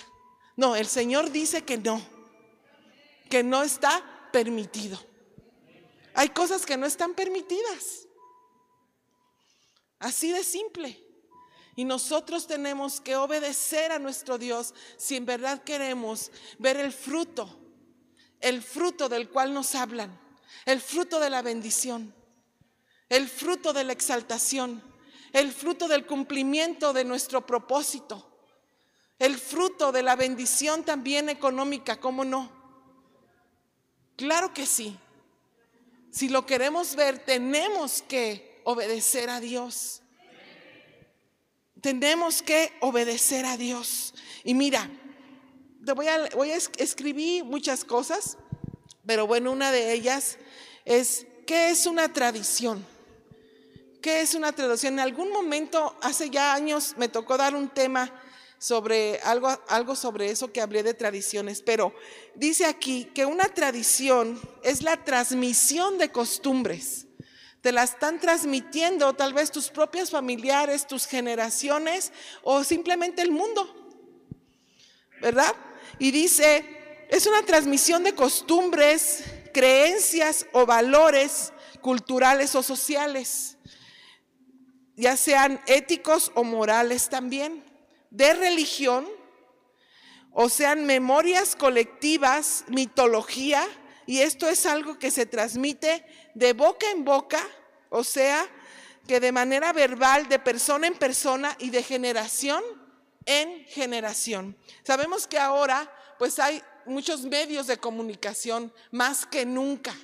No, 0.57 0.77
el 0.77 0.87
Señor 0.87 1.31
dice 1.31 1.63
que 1.63 1.79
no, 1.79 2.01
que 3.29 3.43
no 3.43 3.63
está 3.63 4.29
permitido. 4.33 4.99
Hay 6.15 6.29
cosas 6.31 6.67
que 6.67 6.77
no 6.77 6.87
están 6.87 7.15
permitidas. 7.15 8.07
Así 9.99 10.33
de 10.33 10.45
simple. 10.45 11.10
Y 11.77 11.85
nosotros 11.85 12.47
tenemos 12.47 13.01
que 13.01 13.17
obedecer 13.17 13.93
a 13.93 13.99
nuestro 13.99 14.39
Dios 14.39 14.75
si 14.97 15.17
en 15.17 15.27
verdad 15.27 15.63
queremos 15.63 16.31
ver 16.59 16.77
el 16.77 16.93
fruto, 16.93 17.49
el 18.41 18.63
fruto 18.63 19.09
del 19.09 19.29
cual 19.29 19.55
nos 19.55 19.75
hablan, 19.75 20.19
el 20.67 20.81
fruto 20.81 21.21
de 21.21 21.31
la 21.31 21.43
bendición, 21.43 22.15
el 23.09 23.29
fruto 23.29 23.73
de 23.73 23.85
la 23.85 23.93
exaltación, 23.93 24.83
el 25.33 25.53
fruto 25.53 25.89
del 25.89 26.07
cumplimiento 26.07 26.93
de 26.93 27.05
nuestro 27.05 27.47
propósito, 27.47 28.27
el 29.19 29.39
fruto 29.39 29.93
de 29.93 30.03
la 30.03 30.17
bendición 30.17 30.83
también 30.83 31.29
económica, 31.29 32.01
¿cómo 32.01 32.25
no? 32.25 32.51
Claro 34.17 34.53
que 34.53 34.67
sí. 34.67 34.99
Si 36.11 36.29
lo 36.29 36.45
queremos 36.45 36.97
ver, 36.97 37.25
tenemos 37.25 38.03
que 38.03 38.61
obedecer 38.65 39.31
a 39.31 39.41
Dios. 39.41 40.03
Tenemos 41.81 42.43
que 42.43 42.73
obedecer 42.81 43.47
a 43.47 43.57
Dios. 43.57 44.15
Y 44.45 44.55
mira, 44.55 44.91
te 45.85 45.93
voy 45.93 46.09
a, 46.09 46.29
voy 46.35 46.51
a 46.51 46.57
escribir 46.57 47.45
muchas 47.45 47.85
cosas, 47.85 48.37
pero 49.07 49.27
bueno, 49.27 49.51
una 49.53 49.73
de 49.73 49.93
ellas 49.93 50.39
es, 50.85 51.27
¿qué 51.47 51.71
es 51.71 51.87
una 51.87 52.13
tradición? 52.13 52.85
¿Qué 54.03 54.21
es 54.21 54.35
una 54.35 54.53
tradición? 54.53 54.95
En 54.95 55.01
algún 55.01 55.31
momento, 55.31 55.97
hace 56.03 56.31
ya 56.31 56.55
años, 56.55 56.95
me 56.97 57.09
tocó 57.09 57.37
dar 57.37 57.55
un 57.55 57.69
tema 57.69 58.13
sobre 58.59 59.19
algo, 59.21 59.49
algo 59.69 59.97
sobre 59.97 60.31
eso 60.31 60.53
que 60.53 60.61
hablé 60.61 60.83
de 60.83 60.93
tradiciones, 60.93 61.63
pero 61.63 61.95
dice 62.35 62.67
aquí 62.67 63.07
que 63.15 63.25
una 63.25 63.45
tradición 63.45 64.39
es 64.63 64.83
la 64.83 65.03
transmisión 65.03 65.97
de 65.97 66.13
costumbres 66.13 67.07
te 67.61 67.73
la 67.73 67.83
están 67.83 68.21
transmitiendo 68.21 69.13
tal 69.15 69.35
vez 69.35 69.51
tus 69.51 69.69
propios 69.69 70.11
familiares, 70.11 70.87
tus 70.87 71.07
generaciones 71.07 72.13
o 72.43 72.65
simplemente 72.65 73.23
el 73.23 73.31
mundo. 73.31 73.81
¿verdad? 75.21 75.55
Y 75.99 76.11
dice, 76.11 76.65
es 77.09 77.27
una 77.27 77.43
transmisión 77.43 78.03
de 78.03 78.15
costumbres, 78.15 79.25
creencias 79.53 80.47
o 80.53 80.67
valores 80.67 81.53
culturales 81.81 82.55
o 82.55 82.63
sociales, 82.63 83.57
ya 84.97 85.17
sean 85.17 85.61
éticos 85.67 86.31
o 86.35 86.45
morales 86.45 87.09
también, 87.09 87.65
de 88.11 88.35
religión, 88.35 89.07
o 90.33 90.49
sean 90.49 90.87
memorias 90.87 91.57
colectivas, 91.57 92.65
mitología, 92.69 93.67
y 94.07 94.21
esto 94.21 94.49
es 94.49 94.67
algo 94.67 94.99
que 94.99 95.11
se 95.11 95.27
transmite 95.27 96.05
de 96.35 96.53
boca 96.53 96.91
en 96.91 97.05
boca, 97.05 97.41
o 97.89 98.05
sea, 98.05 98.47
que 99.07 99.21
de 99.21 99.33
manera 99.33 99.73
verbal, 99.73 100.29
de 100.29 100.39
persona 100.39 100.87
en 100.87 100.95
persona 100.95 101.57
y 101.59 101.71
de 101.71 101.83
generación 101.83 102.63
en 103.27 103.65
generación. 103.67 104.57
Sabemos 104.83 105.27
que 105.27 105.39
ahora 105.39 105.91
pues 106.19 106.39
hay 106.39 106.63
muchos 106.87 107.23
medios 107.23 107.67
de 107.67 107.79
comunicación 107.79 108.73
más 108.91 109.27
que 109.27 109.47
nunca. 109.47 109.95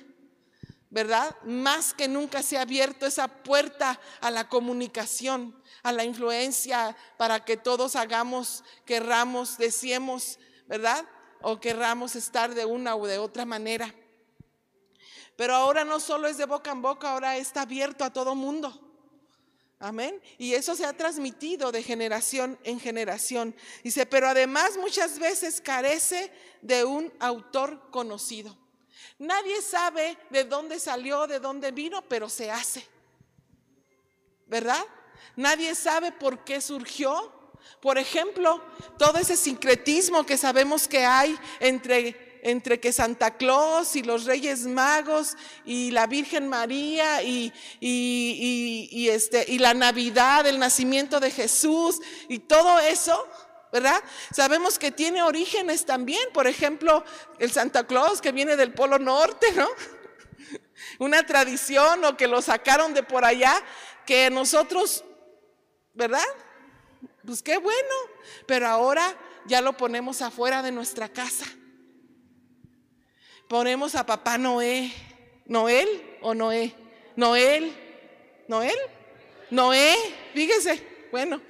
¿verdad? 0.89 1.35
Más 1.43 1.93
que 1.93 2.07
nunca 2.07 2.41
se 2.41 2.57
ha 2.57 2.61
abierto 2.61 3.05
esa 3.05 3.27
puerta 3.27 3.99
a 4.21 4.31
la 4.31 4.47
comunicación, 4.47 5.53
a 5.83 5.91
la 5.91 6.05
influencia, 6.05 6.95
para 7.17 7.43
que 7.43 7.57
todos 7.57 7.97
hagamos, 7.97 8.63
querramos, 8.85 9.57
deseemos, 9.57 10.39
¿verdad? 10.65 11.05
O 11.41 11.59
querramos 11.59 12.15
estar 12.15 12.55
de 12.55 12.63
una 12.63 12.95
u 12.95 13.05
de 13.05 13.17
otra 13.17 13.45
manera. 13.45 13.93
Pero 15.37 15.55
ahora 15.55 15.85
no 15.85 16.01
solo 16.01 16.27
es 16.27 16.37
de 16.37 16.45
boca 16.45 16.71
en 16.71 16.81
boca, 16.81 17.11
ahora 17.11 17.37
está 17.37 17.61
abierto 17.61 18.03
a 18.03 18.11
todo 18.11 18.35
mundo. 18.35 18.81
Amén. 19.79 20.19
Y 20.39 20.55
eso 20.55 20.75
se 20.75 20.83
ha 20.83 20.93
transmitido 20.97 21.71
de 21.71 21.83
generación 21.83 22.57
en 22.63 22.79
generación. 22.79 23.55
Dice, 23.83 24.07
pero 24.07 24.27
además 24.27 24.75
muchas 24.77 25.19
veces 25.19 25.61
carece 25.61 26.31
de 26.63 26.83
un 26.83 27.13
autor 27.19 27.91
conocido. 27.91 28.57
Nadie 29.19 29.61
sabe 29.61 30.17
de 30.31 30.43
dónde 30.43 30.79
salió, 30.79 31.27
de 31.27 31.39
dónde 31.39 31.71
vino, 31.71 32.01
pero 32.01 32.27
se 32.27 32.49
hace. 32.49 32.87
¿Verdad? 34.47 34.83
Nadie 35.35 35.75
sabe 35.75 36.11
por 36.11 36.43
qué 36.43 36.59
surgió. 36.61 37.31
Por 37.79 37.99
ejemplo, 37.99 38.63
todo 38.97 39.19
ese 39.19 39.37
sincretismo 39.37 40.25
que 40.25 40.37
sabemos 40.37 40.87
que 40.87 41.05
hay 41.05 41.37
entre, 41.59 42.26
entre 42.43 42.79
que 42.79 42.91
Santa 42.91 43.37
Claus 43.37 43.95
y 43.95 44.03
los 44.03 44.25
Reyes 44.25 44.65
Magos 44.65 45.35
y 45.65 45.91
la 45.91 46.07
Virgen 46.07 46.47
María 46.47 47.21
y, 47.23 47.53
y, 47.79 49.09
este, 49.09 49.45
y 49.47 49.59
la 49.59 49.73
Navidad, 49.73 50.45
el 50.47 50.59
nacimiento 50.59 51.19
de 51.19 51.31
Jesús 51.31 51.99
y 52.27 52.39
todo 52.39 52.79
eso, 52.79 53.27
¿verdad? 53.71 54.01
Sabemos 54.33 54.79
que 54.79 54.91
tiene 54.91 55.21
orígenes 55.23 55.85
también, 55.85 56.23
por 56.33 56.47
ejemplo, 56.47 57.03
el 57.39 57.51
Santa 57.51 57.85
Claus 57.85 58.21
que 58.21 58.31
viene 58.31 58.55
del 58.55 58.73
Polo 58.73 58.99
Norte, 58.99 59.51
¿no? 59.53 59.67
Una 60.99 61.25
tradición 61.25 62.03
o 62.05 62.17
que 62.17 62.27
lo 62.27 62.41
sacaron 62.41 62.93
de 62.93 63.03
por 63.03 63.25
allá, 63.25 63.53
que 64.05 64.29
nosotros, 64.29 65.03
¿verdad? 65.93 66.25
Pues 67.25 67.43
qué 67.43 67.57
bueno, 67.57 67.95
pero 68.45 68.67
ahora 68.67 69.15
ya 69.47 69.61
lo 69.61 69.73
ponemos 69.73 70.21
afuera 70.21 70.61
de 70.61 70.71
nuestra 70.71 71.09
casa. 71.09 71.45
Ponemos 73.47 73.95
a 73.95 74.05
papá 74.05 74.37
Noé, 74.37 74.91
Noel 75.45 76.17
o 76.21 76.33
Noé, 76.33 76.75
Noel, 77.15 77.73
Noel, 78.47 78.77
Noé, 79.49 79.95
fíjese, 80.33 81.07
bueno, 81.11 81.41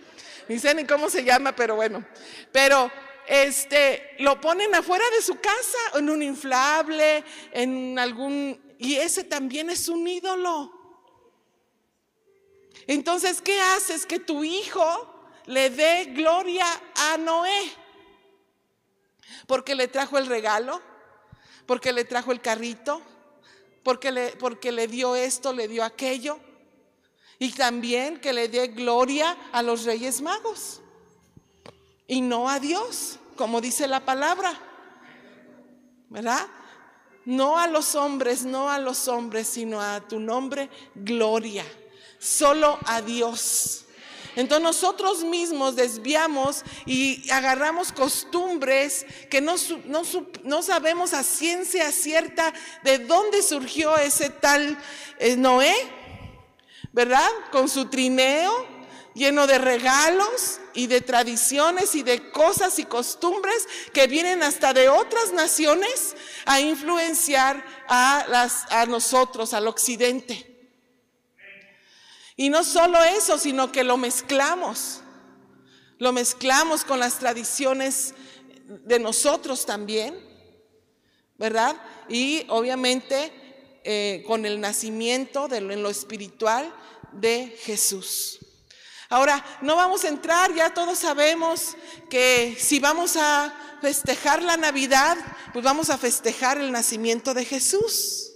ni 0.48 0.60
sé 0.60 0.76
ni 0.76 0.86
cómo 0.86 1.10
se 1.10 1.24
llama, 1.24 1.56
pero 1.56 1.76
bueno. 1.76 2.06
Pero 2.52 2.92
este 3.28 4.16
lo 4.20 4.40
ponen 4.40 4.74
afuera 4.76 5.06
de 5.16 5.22
su 5.22 5.40
casa, 5.40 5.78
en 5.96 6.10
un 6.10 6.22
inflable, 6.22 7.24
en 7.52 7.98
algún 7.98 8.62
y 8.80 8.96
ese 8.96 9.24
también 9.24 9.70
es 9.70 9.90
un 9.90 10.08
ídolo. 10.08 10.72
Entonces, 12.86 13.42
¿qué 13.42 13.60
haces 13.60 14.06
que 14.06 14.20
tu 14.20 14.44
hijo 14.44 15.32
le 15.46 15.70
dé 15.70 16.06
gloria 16.14 16.66
a 16.96 17.18
Noé? 17.18 17.72
Porque 19.46 19.76
le 19.76 19.88
trajo 19.88 20.18
el 20.18 20.28
regalo, 20.28 20.82
porque 21.68 21.94
le 21.94 22.06
trajo 22.06 22.32
el 22.32 22.42
carrito, 22.42 23.02
porque 23.84 24.12
le, 24.12 24.30
porque 24.38 24.72
le 24.72 24.88
dio 24.88 25.16
esto, 25.16 25.54
le 25.54 25.68
dio 25.68 25.84
aquello. 25.84 26.40
Y 27.38 27.52
también 27.52 28.20
que 28.20 28.34
le 28.34 28.48
dé 28.48 28.70
gloria 28.70 29.38
a 29.52 29.62
los 29.62 29.84
reyes 29.84 30.22
magos 30.22 30.82
y 32.08 32.22
no 32.22 32.50
a 32.50 32.60
Dios, 32.60 33.20
como 33.36 33.62
dice 33.62 33.88
la 33.88 34.04
palabra. 34.04 34.60
¿Verdad? 36.10 36.48
No 37.26 37.60
a 37.60 37.68
los 37.68 37.94
hombres, 37.96 38.46
no 38.46 38.70
a 38.70 38.80
los 38.80 39.10
hombres, 39.10 39.48
sino 39.48 39.82
a 39.82 40.00
tu 40.00 40.20
nombre, 40.20 40.70
gloria. 40.96 41.66
Solo 42.18 42.80
a 42.86 43.02
Dios. 43.02 43.86
Entonces 44.38 44.64
nosotros 44.64 45.26
mismos 45.26 45.76
desviamos 45.76 46.64
y 46.86 47.30
agarramos 47.30 47.92
costumbres 47.92 49.06
que 49.30 49.42
no, 49.42 49.56
no, 50.44 50.62
sabemos 50.62 51.14
a 51.14 51.24
ciencia 51.24 51.92
cierta 51.92 52.54
de 52.84 53.00
dónde 53.00 53.42
surgió 53.42 53.98
ese 53.98 54.30
tal 54.30 54.78
eh, 55.20 55.36
Noé 55.36 55.76
¿verdad? 56.94 57.30
Con 57.52 57.70
su 57.70 57.90
trineo 57.90 58.66
lleno 59.14 59.48
de 59.48 59.58
regalos 59.58 60.60
y 60.74 60.88
de 60.88 61.02
tradiciones 61.02 61.96
y 61.96 62.04
de 62.04 62.32
cosas 62.32 62.80
y 62.80 62.86
costumbres 62.86 63.68
que 63.94 64.08
vienen 64.08 64.44
hasta 64.44 64.74
de 64.74 64.90
otras 64.90 65.34
naciones 65.34 66.16
a 66.46 66.60
influenciar 66.60 67.64
a, 67.88 68.26
las, 68.30 68.72
a 68.72 68.86
nosotros, 68.86 69.54
al 69.54 69.68
occidente. 69.68 70.47
Y 72.38 72.50
no 72.50 72.64
solo 72.64 73.04
eso, 73.04 73.38
sino 73.40 73.72
que 73.72 73.84
lo 73.84 73.98
mezclamos. 73.98 75.02
Lo 75.98 76.14
mezclamos 76.14 76.84
con 76.84 77.00
las 77.00 77.18
tradiciones 77.18 78.14
de 78.68 79.00
nosotros 79.00 79.66
también, 79.66 80.16
¿verdad? 81.38 81.76
Y 82.08 82.46
obviamente 82.50 83.34
eh, 83.84 84.24
con 84.28 84.46
el 84.46 84.62
nacimiento 84.62 85.52
en 85.52 85.82
lo 85.82 85.90
espiritual 85.90 86.72
de 87.14 87.58
Jesús. 87.64 88.40
Ahora, 89.10 89.44
no 89.62 89.76
vamos 89.76 90.04
a 90.04 90.10
entrar, 90.10 90.54
ya 90.54 90.74
todos 90.74 91.00
sabemos 91.00 91.76
que 92.10 92.56
si 92.60 92.80
vamos 92.80 93.16
a 93.16 93.52
festejar 93.82 94.44
la 94.44 94.58
Navidad, 94.58 95.18
pues 95.54 95.64
vamos 95.64 95.90
a 95.90 95.98
festejar 95.98 96.58
el 96.58 96.72
nacimiento 96.72 97.34
de 97.34 97.46
Jesús, 97.46 98.34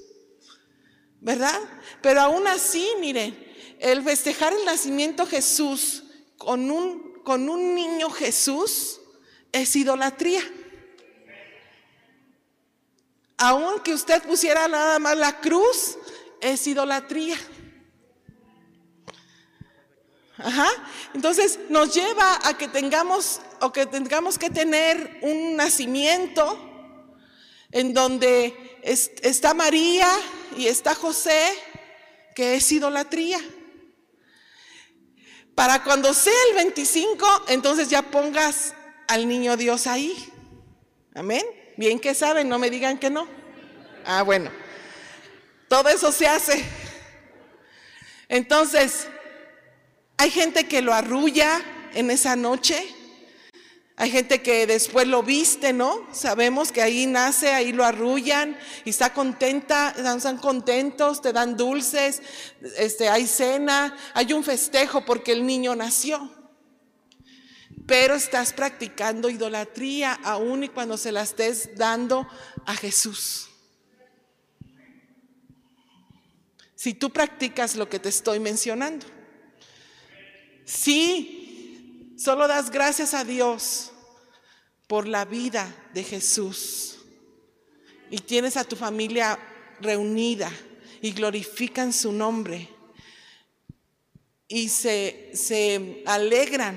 ¿verdad? 1.19 1.59
Pero 2.01 2.21
aún 2.21 2.47
así, 2.47 2.87
miren, 2.99 3.50
el 3.81 4.03
festejar 4.03 4.53
el 4.53 4.63
nacimiento 4.63 5.25
Jesús 5.25 6.03
con 6.37 6.69
un, 6.69 7.19
con 7.23 7.49
un 7.49 7.73
niño 7.73 8.11
Jesús 8.11 9.01
es 9.51 9.75
idolatría. 9.75 10.41
Aunque 13.37 13.95
usted 13.95 14.21
pusiera 14.21 14.67
nada 14.67 14.99
más 14.99 15.17
la 15.17 15.39
cruz, 15.41 15.97
es 16.41 16.67
idolatría. 16.67 17.37
Ajá. 20.37 20.67
Entonces 21.15 21.57
nos 21.69 21.95
lleva 21.95 22.39
a 22.47 22.55
que 22.55 22.67
tengamos 22.67 23.41
o 23.61 23.73
que 23.73 23.87
tengamos 23.87 24.37
que 24.37 24.51
tener 24.51 25.19
un 25.23 25.55
nacimiento 25.55 26.69
en 27.71 27.95
donde 27.95 28.79
está 28.83 29.55
María 29.55 30.07
y 30.55 30.67
está 30.67 30.93
José, 30.93 31.51
que 32.35 32.55
es 32.55 32.71
idolatría. 32.71 33.39
Para 35.55 35.83
cuando 35.83 36.13
sea 36.13 36.33
el 36.49 36.55
25, 36.55 37.45
entonces 37.49 37.89
ya 37.89 38.01
pongas 38.01 38.73
al 39.07 39.27
niño 39.27 39.57
Dios 39.57 39.87
ahí. 39.87 40.31
Amén. 41.13 41.43
Bien 41.77 41.99
que 41.99 42.13
saben, 42.13 42.47
no 42.47 42.57
me 42.57 42.69
digan 42.69 42.97
que 42.97 43.09
no. 43.09 43.27
Ah, 44.05 44.23
bueno. 44.23 44.51
Todo 45.67 45.89
eso 45.89 46.11
se 46.11 46.27
hace. 46.27 46.63
Entonces, 48.27 49.07
hay 50.17 50.29
gente 50.31 50.67
que 50.67 50.81
lo 50.81 50.93
arrulla 50.93 51.61
en 51.93 52.11
esa 52.11 52.35
noche. 52.35 52.93
Hay 54.01 54.09
gente 54.09 54.41
que 54.41 54.65
después 54.65 55.07
lo 55.07 55.21
viste, 55.21 55.73
¿no? 55.73 56.07
Sabemos 56.11 56.71
que 56.71 56.81
ahí 56.81 57.05
nace, 57.05 57.51
ahí 57.51 57.71
lo 57.71 57.85
arrullan 57.85 58.57
y 58.83 58.89
está 58.89 59.13
contenta, 59.13 59.93
están 59.95 60.37
contentos, 60.39 61.21
te 61.21 61.31
dan 61.31 61.55
dulces, 61.55 62.23
este, 62.77 63.09
hay 63.09 63.27
cena, 63.27 63.95
hay 64.15 64.33
un 64.33 64.43
festejo 64.43 65.05
porque 65.05 65.33
el 65.33 65.45
niño 65.45 65.75
nació. 65.75 66.31
Pero 67.85 68.15
estás 68.15 68.53
practicando 68.53 69.29
idolatría 69.29 70.13
aún 70.23 70.63
y 70.63 70.69
cuando 70.69 70.97
se 70.97 71.11
la 71.11 71.21
estés 71.21 71.75
dando 71.75 72.27
a 72.65 72.73
Jesús. 72.73 73.49
Si 76.73 76.95
tú 76.95 77.11
practicas 77.11 77.75
lo 77.75 77.87
que 77.87 77.99
te 77.99 78.09
estoy 78.09 78.39
mencionando. 78.39 79.05
Sí, 80.65 82.15
solo 82.17 82.47
das 82.47 82.71
gracias 82.71 83.13
a 83.13 83.23
Dios 83.23 83.90
por 84.91 85.07
la 85.07 85.23
vida 85.23 85.73
de 85.93 86.03
Jesús 86.03 86.97
y 88.09 88.17
tienes 88.17 88.57
a 88.57 88.65
tu 88.65 88.75
familia 88.75 89.39
reunida 89.79 90.51
y 91.01 91.13
glorifican 91.13 91.93
su 91.93 92.11
nombre 92.11 92.67
y 94.49 94.67
se, 94.67 95.31
se 95.33 96.03
alegran 96.05 96.75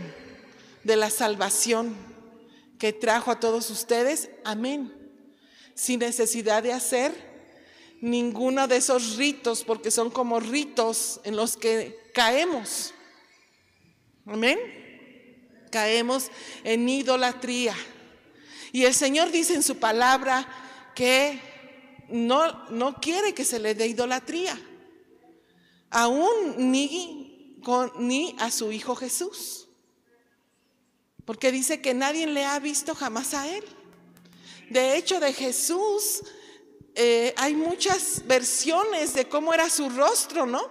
de 0.85 0.95
la 0.95 1.11
salvación 1.11 1.97
que 2.79 2.93
trajo 2.93 3.33
a 3.33 3.41
todos 3.41 3.69
ustedes, 3.71 4.31
amén. 4.45 4.95
Sin 5.75 5.99
necesidad 5.99 6.63
de 6.63 6.73
hacer 6.73 7.13
ninguno 8.01 8.69
de 8.69 8.77
esos 8.77 9.17
ritos, 9.17 9.65
porque 9.65 9.91
son 9.91 10.09
como 10.13 10.39
ritos 10.39 11.21
en 11.25 11.35
los 11.35 11.57
que 11.57 11.99
caemos. 12.15 12.95
Amén. 14.25 14.57
Caemos 15.73 16.31
en 16.63 16.89
idolatría. 16.89 17.75
Y 18.75 18.87
el 18.87 18.93
Señor 18.93 19.31
dice 19.31 19.55
en 19.55 19.63
su 19.63 19.77
palabra 19.77 20.45
que 20.97 21.41
no, 22.09 22.69
no 22.71 22.97
quiere 23.01 23.33
que 23.33 23.45
se 23.45 23.61
le 23.61 23.77
dé 23.77 23.87
idolatría, 23.87 24.61
aún 25.91 26.73
ni, 26.73 27.57
ni 27.99 28.35
a 28.41 28.51
su 28.51 28.73
Hijo 28.73 28.97
Jesús. 28.97 29.69
Porque 31.25 31.53
dice 31.53 31.81
que 31.81 31.95
nadie 31.95 32.27
le 32.27 32.45
ha 32.47 32.59
visto 32.59 32.97
jamás 32.97 33.33
a 33.35 33.47
Él. 33.47 33.63
De 34.71 34.97
hecho, 34.97 35.21
de 35.21 35.33
Jesús 35.33 36.25
eh, 36.97 37.33
hay 37.37 37.55
muchas 37.55 38.27
versiones 38.27 39.15
de 39.15 39.29
cómo 39.29 39.55
era 39.55 39.71
su 39.71 39.89
rostro, 39.89 40.47
¿no? 40.47 40.69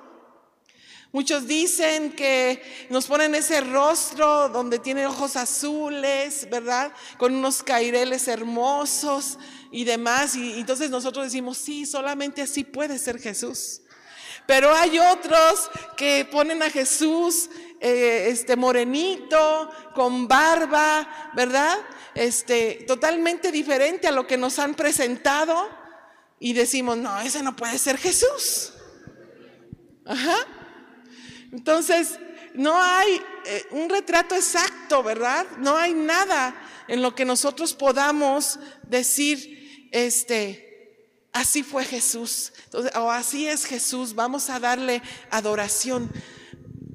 Muchos 1.14 1.46
dicen 1.46 2.12
que 2.14 2.88
nos 2.90 3.06
ponen 3.06 3.36
ese 3.36 3.62
rostro 3.62 4.50
donde 4.50 4.80
tiene 4.80 5.06
ojos 5.06 5.36
azules, 5.36 6.50
¿verdad? 6.50 6.92
Con 7.20 7.36
unos 7.36 7.62
caireles 7.62 8.28
hermosos 8.28 9.38
y 9.70 9.84
demás. 9.84 10.36
Y 10.36 10.60
entonces 10.60 10.90
nosotros 10.90 11.26
decimos, 11.26 11.60
sí, 11.60 11.86
solamente 11.86 12.42
así 12.42 12.64
puede 12.64 12.98
ser 12.98 13.20
Jesús. 13.20 13.82
Pero 14.48 14.74
hay 14.74 14.98
otros 14.98 15.70
que 15.96 16.28
ponen 16.32 16.64
a 16.64 16.72
Jesús 16.72 17.48
eh, 17.80 18.30
este 18.30 18.56
morenito, 18.56 19.70
con 19.94 20.28
barba, 20.28 21.32
¿verdad? 21.36 21.78
Este, 22.16 22.86
totalmente 22.88 23.52
diferente 23.52 24.08
a 24.08 24.12
lo 24.12 24.26
que 24.26 24.38
nos 24.38 24.58
han 24.58 24.74
presentado. 24.74 25.70
Y 26.40 26.54
decimos, 26.54 26.98
no, 26.98 27.22
ese 27.22 27.44
no 27.44 27.56
puede 27.56 27.78
ser 27.78 28.00
Jesús. 28.00 28.74
Ajá. 30.06 30.38
Entonces, 31.54 32.18
no 32.56 32.82
hay 32.82 33.22
eh, 33.46 33.66
un 33.72 33.88
retrato 33.88 34.36
exacto, 34.36 35.04
¿verdad? 35.04 35.46
No 35.60 35.78
hay 35.78 35.94
nada 35.94 36.56
en 36.88 37.04
lo 37.04 37.14
que 37.14 37.26
nosotros 37.26 37.74
podamos 37.76 38.60
decir, 38.90 39.88
este, 39.92 40.98
así 41.32 41.62
fue 41.62 41.86
Jesús, 41.86 42.54
o 42.96 43.12
así 43.12 43.48
es 43.48 43.66
Jesús, 43.66 44.16
vamos 44.16 44.50
a 44.50 44.60
darle 44.60 45.04
adoración, 45.30 46.12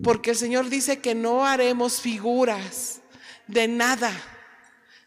porque 0.02 0.30
el 0.30 0.36
Señor 0.36 0.68
dice 0.68 0.98
que 0.98 1.14
no 1.14 1.46
haremos 1.46 2.00
figuras 2.00 3.00
de 3.46 3.68
nada, 3.68 4.12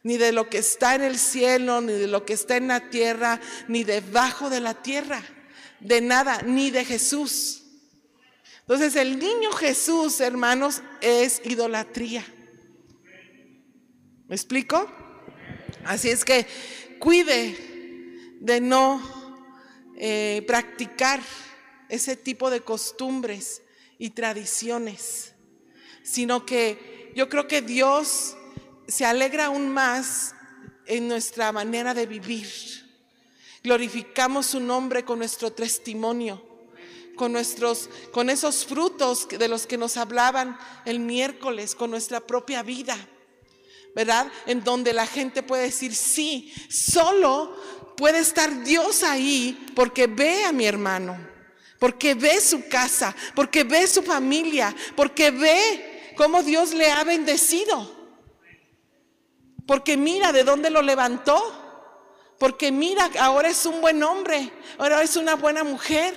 ni 0.03 0.15
de 0.15 0.31
lo 0.31 0.49
que 0.49 0.59
está 0.59 0.95
en 0.95 1.03
el 1.03 1.19
cielo, 1.19 1.81
ni 1.81 1.91
de 1.91 2.07
lo 2.07 2.25
que 2.25 2.33
está 2.33 2.55
en 2.55 2.69
la 2.69 2.89
tierra, 2.89 3.41
ni 3.67 3.83
debajo 3.83 4.49
de 4.49 4.61
la 4.61 4.75
tierra, 4.75 5.21
de 5.81 5.99
nada, 5.99 6.41
ni 6.41 6.71
de 6.71 6.85
Jesús. 6.85 7.60
Entonces 8.71 8.95
el 8.95 9.19
niño 9.19 9.51
Jesús, 9.51 10.21
hermanos, 10.21 10.81
es 11.01 11.41
idolatría. 11.43 12.25
¿Me 14.29 14.33
explico? 14.33 14.89
Así 15.83 16.07
es 16.09 16.23
que 16.23 16.47
cuide 16.97 18.37
de 18.39 18.61
no 18.61 19.01
eh, 19.97 20.45
practicar 20.47 21.19
ese 21.89 22.15
tipo 22.15 22.49
de 22.49 22.61
costumbres 22.61 23.61
y 23.97 24.11
tradiciones, 24.11 25.33
sino 26.01 26.45
que 26.45 27.11
yo 27.13 27.27
creo 27.27 27.49
que 27.49 27.61
Dios 27.61 28.37
se 28.87 29.03
alegra 29.03 29.47
aún 29.47 29.67
más 29.67 30.33
en 30.85 31.09
nuestra 31.09 31.51
manera 31.51 31.93
de 31.93 32.05
vivir. 32.05 32.47
Glorificamos 33.65 34.45
su 34.45 34.61
nombre 34.61 35.03
con 35.03 35.19
nuestro 35.19 35.51
testimonio 35.51 36.50
con 37.15 37.31
nuestros, 37.31 37.89
con 38.11 38.29
esos 38.29 38.65
frutos 38.65 39.27
de 39.27 39.47
los 39.47 39.67
que 39.67 39.77
nos 39.77 39.97
hablaban 39.97 40.57
el 40.85 40.99
miércoles, 40.99 41.75
con 41.75 41.91
nuestra 41.91 42.19
propia 42.19 42.63
vida, 42.63 42.97
¿verdad? 43.95 44.31
En 44.45 44.63
donde 44.63 44.93
la 44.93 45.07
gente 45.07 45.43
puede 45.43 45.63
decir, 45.63 45.95
sí, 45.95 46.53
solo 46.69 47.55
puede 47.97 48.19
estar 48.19 48.63
Dios 48.63 49.03
ahí 49.03 49.67
porque 49.75 50.07
ve 50.07 50.45
a 50.45 50.51
mi 50.51 50.65
hermano, 50.65 51.17
porque 51.79 52.13
ve 52.15 52.41
su 52.41 52.67
casa, 52.67 53.15
porque 53.35 53.63
ve 53.63 53.87
su 53.87 54.01
familia, 54.03 54.75
porque 54.95 55.31
ve 55.31 56.13
cómo 56.15 56.43
Dios 56.43 56.73
le 56.73 56.91
ha 56.91 57.03
bendecido, 57.03 58.01
porque 59.67 59.97
mira 59.97 60.31
de 60.31 60.43
dónde 60.43 60.69
lo 60.69 60.81
levantó. 60.81 61.57
Porque 62.41 62.71
mira, 62.71 63.07
ahora 63.19 63.49
es 63.49 63.67
un 63.67 63.81
buen 63.81 64.01
hombre, 64.01 64.51
ahora 64.79 65.03
es 65.03 65.15
una 65.15 65.35
buena 65.35 65.63
mujer, 65.63 66.15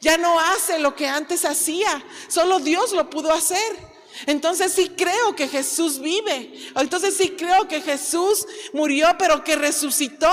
ya 0.00 0.18
no 0.18 0.38
hace 0.38 0.78
lo 0.78 0.94
que 0.94 1.06
antes 1.06 1.44
hacía. 1.44 2.02
Solo 2.28 2.58
Dios 2.58 2.92
lo 2.92 3.08
pudo 3.10 3.32
hacer. 3.32 3.96
Entonces 4.26 4.72
sí 4.72 4.92
creo 4.96 5.36
que 5.36 5.48
Jesús 5.48 6.00
vive. 6.00 6.52
Entonces 6.74 7.16
sí 7.16 7.30
creo 7.30 7.68
que 7.68 7.82
Jesús 7.82 8.46
murió, 8.72 9.08
pero 9.18 9.44
que 9.44 9.56
resucitó. 9.56 10.32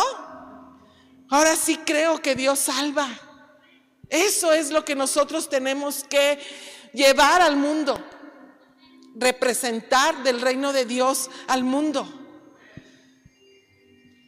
Ahora 1.30 1.56
sí 1.56 1.78
creo 1.78 2.22
que 2.22 2.36
Dios 2.36 2.60
salva. 2.60 3.10
Eso 4.10 4.54
es 4.54 4.70
lo 4.70 4.86
que 4.86 4.96
nosotros 4.96 5.50
tenemos 5.50 6.04
que 6.04 6.40
llevar 6.94 7.42
al 7.42 7.56
mundo. 7.56 8.02
Representar 9.16 10.24
del 10.24 10.42
reino 10.42 10.72
de 10.72 10.86
Dios 10.86 11.30
al 11.48 11.64
mundo. 11.64 12.22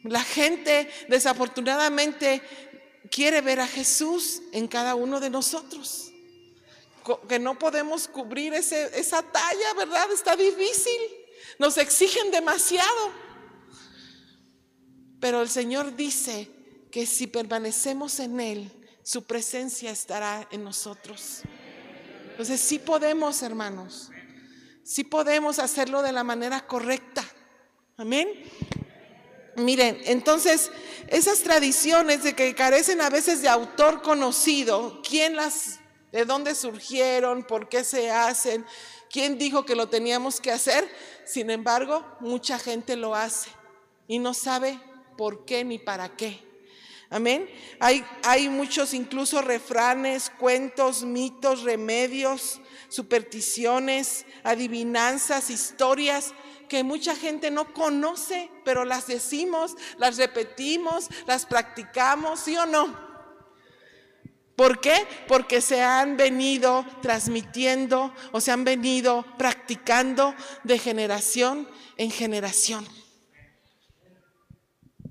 La 0.02 0.22
gente 0.22 0.88
desafortunadamente 1.08 2.42
quiere 3.10 3.40
ver 3.40 3.60
a 3.60 3.66
Jesús 3.66 4.42
en 4.52 4.68
cada 4.68 4.94
uno 4.94 5.20
de 5.20 5.30
nosotros. 5.30 6.12
Que 7.28 7.38
no 7.38 7.58
podemos 7.58 8.08
cubrir 8.08 8.52
esa 8.54 9.22
talla, 9.22 9.74
¿verdad? 9.76 10.10
Está 10.12 10.34
difícil. 10.36 11.00
Nos 11.58 11.78
exigen 11.78 12.30
demasiado. 12.30 13.12
Pero 15.20 15.42
el 15.42 15.48
Señor 15.48 15.94
dice 15.96 16.50
que 16.90 17.06
si 17.06 17.26
permanecemos 17.26 18.18
en 18.20 18.40
Él, 18.40 18.70
su 19.02 19.24
presencia 19.24 19.90
estará 19.90 20.48
en 20.50 20.64
nosotros. 20.64 21.42
Entonces 22.30 22.60
sí 22.60 22.78
podemos, 22.78 23.42
hermanos. 23.42 24.10
Sí 24.82 25.04
podemos 25.04 25.58
hacerlo 25.58 26.02
de 26.02 26.12
la 26.12 26.24
manera 26.24 26.66
correcta. 26.66 27.24
Amén. 27.96 28.28
Miren, 29.56 29.98
entonces 30.04 30.70
esas 31.08 31.40
tradiciones 31.40 32.22
de 32.22 32.34
que 32.34 32.54
carecen 32.54 33.00
a 33.00 33.08
veces 33.08 33.40
de 33.40 33.48
autor 33.48 34.02
conocido, 34.02 35.00
quién 35.06 35.34
las, 35.34 35.80
de 36.12 36.26
dónde 36.26 36.54
surgieron, 36.54 37.42
por 37.42 37.68
qué 37.68 37.82
se 37.82 38.10
hacen, 38.10 38.66
quién 39.10 39.38
dijo 39.38 39.64
que 39.64 39.74
lo 39.74 39.88
teníamos 39.88 40.42
que 40.42 40.52
hacer, 40.52 40.86
sin 41.24 41.50
embargo, 41.50 42.04
mucha 42.20 42.58
gente 42.58 42.96
lo 42.96 43.14
hace 43.14 43.48
y 44.06 44.18
no 44.18 44.34
sabe 44.34 44.78
por 45.16 45.46
qué 45.46 45.64
ni 45.64 45.78
para 45.78 46.14
qué. 46.16 46.44
Amén. 47.08 47.48
Hay, 47.80 48.04
hay 48.24 48.48
muchos 48.50 48.92
incluso 48.92 49.40
refranes, 49.40 50.30
cuentos, 50.38 51.02
mitos, 51.02 51.62
remedios, 51.62 52.60
supersticiones, 52.88 54.26
adivinanzas, 54.42 55.48
historias 55.48 56.34
que 56.68 56.84
mucha 56.84 57.14
gente 57.14 57.50
no 57.50 57.72
conoce, 57.72 58.50
pero 58.64 58.84
las 58.84 59.06
decimos, 59.06 59.76
las 59.98 60.16
repetimos, 60.16 61.08
las 61.26 61.46
practicamos, 61.46 62.40
¿sí 62.40 62.56
o 62.56 62.66
no? 62.66 63.06
¿Por 64.56 64.80
qué? 64.80 65.06
Porque 65.28 65.60
se 65.60 65.82
han 65.82 66.16
venido 66.16 66.86
transmitiendo 67.02 68.12
o 68.32 68.40
se 68.40 68.52
han 68.52 68.64
venido 68.64 69.24
practicando 69.36 70.34
de 70.64 70.78
generación 70.78 71.68
en 71.98 72.10
generación. 72.10 72.88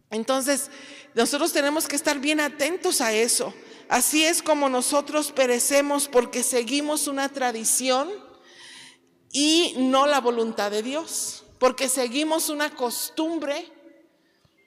Entonces, 0.09 0.71
nosotros 1.13 1.53
tenemos 1.53 1.87
que 1.87 1.95
estar 1.95 2.19
bien 2.19 2.39
atentos 2.39 3.01
a 3.01 3.13
eso. 3.13 3.53
Así 3.87 4.25
es 4.25 4.41
como 4.41 4.67
nosotros 4.67 5.31
perecemos 5.31 6.07
porque 6.07 6.41
seguimos 6.41 7.07
una 7.07 7.29
tradición 7.29 8.09
y 9.31 9.75
no 9.77 10.07
la 10.07 10.21
voluntad 10.21 10.71
de 10.71 10.81
Dios 10.81 11.44
porque 11.59 11.89
seguimos 11.89 12.49
una 12.49 12.75
costumbre, 12.75 13.65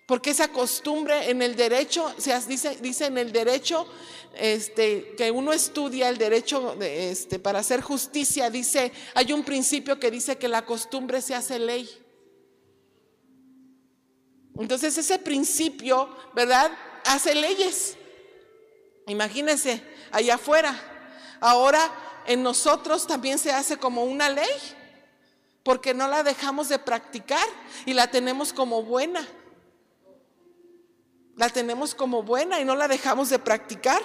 porque 0.07 0.30
esa 0.30 0.49
costumbre 0.49 1.30
en 1.30 1.43
el 1.43 1.55
derecho, 1.55 2.12
se 2.18 2.39
dice, 2.47 2.78
dice 2.80 3.07
en 3.07 3.18
el 3.18 3.30
derecho 3.30 3.86
este, 4.34 5.14
que 5.16 5.30
uno 5.30 5.53
estudia 5.53 6.09
el 6.09 6.16
derecho 6.16 6.76
de, 6.76 7.11
este, 7.11 7.39
para 7.39 7.59
hacer 7.59 7.80
justicia, 7.82 8.51
dice, 8.51 8.93
hay 9.14 9.32
un 9.32 9.45
principio 9.45 9.99
que 10.01 10.11
dice 10.11 10.39
que 10.39 10.49
la 10.49 10.64
costumbre 10.64 11.20
se 11.20 11.34
hace 11.34 11.59
ley. 11.59 11.89
Entonces 14.59 14.97
ese 14.99 15.18
principio, 15.18 16.09
¿verdad? 16.34 16.70
Hace 17.05 17.34
leyes. 17.34 17.97
Imagínense, 19.07 19.82
allá 20.11 20.34
afuera. 20.34 20.74
Ahora 21.41 21.80
en 22.26 22.43
nosotros 22.43 23.07
también 23.07 23.39
se 23.39 23.53
hace 23.53 23.76
como 23.78 24.05
una 24.05 24.28
ley, 24.28 24.47
porque 25.62 25.94
no 25.94 26.09
la 26.09 26.22
dejamos 26.22 26.68
de 26.68 26.78
practicar 26.78 27.46
y 27.86 27.94
la 27.94 28.11
tenemos 28.11 28.52
como 28.52 28.82
buena. 28.82 29.26
La 31.36 31.48
tenemos 31.50 31.94
como 31.94 32.22
buena 32.22 32.61
y 32.61 32.64
no 32.64 32.74
la 32.74 32.88
dejamos 32.88 33.30
de 33.30 33.38
practicar. 33.38 34.02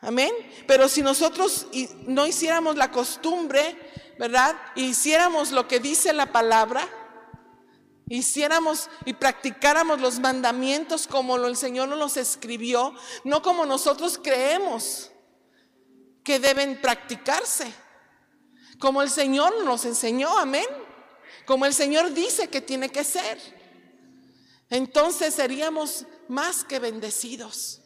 Amén. 0.00 0.32
Pero 0.66 0.88
si 0.88 1.02
nosotros 1.02 1.66
no 2.06 2.26
hiciéramos 2.26 2.76
la 2.76 2.90
costumbre, 2.90 3.76
¿verdad? 4.18 4.56
hiciéramos 4.76 5.50
lo 5.50 5.66
que 5.66 5.80
dice 5.80 6.12
la 6.12 6.30
palabra, 6.30 6.86
hiciéramos 8.08 8.90
y 9.04 9.14
practicáramos 9.14 10.00
los 10.00 10.20
mandamientos 10.20 11.06
como 11.06 11.36
el 11.36 11.56
Señor 11.56 11.88
nos 11.88 11.98
los 11.98 12.16
escribió, 12.16 12.94
no 13.24 13.42
como 13.42 13.66
nosotros 13.66 14.20
creemos 14.22 15.10
que 16.22 16.38
deben 16.38 16.80
practicarse, 16.80 17.72
como 18.78 19.02
el 19.02 19.10
Señor 19.10 19.64
nos 19.64 19.84
enseñó, 19.84 20.38
amén, 20.38 20.66
como 21.46 21.66
el 21.66 21.74
Señor 21.74 22.12
dice 22.12 22.48
que 22.48 22.60
tiene 22.60 22.88
que 22.88 23.04
ser. 23.04 23.38
Entonces 24.70 25.34
seríamos 25.34 26.06
más 26.28 26.64
que 26.64 26.78
bendecidos 26.78 27.80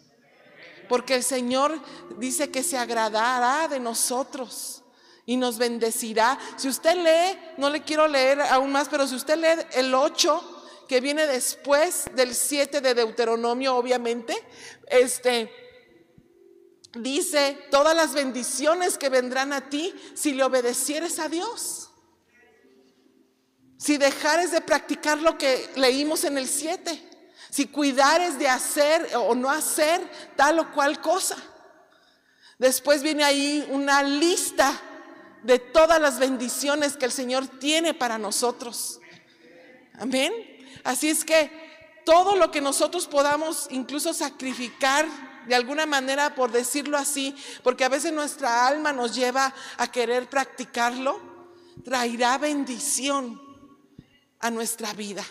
porque 0.89 1.15
el 1.15 1.23
Señor 1.23 1.81
dice 2.17 2.51
que 2.51 2.63
se 2.63 2.79
agradará 2.79 3.69
de 3.69 3.79
nosotros 3.79 4.83
y 5.27 5.37
nos 5.37 5.59
bendecirá. 5.59 6.39
Si 6.57 6.69
usted 6.69 6.97
lee, 6.97 7.39
no 7.59 7.71
le 7.71 7.83
quiero 7.83 8.09
leer 8.09 8.41
aún 8.41 8.73
más, 8.73 8.89
pero 8.89 9.07
si 9.07 9.15
usted 9.15 9.37
lee 9.37 9.67
el 9.73 9.95
8, 9.95 10.65
que 10.89 11.01
viene 11.01 11.27
después 11.27 12.07
del 12.15 12.35
7 12.35 12.81
de 12.81 12.95
Deuteronomio, 12.95 13.77
obviamente, 13.77 14.35
este 14.87 15.68
dice 16.95 17.59
todas 17.71 17.95
las 17.95 18.15
bendiciones 18.15 18.99
que 18.99 19.09
vendrán 19.09 19.53
a 19.53 19.69
ti 19.69 19.95
si 20.15 20.33
le 20.33 20.45
obedecieres 20.45 21.19
a 21.19 21.29
Dios. 21.29 21.91
Si 23.77 23.97
dejares 23.97 24.51
de 24.51 24.61
practicar 24.61 25.19
lo 25.19 25.39
que 25.39 25.71
leímos 25.77 26.25
en 26.25 26.39
el 26.39 26.49
7 26.49 27.09
si 27.51 27.67
cuidares 27.67 28.39
de 28.39 28.49
hacer 28.49 29.09
o 29.17 29.35
no 29.35 29.51
hacer 29.51 30.01
tal 30.37 30.59
o 30.59 30.73
cual 30.73 31.01
cosa. 31.01 31.37
Después 32.59 33.03
viene 33.03 33.25
ahí 33.25 33.67
una 33.71 34.03
lista 34.03 34.79
de 35.43 35.59
todas 35.59 36.01
las 36.01 36.19
bendiciones 36.19 36.97
que 36.97 37.07
el 37.07 37.13
Señor 37.13 37.47
tiene 37.47 37.95
para 37.95 38.19
nosotros. 38.19 39.01
Amén. 39.99 40.33
Así 40.85 41.09
es 41.09 41.25
que 41.25 41.51
todo 42.05 42.37
lo 42.37 42.51
que 42.51 42.61
nosotros 42.61 43.07
podamos 43.07 43.69
incluso 43.71 44.13
sacrificar 44.13 45.07
de 45.49 45.55
alguna 45.55 45.87
manera, 45.87 46.35
por 46.35 46.53
decirlo 46.53 46.97
así, 46.97 47.35
porque 47.63 47.85
a 47.85 47.89
veces 47.89 48.13
nuestra 48.13 48.67
alma 48.67 48.93
nos 48.93 49.15
lleva 49.15 49.55
a 49.79 49.91
querer 49.91 50.29
practicarlo, 50.29 51.21
traerá 51.85 52.39
bendición 52.39 53.41
a 54.41 54.51
nuestra 54.51 54.93
vida 54.93 55.25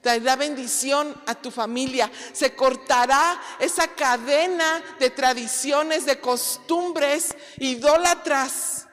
traerá 0.00 0.36
bendición 0.36 1.18
a 1.26 1.34
tu 1.34 1.50
familia. 1.50 2.10
Se 2.34 2.54
cortará 2.54 3.40
esa 3.58 3.88
cadena 3.88 4.82
de 4.98 5.08
tradiciones, 5.08 6.04
de 6.04 6.20
costumbres 6.20 7.34
idólatras 7.58 8.86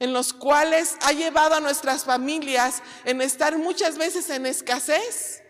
en 0.00 0.12
los 0.12 0.32
cuales 0.32 0.96
ha 1.02 1.12
llevado 1.12 1.54
a 1.54 1.60
nuestras 1.60 2.04
familias 2.04 2.82
en 3.04 3.20
estar 3.20 3.56
muchas 3.58 3.98
veces 3.98 4.30
en 4.30 4.46
escasez, 4.46 5.42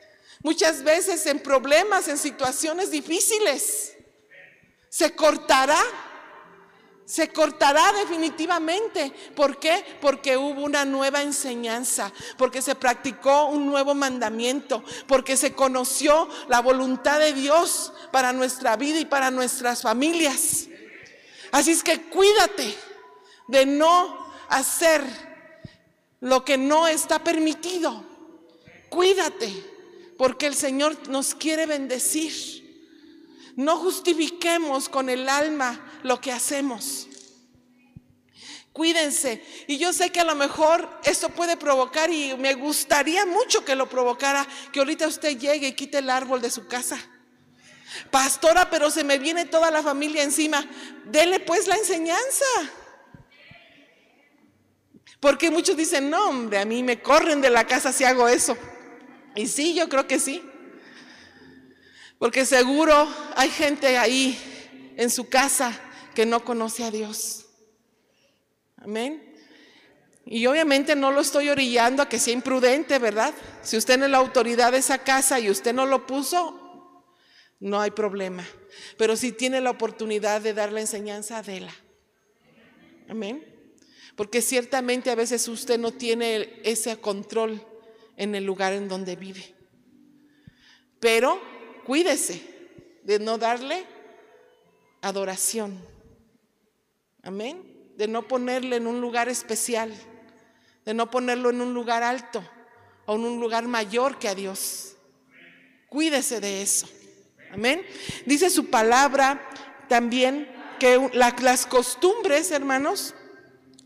muchas 0.42 0.82
veces 0.82 1.26
en 1.26 1.40
problemas, 1.40 2.08
en 2.08 2.18
situaciones 2.18 2.90
difíciles. 2.90 3.94
Se 4.88 5.14
cortará 5.14 5.78
se 7.08 7.32
cortará 7.32 7.90
definitivamente. 7.94 9.10
¿Por 9.34 9.58
qué? 9.58 9.82
Porque 9.98 10.36
hubo 10.36 10.62
una 10.62 10.84
nueva 10.84 11.22
enseñanza, 11.22 12.12
porque 12.36 12.60
se 12.60 12.74
practicó 12.74 13.46
un 13.46 13.64
nuevo 13.64 13.94
mandamiento, 13.94 14.84
porque 15.06 15.38
se 15.38 15.54
conoció 15.54 16.28
la 16.48 16.60
voluntad 16.60 17.18
de 17.18 17.32
Dios 17.32 17.94
para 18.12 18.34
nuestra 18.34 18.76
vida 18.76 19.00
y 19.00 19.06
para 19.06 19.30
nuestras 19.30 19.80
familias. 19.80 20.68
Así 21.50 21.70
es 21.70 21.82
que 21.82 22.10
cuídate 22.10 22.76
de 23.46 23.64
no 23.64 24.30
hacer 24.50 25.02
lo 26.20 26.44
que 26.44 26.58
no 26.58 26.86
está 26.88 27.24
permitido. 27.24 28.04
Cuídate, 28.90 29.50
porque 30.18 30.46
el 30.46 30.54
Señor 30.54 31.08
nos 31.08 31.34
quiere 31.34 31.64
bendecir. 31.64 32.67
No 33.58 33.76
justifiquemos 33.76 34.88
con 34.88 35.08
el 35.10 35.28
alma 35.28 35.80
lo 36.04 36.20
que 36.20 36.30
hacemos. 36.30 37.08
Cuídense. 38.72 39.44
Y 39.66 39.78
yo 39.78 39.92
sé 39.92 40.12
que 40.12 40.20
a 40.20 40.24
lo 40.24 40.36
mejor 40.36 40.88
esto 41.02 41.28
puede 41.30 41.56
provocar, 41.56 42.08
y 42.08 42.36
me 42.36 42.54
gustaría 42.54 43.26
mucho 43.26 43.64
que 43.64 43.74
lo 43.74 43.88
provocara, 43.88 44.46
que 44.70 44.78
ahorita 44.78 45.08
usted 45.08 45.36
llegue 45.36 45.66
y 45.66 45.72
quite 45.72 45.98
el 45.98 46.08
árbol 46.08 46.40
de 46.40 46.52
su 46.52 46.68
casa. 46.68 47.00
Pastora, 48.12 48.70
pero 48.70 48.92
se 48.92 49.02
me 49.02 49.18
viene 49.18 49.44
toda 49.44 49.72
la 49.72 49.82
familia 49.82 50.22
encima. 50.22 50.64
Dele 51.06 51.40
pues 51.40 51.66
la 51.66 51.74
enseñanza. 51.74 52.44
Porque 55.18 55.50
muchos 55.50 55.76
dicen, 55.76 56.10
no, 56.10 56.28
hombre, 56.28 56.60
a 56.60 56.64
mí 56.64 56.84
me 56.84 57.02
corren 57.02 57.40
de 57.40 57.50
la 57.50 57.66
casa 57.66 57.92
si 57.92 58.04
hago 58.04 58.28
eso. 58.28 58.56
Y 59.34 59.48
sí, 59.48 59.74
yo 59.74 59.88
creo 59.88 60.06
que 60.06 60.20
sí. 60.20 60.47
Porque 62.18 62.44
seguro 62.44 63.08
hay 63.36 63.50
gente 63.50 63.96
ahí 63.96 64.36
en 64.96 65.10
su 65.10 65.28
casa 65.28 65.78
que 66.14 66.26
no 66.26 66.44
conoce 66.44 66.84
a 66.84 66.90
Dios. 66.90 67.46
Amén. 68.76 69.24
Y 70.26 70.44
obviamente 70.46 70.94
no 70.94 71.10
lo 71.10 71.20
estoy 71.20 71.48
orillando 71.48 72.02
a 72.02 72.08
que 72.08 72.18
sea 72.18 72.34
imprudente, 72.34 72.98
¿verdad? 72.98 73.32
Si 73.62 73.76
usted 73.76 73.98
no 73.98 74.04
es 74.04 74.10
la 74.10 74.18
autoridad 74.18 74.72
de 74.72 74.78
esa 74.78 74.98
casa 74.98 75.40
y 75.40 75.48
usted 75.48 75.72
no 75.72 75.86
lo 75.86 76.06
puso, 76.06 77.04
no 77.60 77.80
hay 77.80 77.92
problema. 77.92 78.46
Pero 78.96 79.16
si 79.16 79.32
tiene 79.32 79.60
la 79.60 79.70
oportunidad 79.70 80.40
de 80.40 80.54
dar 80.54 80.72
la 80.72 80.80
enseñanza, 80.80 81.42
déla. 81.42 81.72
Amén. 83.08 83.44
Porque 84.16 84.42
ciertamente 84.42 85.10
a 85.10 85.14
veces 85.14 85.46
usted 85.48 85.78
no 85.78 85.92
tiene 85.92 86.60
ese 86.64 87.00
control 87.00 87.64
en 88.16 88.34
el 88.34 88.44
lugar 88.44 88.72
en 88.72 88.88
donde 88.88 89.16
vive. 89.16 89.54
Pero 91.00 91.40
cuídese 91.88 92.42
de 93.02 93.18
no 93.18 93.38
darle 93.38 93.82
adoración. 95.00 95.82
Amén. 97.22 97.94
De 97.96 98.06
no 98.06 98.28
ponerle 98.28 98.76
en 98.76 98.86
un 98.86 99.00
lugar 99.00 99.30
especial, 99.30 99.90
de 100.84 100.92
no 100.92 101.10
ponerlo 101.10 101.48
en 101.48 101.62
un 101.62 101.72
lugar 101.72 102.02
alto 102.02 102.46
o 103.06 103.14
en 103.14 103.22
un 103.22 103.40
lugar 103.40 103.66
mayor 103.66 104.18
que 104.18 104.28
a 104.28 104.34
Dios. 104.34 104.96
Cuídese 105.88 106.40
de 106.40 106.60
eso. 106.60 106.86
Amén. 107.52 107.82
Dice 108.26 108.50
su 108.50 108.66
palabra 108.66 109.48
también 109.88 110.46
que 110.78 111.10
las 111.14 111.64
costumbres, 111.64 112.50
hermanos, 112.50 113.14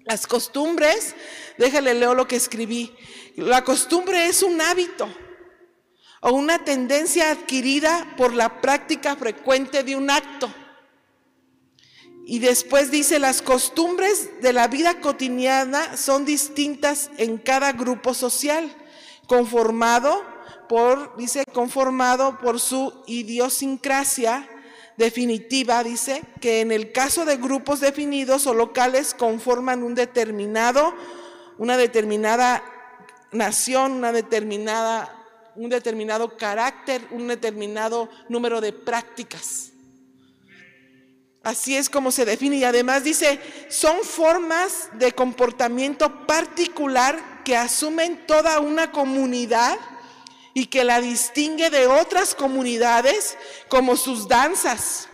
las 0.07 0.27
costumbres, 0.27 1.15
déjale 1.57 1.95
leo 1.95 2.15
lo 2.15 2.27
que 2.27 2.35
escribí. 2.35 2.93
La 3.37 3.63
costumbre 3.63 4.27
es 4.27 4.43
un 4.43 4.61
hábito 4.61 5.09
o 6.23 6.33
una 6.33 6.65
tendencia 6.65 7.31
adquirida 7.31 8.15
por 8.17 8.33
la 8.33 8.61
práctica 8.61 9.17
frecuente 9.17 9.83
de 9.83 9.97
un 9.97 10.09
acto. 10.11 10.49
Y 12.25 12.39
después 12.39 12.91
dice, 12.91 13.19
las 13.19 13.43
costumbres 13.43 14.31
de 14.41 14.53
la 14.53 14.69
vida 14.69 15.01
cotidiana 15.01 15.97
son 15.97 16.25
distintas 16.25 17.11
en 17.19 17.37
cada 17.39 17.73
grupo 17.73 18.15
social, 18.15 18.73
conformado 19.27 20.23
por, 20.69 21.17
dice, 21.17 21.45
conformado 21.53 22.39
por 22.39 22.61
su 22.61 23.03
idiosincrasia 23.07 24.49
definitiva, 24.97 25.83
dice, 25.83 26.23
que 26.41 26.61
en 26.61 26.71
el 26.71 26.93
caso 26.93 27.25
de 27.25 27.37
grupos 27.37 27.81
definidos 27.81 28.47
o 28.47 28.55
locales 28.55 29.15
conforman 29.15 29.83
un 29.83 29.97
determinado, 29.97 30.95
una 31.59 31.77
determinada 31.77 32.63
nación, 33.33 33.93
una 33.93 34.13
determinada, 34.13 35.22
un 35.57 35.69
determinado 35.69 36.37
carácter, 36.37 37.07
un 37.11 37.29
determinado 37.29 38.09
número 38.29 38.61
de 38.61 38.73
prácticas. 38.73 39.73
Así 41.43 41.77
es 41.77 41.91
como 41.91 42.13
se 42.13 42.25
define. 42.25 42.57
Y 42.57 42.65
además 42.65 43.05
dice, 43.05 43.41
son 43.69 44.03
formas 44.05 44.89
de 44.95 45.13
comportamiento 45.13 46.27
particular 46.27 47.43
que 47.45 47.57
asumen 47.57 48.27
toda 48.27 48.61
una 48.61 48.93
comunidad 48.93 49.79
y 50.55 50.67
que 50.67 50.85
la 50.85 51.01
distingue 51.01 51.71
de 51.71 51.87
otras 51.87 52.35
comunidades 52.35 53.37
como 53.69 53.97
sus 53.97 54.29
danzas, 54.29 55.09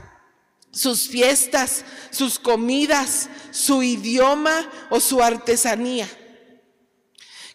sus 0.71 1.09
fiestas, 1.09 1.85
sus 2.11 2.39
comidas, 2.39 3.29
su 3.51 3.83
idioma 3.83 4.71
o 4.91 5.01
su 5.01 5.23
artesanía. 5.23 6.09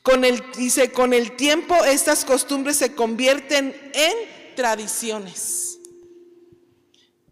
Con 0.04 0.26
el, 0.26 0.44
dice, 0.58 0.92
con 0.92 1.14
el 1.14 1.36
tiempo 1.38 1.84
estas 1.86 2.26
costumbres 2.26 2.78
se 2.78 2.94
convierten 2.94 3.74
en 3.94 4.56
tradiciones. 4.56 5.80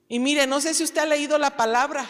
Y 0.07 0.19
mire, 0.19 0.47
no 0.47 0.61
sé 0.61 0.73
si 0.73 0.83
usted 0.83 1.01
ha 1.01 1.05
leído 1.05 1.37
la 1.37 1.57
palabra, 1.57 2.05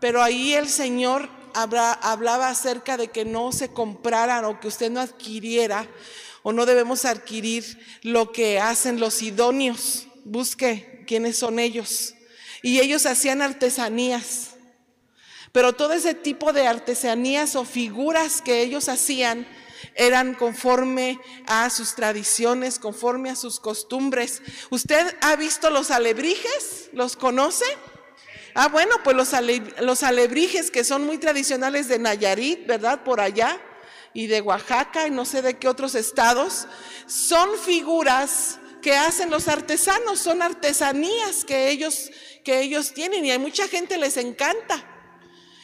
pero 0.00 0.22
ahí 0.22 0.54
el 0.54 0.68
Señor 0.68 1.28
hablaba 1.52 2.48
acerca 2.48 2.96
de 2.96 3.08
que 3.08 3.24
no 3.24 3.52
se 3.52 3.68
compraran 3.68 4.44
o 4.46 4.58
que 4.58 4.68
usted 4.68 4.90
no 4.90 5.00
adquiriera 5.00 5.86
o 6.42 6.52
no 6.52 6.64
debemos 6.64 7.04
adquirir 7.04 7.78
lo 8.02 8.32
que 8.32 8.58
hacen 8.58 9.00
los 9.00 9.20
idóneos. 9.22 10.06
Busque 10.24 11.04
quiénes 11.06 11.36
son 11.38 11.58
ellos. 11.58 12.14
Y 12.62 12.80
ellos 12.80 13.06
hacían 13.06 13.42
artesanías. 13.42 14.50
Pero 15.52 15.72
todo 15.74 15.92
ese 15.92 16.14
tipo 16.14 16.52
de 16.52 16.66
artesanías 16.66 17.56
o 17.56 17.64
figuras 17.64 18.40
que 18.40 18.62
ellos 18.62 18.88
hacían 18.88 19.46
eran 19.94 20.34
conforme 20.34 21.20
a 21.46 21.70
sus 21.70 21.94
tradiciones, 21.94 22.78
conforme 22.78 23.30
a 23.30 23.36
sus 23.36 23.60
costumbres. 23.60 24.42
¿Usted 24.70 25.16
ha 25.20 25.36
visto 25.36 25.70
los 25.70 25.90
alebrijes? 25.90 26.90
¿Los 26.92 27.16
conoce? 27.16 27.64
Ah, 28.54 28.68
bueno, 28.68 28.96
pues 29.04 29.16
los, 29.16 29.32
los 29.80 30.02
alebrijes 30.02 30.70
que 30.70 30.84
son 30.84 31.04
muy 31.04 31.18
tradicionales 31.18 31.88
de 31.88 31.98
Nayarit, 31.98 32.66
¿verdad? 32.66 33.04
Por 33.04 33.20
allá, 33.20 33.60
y 34.12 34.26
de 34.26 34.40
Oaxaca 34.40 35.06
y 35.06 35.10
no 35.10 35.24
sé 35.24 35.42
de 35.42 35.58
qué 35.58 35.68
otros 35.68 35.94
estados, 35.94 36.66
son 37.06 37.56
figuras 37.58 38.58
que 38.82 38.96
hacen 38.96 39.30
los 39.30 39.48
artesanos, 39.48 40.18
son 40.18 40.42
artesanías 40.42 41.44
que 41.44 41.70
ellos, 41.70 42.10
que 42.44 42.60
ellos 42.60 42.92
tienen 42.92 43.24
y 43.24 43.30
a 43.30 43.38
mucha 43.38 43.68
gente 43.68 43.98
les 43.98 44.16
encanta. 44.16 44.84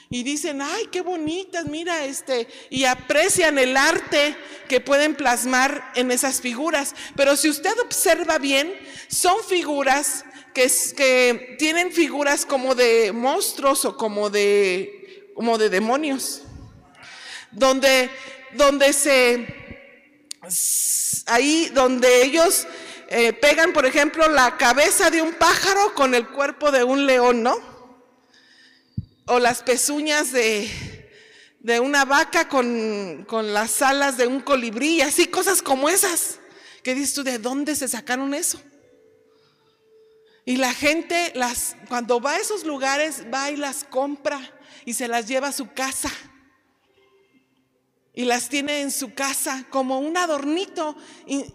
Y 0.08 0.22
dicen, 0.22 0.62
ay, 0.62 0.88
qué 0.92 1.00
bonitas, 1.00 1.66
mira, 1.66 2.04
este, 2.04 2.46
y 2.70 2.84
aprecian 2.84 3.58
el 3.58 3.76
arte 3.76 4.36
que 4.68 4.80
pueden 4.80 5.16
plasmar 5.16 5.90
en 5.96 6.12
esas 6.12 6.40
figuras. 6.40 6.94
Pero 7.16 7.36
si 7.36 7.48
usted 7.48 7.76
observa 7.80 8.38
bien, 8.38 8.72
son 9.08 9.36
figuras 9.48 10.24
que, 10.54 11.56
tienen 11.58 11.92
figuras 11.92 12.46
como 12.46 12.74
de 12.74 13.12
monstruos 13.12 13.84
o 13.84 13.96
como 13.96 14.30
de, 14.30 15.30
como 15.34 15.58
de 15.58 15.68
demonios, 15.68 16.42
donde, 17.50 18.08
donde 18.54 18.92
se, 18.92 19.46
ahí 21.26 21.70
donde 21.74 22.22
ellos 22.22 22.66
eh, 23.08 23.32
pegan, 23.34 23.72
por 23.72 23.84
ejemplo, 23.86 24.28
la 24.28 24.56
cabeza 24.56 25.10
de 25.10 25.20
un 25.20 25.34
pájaro 25.34 25.94
con 25.94 26.14
el 26.14 26.26
cuerpo 26.28 26.70
de 26.70 26.84
un 26.84 27.06
león, 27.06 27.42
¿no? 27.42 27.75
O 29.26 29.38
las 29.40 29.62
pezuñas 29.62 30.32
de, 30.32 30.70
una 31.82 32.04
vaca 32.04 32.48
con, 32.48 33.24
con, 33.28 33.52
las 33.52 33.82
alas 33.82 34.16
de 34.16 34.26
un 34.26 34.40
colibrí, 34.40 35.00
así 35.00 35.26
cosas 35.26 35.62
como 35.62 35.88
esas. 35.88 36.38
¿Qué 36.82 36.94
dices 36.94 37.14
tú? 37.14 37.24
¿De 37.24 37.38
dónde 37.38 37.74
se 37.74 37.88
sacaron 37.88 38.32
eso? 38.34 38.60
Y 40.44 40.56
la 40.56 40.72
gente, 40.72 41.32
las, 41.34 41.76
cuando 41.88 42.20
va 42.20 42.34
a 42.34 42.38
esos 42.38 42.64
lugares, 42.64 43.24
va 43.34 43.50
y 43.50 43.56
las 43.56 43.82
compra 43.82 44.40
y 44.84 44.94
se 44.94 45.08
las 45.08 45.26
lleva 45.26 45.48
a 45.48 45.52
su 45.52 45.72
casa. 45.72 46.10
Y 48.14 48.24
las 48.24 48.48
tiene 48.48 48.80
en 48.80 48.92
su 48.92 49.12
casa 49.12 49.66
como 49.68 49.98
un 49.98 50.16
adornito 50.16 50.96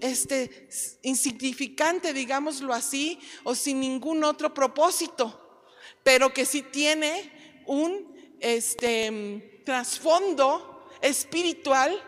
este, 0.01 0.69
insignificante, 1.03 2.13
digámoslo 2.13 2.73
así, 2.73 3.17
o 3.45 3.55
sin 3.55 3.79
ningún 3.79 4.25
otro 4.25 4.53
propósito, 4.53 5.63
pero 6.03 6.33
que 6.33 6.45
sí 6.45 6.61
tiene 6.61 7.40
un 7.65 8.15
este, 8.39 9.61
trasfondo 9.65 10.89
espiritual, 11.01 12.01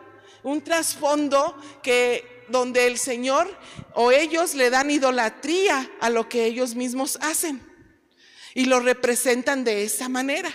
un 0.43 0.61
trasfondo 0.61 1.57
que 1.81 2.45
donde 2.49 2.87
el 2.87 2.97
Señor 2.97 3.47
o 3.93 4.11
ellos 4.11 4.53
le 4.53 4.69
dan 4.69 4.91
idolatría 4.91 5.89
a 6.01 6.09
lo 6.09 6.27
que 6.27 6.45
ellos 6.45 6.75
mismos 6.75 7.17
hacen 7.21 7.61
y 8.53 8.65
lo 8.65 8.79
representan 8.79 9.63
de 9.63 9.83
esa 9.83 10.09
manera. 10.09 10.51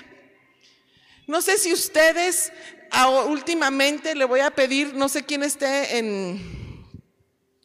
No 1.27 1.43
sé 1.43 1.59
si 1.59 1.73
ustedes 1.73 2.53
últimamente 3.27 4.15
le 4.15 4.25
voy 4.25 4.41
a 4.41 4.51
pedir, 4.51 4.95
no 4.95 5.09
sé 5.09 5.25
quién 5.25 5.43
esté 5.43 5.99
en 5.99 6.59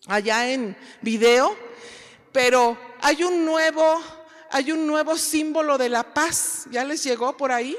allá 0.08 0.52
en 0.52 0.76
video, 1.02 1.58
pero 2.32 2.78
hay 3.02 3.24
un 3.24 3.46
nuevo 3.46 4.02
hay 4.54 4.72
un 4.72 4.86
nuevo 4.86 5.18
símbolo 5.18 5.80
de 5.80 5.90
la 5.90 6.14
paz. 6.14 6.66
¿Ya 6.70 6.86
les 6.86 7.04
llegó 7.04 7.36
por 7.36 7.52
ahí? 7.52 7.76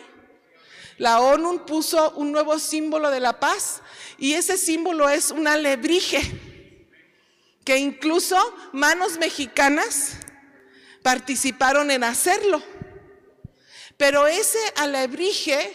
La 0.99 1.21
ONU 1.21 1.65
puso 1.65 2.11
un 2.17 2.33
nuevo 2.33 2.59
símbolo 2.59 3.13
de 3.13 3.21
la 3.21 3.39
paz 3.39 3.81
y 4.19 4.35
ese 4.35 4.59
símbolo 4.59 5.09
es 5.09 5.31
un 5.31 5.47
alebrije 5.47 6.21
que 7.65 7.79
incluso 7.79 8.37
manos 8.73 9.19
mexicanas 9.19 10.15
participaron 11.05 11.93
en 11.93 12.03
hacerlo. 12.03 12.61
Pero 13.97 14.27
ese 14.27 14.59
alebrije 14.75 15.73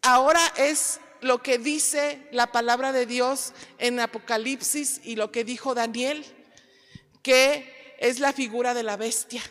ahora 0.00 0.40
es 0.56 1.00
lo 1.20 1.42
que 1.42 1.58
dice 1.58 2.26
la 2.32 2.50
palabra 2.50 2.92
de 2.92 3.04
Dios 3.04 3.52
en 3.76 4.00
Apocalipsis 4.00 5.02
y 5.04 5.16
lo 5.16 5.30
que 5.30 5.44
dijo 5.44 5.74
Daniel, 5.74 6.24
que 7.22 7.94
es 8.00 8.20
la 8.20 8.32
figura 8.32 8.72
de 8.72 8.84
la 8.84 8.96
bestia. 8.96 9.42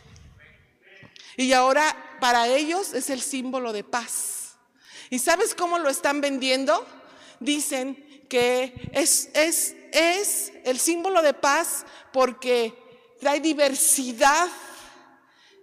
Y 1.37 1.53
ahora 1.53 2.17
para 2.19 2.47
ellos 2.47 2.93
es 2.93 3.09
el 3.09 3.21
símbolo 3.21 3.73
de 3.73 3.83
paz. 3.83 4.55
¿Y 5.09 5.19
sabes 5.19 5.55
cómo 5.55 5.79
lo 5.79 5.89
están 5.89 6.21
vendiendo? 6.21 6.85
Dicen 7.39 8.25
que 8.29 8.89
es, 8.93 9.29
es, 9.33 9.75
es 9.91 10.53
el 10.63 10.79
símbolo 10.79 11.21
de 11.21 11.33
paz 11.33 11.85
porque 12.13 12.73
trae 13.19 13.39
diversidad 13.39 14.47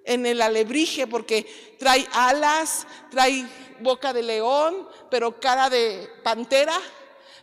en 0.04 0.26
el 0.26 0.40
alebrije, 0.42 1.06
porque 1.06 1.76
trae 1.78 2.06
alas, 2.12 2.86
trae 3.10 3.46
boca 3.80 4.12
de 4.12 4.22
león, 4.22 4.88
pero 5.10 5.38
cara 5.38 5.70
de 5.70 6.08
pantera, 6.22 6.78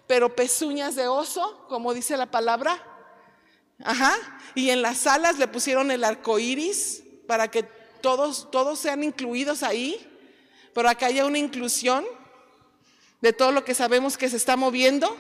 pero 0.08 0.36
pezuñas 0.36 0.96
de 0.96 1.08
oso, 1.08 1.66
como 1.70 1.94
dice 1.94 2.18
la 2.18 2.26
palabra. 2.30 2.84
Ajá. 3.84 4.14
Y 4.56 4.70
en 4.70 4.82
las 4.82 5.06
alas 5.08 5.38
le 5.38 5.48
pusieron 5.48 5.92
el 5.92 6.04
arco 6.04 6.40
iris 6.40 7.04
para 7.28 7.50
que 7.50 7.64
todos, 8.06 8.52
todos 8.52 8.78
sean 8.78 9.04
incluidos 9.04 9.64
ahí, 9.64 9.98
pero 10.76 10.88
acá 10.88 11.08
haya 11.08 11.26
una 11.26 11.40
inclusión 11.40 12.06
de 13.20 13.34
todo 13.34 13.52
lo 13.52 13.66
que 13.66 13.74
sabemos 13.74 14.16
que 14.16 14.30
se 14.30 14.38
está 14.38 14.56
moviendo. 14.56 15.18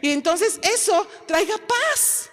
Y 0.00 0.12
entonces 0.12 0.58
eso 0.62 1.06
traiga 1.26 1.58
paz. 1.58 2.30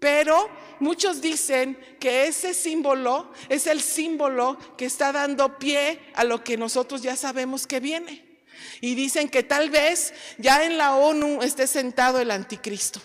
Pero 0.00 0.50
muchos 0.80 1.20
dicen 1.20 1.78
que 2.00 2.26
ese 2.26 2.52
símbolo 2.52 3.30
es 3.48 3.68
el 3.68 3.80
símbolo 3.80 4.58
que 4.76 4.86
está 4.86 5.12
dando 5.12 5.56
pie 5.60 6.00
a 6.14 6.24
lo 6.24 6.42
que 6.42 6.56
nosotros 6.56 7.02
ya 7.02 7.14
sabemos 7.14 7.64
que 7.64 7.78
viene. 7.78 8.42
Y 8.80 8.96
dicen 8.96 9.28
que 9.28 9.44
tal 9.44 9.70
vez 9.70 10.12
ya 10.36 10.64
en 10.64 10.78
la 10.78 10.96
ONU 10.96 11.42
esté 11.42 11.68
sentado 11.68 12.18
el 12.18 12.32
anticristo. 12.32 13.00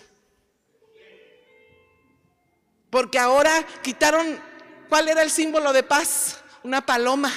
Porque 2.90 3.20
ahora 3.20 3.64
quitaron 3.82 4.40
¿Cuál 4.88 5.08
era 5.08 5.22
el 5.22 5.30
símbolo 5.30 5.72
de 5.72 5.82
paz? 5.82 6.38
Una 6.62 6.84
paloma, 6.84 7.32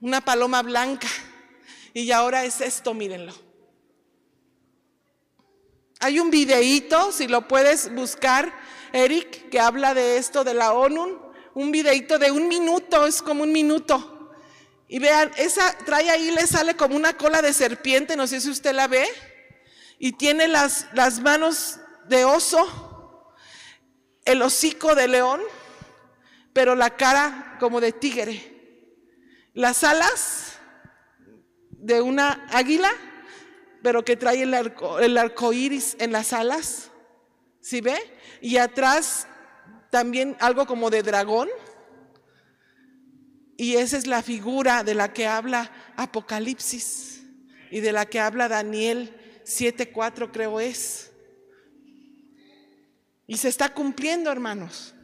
una 0.00 0.20
paloma 0.20 0.62
blanca. 0.62 1.08
Y 1.94 2.10
ahora 2.10 2.44
es 2.44 2.60
esto, 2.60 2.92
mírenlo. 2.92 3.32
Hay 6.00 6.20
un 6.20 6.30
videíto, 6.30 7.12
si 7.12 7.26
lo 7.26 7.48
puedes 7.48 7.94
buscar, 7.94 8.52
Eric, 8.92 9.48
que 9.50 9.60
habla 9.60 9.94
de 9.94 10.18
esto 10.18 10.44
de 10.44 10.54
la 10.54 10.72
ONU. 10.72 11.32
Un 11.54 11.72
videíto 11.72 12.18
de 12.18 12.30
un 12.30 12.48
minuto, 12.48 13.06
es 13.06 13.22
como 13.22 13.42
un 13.42 13.52
minuto. 13.52 14.34
Y 14.88 14.98
vean, 14.98 15.30
esa 15.36 15.76
trae 15.84 16.10
ahí, 16.10 16.30
le 16.30 16.46
sale 16.46 16.76
como 16.76 16.96
una 16.96 17.16
cola 17.16 17.40
de 17.42 17.52
serpiente, 17.52 18.16
no 18.16 18.26
sé 18.26 18.40
si 18.40 18.50
usted 18.50 18.74
la 18.74 18.88
ve. 18.88 19.06
Y 19.98 20.12
tiene 20.12 20.48
las, 20.48 20.86
las 20.92 21.20
manos 21.20 21.78
de 22.08 22.24
oso, 22.24 23.34
el 24.24 24.42
hocico 24.42 24.94
de 24.94 25.08
león 25.08 25.40
pero 26.52 26.74
la 26.74 26.96
cara 26.96 27.56
como 27.60 27.80
de 27.80 27.92
tigre. 27.92 28.40
Las 29.54 29.84
alas 29.84 30.58
de 31.70 32.00
una 32.00 32.46
águila, 32.50 32.90
pero 33.82 34.04
que 34.04 34.16
trae 34.16 34.42
el 34.42 34.54
arco, 34.54 34.98
el 34.98 35.16
arco 35.16 35.52
iris 35.52 35.96
en 35.98 36.12
las 36.12 36.32
alas. 36.32 36.90
¿Sí 37.60 37.80
ve? 37.80 37.98
Y 38.40 38.56
atrás 38.56 39.26
también 39.90 40.36
algo 40.40 40.66
como 40.66 40.90
de 40.90 41.02
dragón. 41.02 41.48
Y 43.56 43.76
esa 43.76 43.98
es 43.98 44.06
la 44.06 44.22
figura 44.22 44.84
de 44.84 44.94
la 44.94 45.12
que 45.12 45.26
habla 45.26 45.70
Apocalipsis 45.96 47.22
y 47.70 47.80
de 47.80 47.92
la 47.92 48.06
que 48.06 48.18
habla 48.18 48.48
Daniel 48.48 49.14
7:4 49.44 50.30
creo 50.32 50.60
es. 50.60 51.12
Y 53.26 53.36
se 53.36 53.48
está 53.48 53.72
cumpliendo, 53.72 54.32
hermanos. 54.32 54.94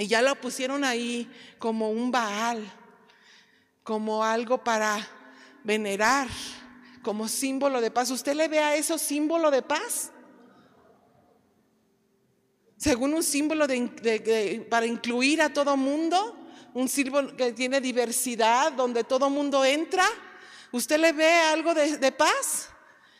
Y 0.00 0.06
ya 0.06 0.22
lo 0.22 0.34
pusieron 0.34 0.82
ahí 0.82 1.30
como 1.58 1.90
un 1.90 2.10
Baal, 2.10 2.64
como 3.82 4.24
algo 4.24 4.64
para 4.64 4.98
venerar, 5.62 6.26
como 7.02 7.28
símbolo 7.28 7.82
de 7.82 7.90
paz. 7.90 8.10
¿Usted 8.10 8.32
le 8.32 8.48
ve 8.48 8.60
a 8.60 8.74
eso 8.76 8.96
símbolo 8.96 9.50
de 9.50 9.60
paz? 9.60 10.10
Según 12.78 13.12
un 13.12 13.22
símbolo 13.22 13.66
para 14.70 14.86
incluir 14.86 15.42
a 15.42 15.52
todo 15.52 15.76
mundo, 15.76 16.48
un 16.72 16.88
símbolo 16.88 17.36
que 17.36 17.52
tiene 17.52 17.82
diversidad, 17.82 18.72
donde 18.72 19.04
todo 19.04 19.28
mundo 19.28 19.66
entra. 19.66 20.06
¿Usted 20.72 20.98
le 20.98 21.12
ve 21.12 21.30
algo 21.30 21.74
de 21.74 22.12
paz? 22.12 22.70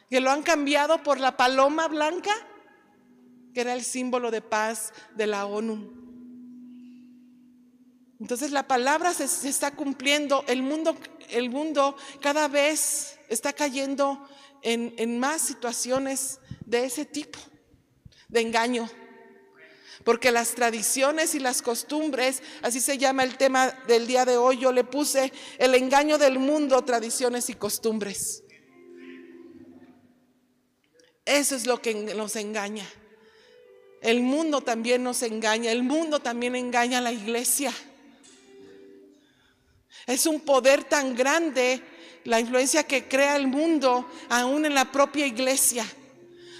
Que 0.08 0.18
lo 0.18 0.30
han 0.30 0.42
cambiado 0.42 1.02
por 1.02 1.20
la 1.20 1.36
paloma 1.36 1.88
blanca, 1.88 2.32
que 3.52 3.60
era 3.60 3.74
el 3.74 3.84
símbolo 3.84 4.30
de 4.30 4.40
paz 4.40 4.94
de 5.14 5.26
la 5.26 5.44
ONU. 5.44 6.09
Entonces 8.20 8.50
la 8.50 8.68
palabra 8.68 9.14
se, 9.14 9.48
está 9.48 9.70
cumpliendo, 9.70 10.44
el 10.46 10.62
mundo, 10.62 10.94
el 11.30 11.48
mundo 11.48 11.96
cada 12.20 12.48
vez 12.48 13.18
está 13.28 13.54
cayendo 13.54 14.28
en, 14.62 14.94
en 14.98 15.18
más 15.18 15.40
situaciones 15.40 16.38
de 16.66 16.84
ese 16.84 17.06
tipo, 17.06 17.38
de 18.28 18.42
engaño. 18.42 18.88
Porque 20.04 20.30
las 20.32 20.54
tradiciones 20.54 21.34
y 21.34 21.40
las 21.40 21.62
costumbres, 21.62 22.42
así 22.62 22.80
se 22.80 22.98
llama 22.98 23.22
el 23.22 23.36
tema 23.36 23.70
del 23.86 24.06
día 24.06 24.24
de 24.24 24.36
hoy, 24.36 24.58
yo 24.58 24.70
le 24.72 24.84
puse 24.84 25.32
el 25.58 25.74
engaño 25.74 26.18
del 26.18 26.38
mundo, 26.38 26.84
tradiciones 26.84 27.48
y 27.48 27.54
costumbres. 27.54 28.44
Eso 31.24 31.54
es 31.54 31.66
lo 31.66 31.80
que 31.80 31.94
nos 31.94 32.36
engaña. 32.36 32.86
El 34.02 34.22
mundo 34.22 34.62
también 34.62 35.02
nos 35.04 35.22
engaña, 35.22 35.70
el 35.70 35.82
mundo 35.82 36.20
también 36.20 36.56
engaña 36.56 36.98
a 36.98 37.02
la 37.02 37.12
iglesia. 37.12 37.72
Es 40.10 40.26
un 40.26 40.40
poder 40.40 40.82
tan 40.82 41.14
grande 41.14 41.80
la 42.24 42.40
influencia 42.40 42.82
que 42.82 43.06
crea 43.06 43.36
el 43.36 43.46
mundo, 43.46 44.10
aún 44.28 44.66
en 44.66 44.74
la 44.74 44.90
propia 44.90 45.24
iglesia, 45.24 45.86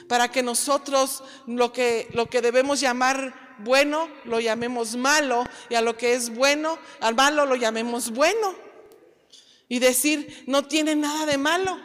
para 0.09 0.31
que 0.31 0.41
nosotros 0.41 1.25
lo 1.49 1.73
que, 1.73 2.09
lo 2.13 2.27
que 2.31 2.43
debemos 2.43 2.81
llamar 2.81 3.57
bueno 3.59 4.09
lo 4.25 4.39
llamemos 4.39 4.95
malo 4.97 5.45
y 5.69 5.75
a 5.75 5.81
lo 5.81 5.97
que 5.97 6.15
es 6.15 6.31
bueno, 6.31 6.79
al 7.01 7.17
malo 7.17 7.45
lo 7.45 7.57
llamemos 7.57 8.11
bueno. 8.11 8.55
Y 9.69 9.81
decir, 9.81 10.45
no 10.47 10.67
tiene 10.67 10.95
nada 10.95 11.27
de 11.27 11.37
malo. 11.37 11.77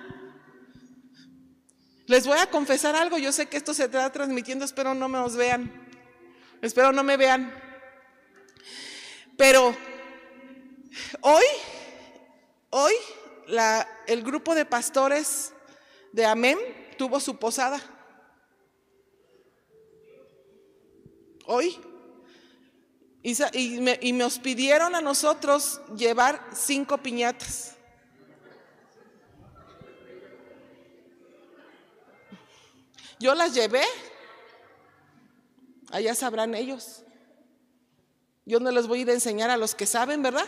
Les 2.06 2.28
voy 2.28 2.38
a 2.38 2.50
confesar 2.52 2.96
algo, 2.96 3.18
yo 3.18 3.32
sé 3.32 3.48
que 3.48 3.58
esto 3.58 3.74
se 3.74 3.86
está 3.86 4.12
transmitiendo, 4.12 4.66
espero 4.66 4.94
no 4.94 5.10
me 5.10 5.18
os 5.18 5.36
vean, 5.36 5.88
espero 6.62 6.92
no 6.92 7.04
me 7.04 7.18
vean. 7.18 7.52
Pero 9.36 9.76
Hoy, 11.22 11.44
hoy 12.70 12.94
el 14.08 14.24
grupo 14.24 14.56
de 14.56 14.66
pastores 14.66 15.54
de 16.12 16.26
Amén 16.26 16.58
tuvo 16.98 17.20
su 17.20 17.38
posada. 17.38 17.82
Hoy. 21.46 21.80
Y, 23.22 23.82
me, 23.82 23.98
y 24.04 24.12
nos 24.12 24.38
pidieron 24.38 24.94
a 24.94 25.02
nosotros 25.02 25.82
llevar 25.96 26.48
cinco 26.54 27.00
piñatas. 27.00 27.76
Yo 33.20 33.34
las 33.34 33.54
llevé. 33.56 33.84
Allá 35.92 36.14
sabrán 36.14 36.54
ellos. 36.54 37.04
Yo 38.46 38.60
no 38.60 38.70
les 38.70 38.86
voy 38.86 39.00
a 39.00 39.02
ir 39.02 39.10
a 39.10 39.14
enseñar 39.14 39.50
a 39.50 39.58
los 39.58 39.74
que 39.74 39.88
saben, 39.88 40.22
¿verdad? 40.22 40.46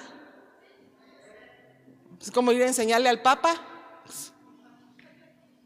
Es 2.21 2.31
como 2.31 2.51
ir 2.51 2.63
a 2.63 2.67
enseñarle 2.67 3.09
al 3.09 3.21
Papa 3.21 3.61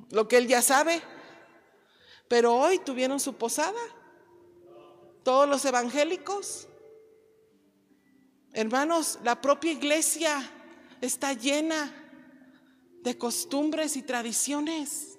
lo 0.10 0.28
que 0.28 0.38
él 0.38 0.48
ya 0.48 0.62
sabe. 0.62 1.02
Pero 2.28 2.56
hoy 2.56 2.80
tuvieron 2.80 3.20
su 3.20 3.36
posada. 3.36 3.80
Todos 5.24 5.48
los 5.48 5.64
evangélicos. 5.66 6.68
Hermanos, 8.54 9.20
la 9.24 9.40
propia 9.40 9.72
iglesia 9.72 10.42
está 11.00 11.34
llena 11.34 11.94
de 13.02 13.18
costumbres 13.18 13.96
y 13.96 14.04
tradiciones. 14.04 15.18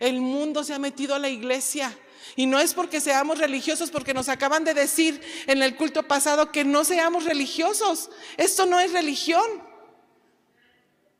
El 0.00 0.20
mundo 0.20 0.64
se 0.64 0.74
ha 0.74 0.78
metido 0.78 1.14
a 1.14 1.18
la 1.18 1.28
iglesia. 1.28 1.96
Y 2.36 2.46
no 2.46 2.58
es 2.58 2.74
porque 2.74 3.00
seamos 3.00 3.38
religiosos, 3.38 3.90
porque 3.90 4.14
nos 4.14 4.28
acaban 4.28 4.64
de 4.64 4.74
decir 4.74 5.20
en 5.46 5.62
el 5.62 5.76
culto 5.76 6.06
pasado 6.06 6.52
que 6.52 6.64
no 6.64 6.84
seamos 6.84 7.24
religiosos. 7.24 8.10
Esto 8.36 8.66
no 8.66 8.78
es 8.78 8.92
religión. 8.92 9.67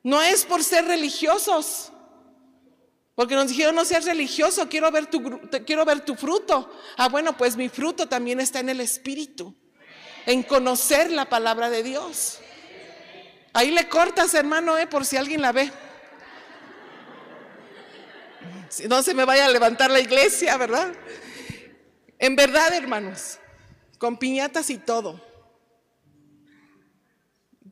No 0.02 0.22
es 0.22 0.44
por 0.44 0.62
ser 0.62 0.84
religiosos. 0.86 1.92
Porque 3.14 3.34
nos 3.34 3.48
dijeron, 3.48 3.74
no 3.74 3.84
seas 3.84 4.04
religioso, 4.04 4.68
quiero 4.68 4.92
ver, 4.92 5.06
tu, 5.06 5.40
quiero 5.66 5.84
ver 5.84 6.04
tu 6.04 6.14
fruto. 6.14 6.70
Ah, 6.96 7.08
bueno, 7.08 7.36
pues 7.36 7.56
mi 7.56 7.68
fruto 7.68 8.06
también 8.06 8.38
está 8.38 8.60
en 8.60 8.68
el 8.68 8.80
Espíritu, 8.80 9.56
en 10.24 10.44
conocer 10.44 11.10
la 11.10 11.28
palabra 11.28 11.68
de 11.68 11.82
Dios. 11.82 12.38
Ahí 13.52 13.72
le 13.72 13.88
cortas, 13.88 14.34
hermano, 14.34 14.78
eh, 14.78 14.86
por 14.86 15.04
si 15.04 15.16
alguien 15.16 15.42
la 15.42 15.50
ve. 15.50 15.72
Si 18.68 18.86
no 18.86 19.02
se 19.02 19.14
me 19.14 19.24
vaya 19.24 19.46
a 19.46 19.50
levantar 19.50 19.90
la 19.90 19.98
iglesia, 19.98 20.56
¿verdad? 20.56 20.94
En 22.20 22.36
verdad, 22.36 22.72
hermanos, 22.72 23.40
con 23.98 24.16
piñatas 24.16 24.70
y 24.70 24.78
todo. 24.78 25.20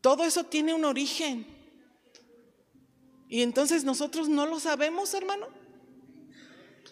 Todo 0.00 0.24
eso 0.24 0.44
tiene 0.44 0.74
un 0.74 0.84
origen. 0.84 1.55
Y 3.28 3.42
entonces 3.42 3.84
nosotros 3.84 4.28
no 4.28 4.46
lo 4.46 4.60
sabemos, 4.60 5.12
hermano. 5.14 5.48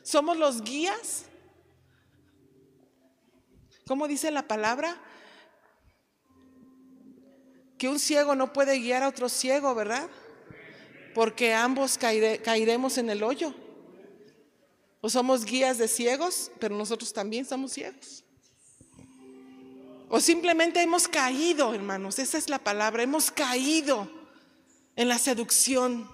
Somos 0.02 0.36
los 0.36 0.62
guías. 0.62 1.26
¿Cómo 3.86 4.08
dice 4.08 4.30
la 4.30 4.46
palabra? 4.48 4.96
Que 7.78 7.88
un 7.88 7.98
ciego 7.98 8.34
no 8.34 8.52
puede 8.52 8.78
guiar 8.78 9.02
a 9.02 9.08
otro 9.08 9.28
ciego, 9.28 9.74
¿verdad? 9.74 10.08
Porque 11.14 11.54
ambos 11.54 11.98
caeremos 11.98 12.98
en 12.98 13.10
el 13.10 13.22
hoyo. 13.22 13.54
O 15.00 15.10
somos 15.10 15.44
guías 15.44 15.78
de 15.78 15.86
ciegos, 15.86 16.50
pero 16.58 16.76
nosotros 16.76 17.12
también 17.12 17.44
somos 17.44 17.72
ciegos. 17.72 18.24
O 20.08 20.20
simplemente 20.20 20.80
hemos 20.80 21.08
caído, 21.08 21.74
hermanos, 21.74 22.18
esa 22.18 22.38
es 22.38 22.48
la 22.48 22.58
palabra, 22.58 23.02
hemos 23.02 23.30
caído 23.30 24.08
en 24.96 25.08
la 25.08 25.18
seducción 25.18 26.08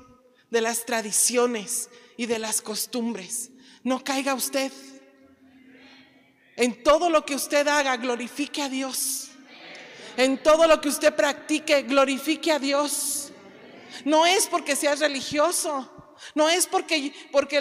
de 0.51 0.61
las 0.61 0.85
tradiciones 0.85 1.89
y 2.17 2.27
de 2.27 2.39
las 2.39 2.61
costumbres. 2.61 3.51
No 3.83 4.05
caiga 4.05 4.35
usted. 4.35 4.73
En 6.57 6.83
todo 6.83 7.09
lo 7.09 7.25
que 7.25 7.35
usted 7.35 7.67
haga, 7.69 7.97
glorifique 7.97 8.63
a 8.63 8.69
Dios. 8.69 9.29
En 10.17 10.43
todo 10.43 10.67
lo 10.67 10.81
que 10.81 10.89
usted 10.89 11.15
practique, 11.15 11.83
glorifique 11.83 12.53
a 12.53 12.59
Dios. 12.59 13.33
No 14.05 14.27
es 14.27 14.47
porque 14.47 14.77
seas 14.77 15.01
religioso. 15.01 15.91
No 16.35 16.51
es 16.51 16.67
porque, 16.67 17.15
porque 17.33 17.61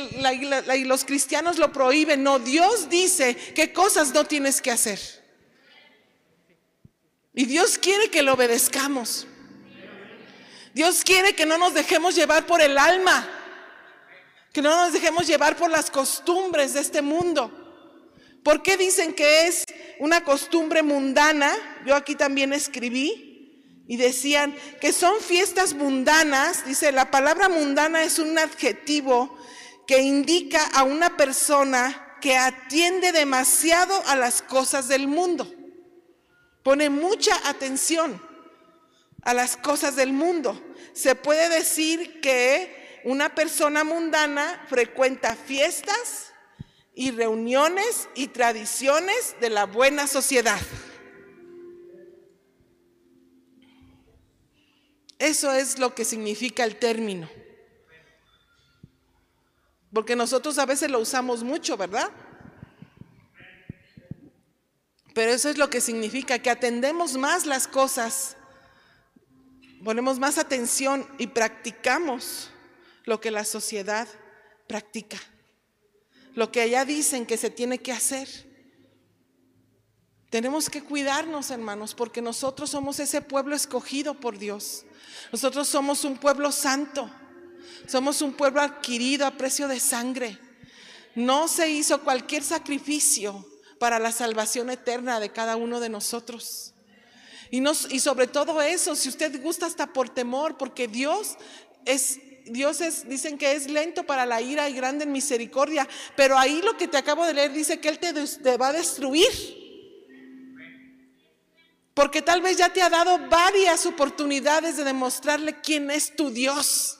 los 0.85 1.05
cristianos 1.05 1.57
lo 1.57 1.71
prohíben. 1.71 2.23
No, 2.23 2.39
Dios 2.39 2.89
dice 2.89 3.35
qué 3.55 3.71
cosas 3.71 4.13
no 4.13 4.25
tienes 4.25 4.61
que 4.61 4.71
hacer. 4.71 4.99
Y 7.33 7.45
Dios 7.45 7.77
quiere 7.77 8.09
que 8.09 8.21
lo 8.21 8.33
obedezcamos. 8.33 9.27
Dios 10.79 11.03
quiere 11.03 11.35
que 11.35 11.45
no 11.45 11.57
nos 11.57 11.73
dejemos 11.73 12.15
llevar 12.15 12.45
por 12.45 12.61
el 12.61 12.77
alma, 12.77 13.27
que 14.53 14.61
no 14.61 14.69
nos 14.77 14.93
dejemos 14.93 15.27
llevar 15.27 15.57
por 15.57 15.69
las 15.69 15.91
costumbres 15.91 16.73
de 16.73 16.79
este 16.79 17.01
mundo. 17.01 17.51
¿Por 18.45 18.63
qué 18.63 18.77
dicen 18.77 19.13
que 19.13 19.47
es 19.47 19.65
una 19.99 20.23
costumbre 20.23 20.81
mundana? 20.81 21.53
Yo 21.85 21.97
aquí 21.97 22.15
también 22.15 22.53
escribí 22.53 23.83
y 23.89 23.97
decían 23.97 24.55
que 24.79 24.93
son 24.93 25.19
fiestas 25.19 25.73
mundanas. 25.73 26.65
Dice, 26.65 26.93
la 26.93 27.11
palabra 27.11 27.49
mundana 27.49 28.03
es 28.03 28.17
un 28.17 28.39
adjetivo 28.39 29.37
que 29.85 29.99
indica 29.99 30.65
a 30.67 30.83
una 30.83 31.17
persona 31.17 32.15
que 32.21 32.37
atiende 32.37 33.11
demasiado 33.11 34.01
a 34.07 34.15
las 34.15 34.41
cosas 34.41 34.87
del 34.87 35.09
mundo. 35.09 35.45
Pone 36.63 36.89
mucha 36.89 37.35
atención 37.49 38.28
a 39.23 39.33
las 39.33 39.57
cosas 39.57 39.95
del 39.95 40.13
mundo 40.13 40.61
se 40.93 41.15
puede 41.15 41.49
decir 41.49 42.21
que 42.21 43.01
una 43.03 43.33
persona 43.33 43.83
mundana 43.83 44.65
frecuenta 44.67 45.35
fiestas 45.35 46.33
y 46.93 47.11
reuniones 47.11 48.09
y 48.15 48.27
tradiciones 48.27 49.35
de 49.39 49.49
la 49.49 49.65
buena 49.65 50.07
sociedad. 50.07 50.59
Eso 55.17 55.51
es 55.51 55.79
lo 55.79 55.95
que 55.95 56.05
significa 56.05 56.63
el 56.63 56.77
término. 56.77 57.29
Porque 59.93 60.15
nosotros 60.15 60.57
a 60.59 60.65
veces 60.65 60.91
lo 60.91 60.99
usamos 60.99 61.43
mucho, 61.43 61.75
¿verdad? 61.77 62.09
Pero 65.13 65.31
eso 65.31 65.49
es 65.49 65.57
lo 65.57 65.69
que 65.69 65.81
significa 65.81 66.39
que 66.39 66.49
atendemos 66.49 67.17
más 67.17 67.45
las 67.45 67.67
cosas 67.67 68.37
ponemos 69.83 70.19
más 70.19 70.37
atención 70.37 71.07
y 71.17 71.27
practicamos 71.27 72.49
lo 73.05 73.19
que 73.21 73.31
la 73.31 73.45
sociedad 73.45 74.07
practica, 74.67 75.17
lo 76.35 76.51
que 76.51 76.61
allá 76.61 76.85
dicen 76.85 77.25
que 77.25 77.37
se 77.37 77.49
tiene 77.49 77.79
que 77.79 77.91
hacer. 77.91 78.27
Tenemos 80.29 80.69
que 80.69 80.83
cuidarnos, 80.83 81.49
hermanos, 81.49 81.95
porque 81.95 82.21
nosotros 82.21 82.69
somos 82.69 82.99
ese 82.99 83.21
pueblo 83.21 83.55
escogido 83.55 84.13
por 84.13 84.37
Dios. 84.37 84.85
Nosotros 85.31 85.67
somos 85.67 86.03
un 86.03 86.17
pueblo 86.17 86.51
santo. 86.51 87.09
Somos 87.87 88.21
un 88.21 88.33
pueblo 88.33 88.61
adquirido 88.61 89.25
a 89.25 89.31
precio 89.31 89.67
de 89.67 89.79
sangre. 89.79 90.37
No 91.15 91.47
se 91.47 91.71
hizo 91.71 92.03
cualquier 92.03 92.43
sacrificio 92.43 93.43
para 93.79 93.97
la 93.97 94.11
salvación 94.11 94.69
eterna 94.69 95.19
de 95.19 95.31
cada 95.31 95.55
uno 95.55 95.79
de 95.79 95.89
nosotros. 95.89 96.75
Y, 97.51 97.63
y 97.89 97.99
sobre 97.99 98.27
todo 98.27 98.61
eso, 98.61 98.95
si 98.95 99.09
usted 99.09 99.41
gusta 99.41 99.65
hasta 99.65 99.87
por 99.93 100.09
temor, 100.09 100.57
porque 100.57 100.87
Dios 100.87 101.37
es 101.85 102.19
Dios 102.45 102.81
es, 102.81 103.07
dicen 103.07 103.37
que 103.37 103.53
es 103.53 103.69
lento 103.69 104.03
para 104.03 104.25
la 104.25 104.41
ira 104.41 104.69
y 104.69 104.73
grande 104.73 105.03
en 105.03 105.11
misericordia, 105.11 105.87
pero 106.15 106.37
ahí 106.37 106.61
lo 106.63 106.77
que 106.77 106.87
te 106.87 106.97
acabo 106.97 107.25
de 107.25 107.33
leer 107.33 107.53
dice 107.53 107.79
que 107.79 107.89
Él 107.89 107.99
te, 107.99 108.13
te, 108.13 108.57
va 108.57 108.69
a 108.69 108.73
destruir. 108.73 109.29
Porque 111.93 112.21
tal 112.21 112.41
vez 112.41 112.57
ya 112.57 112.69
te 112.69 112.81
ha 112.81 112.89
dado 112.89 113.19
varias 113.29 113.85
oportunidades 113.85 114.77
de 114.77 114.83
demostrarle 114.83 115.59
quién 115.61 115.91
es 115.91 116.15
tu 116.15 116.29
Dios. 116.29 116.97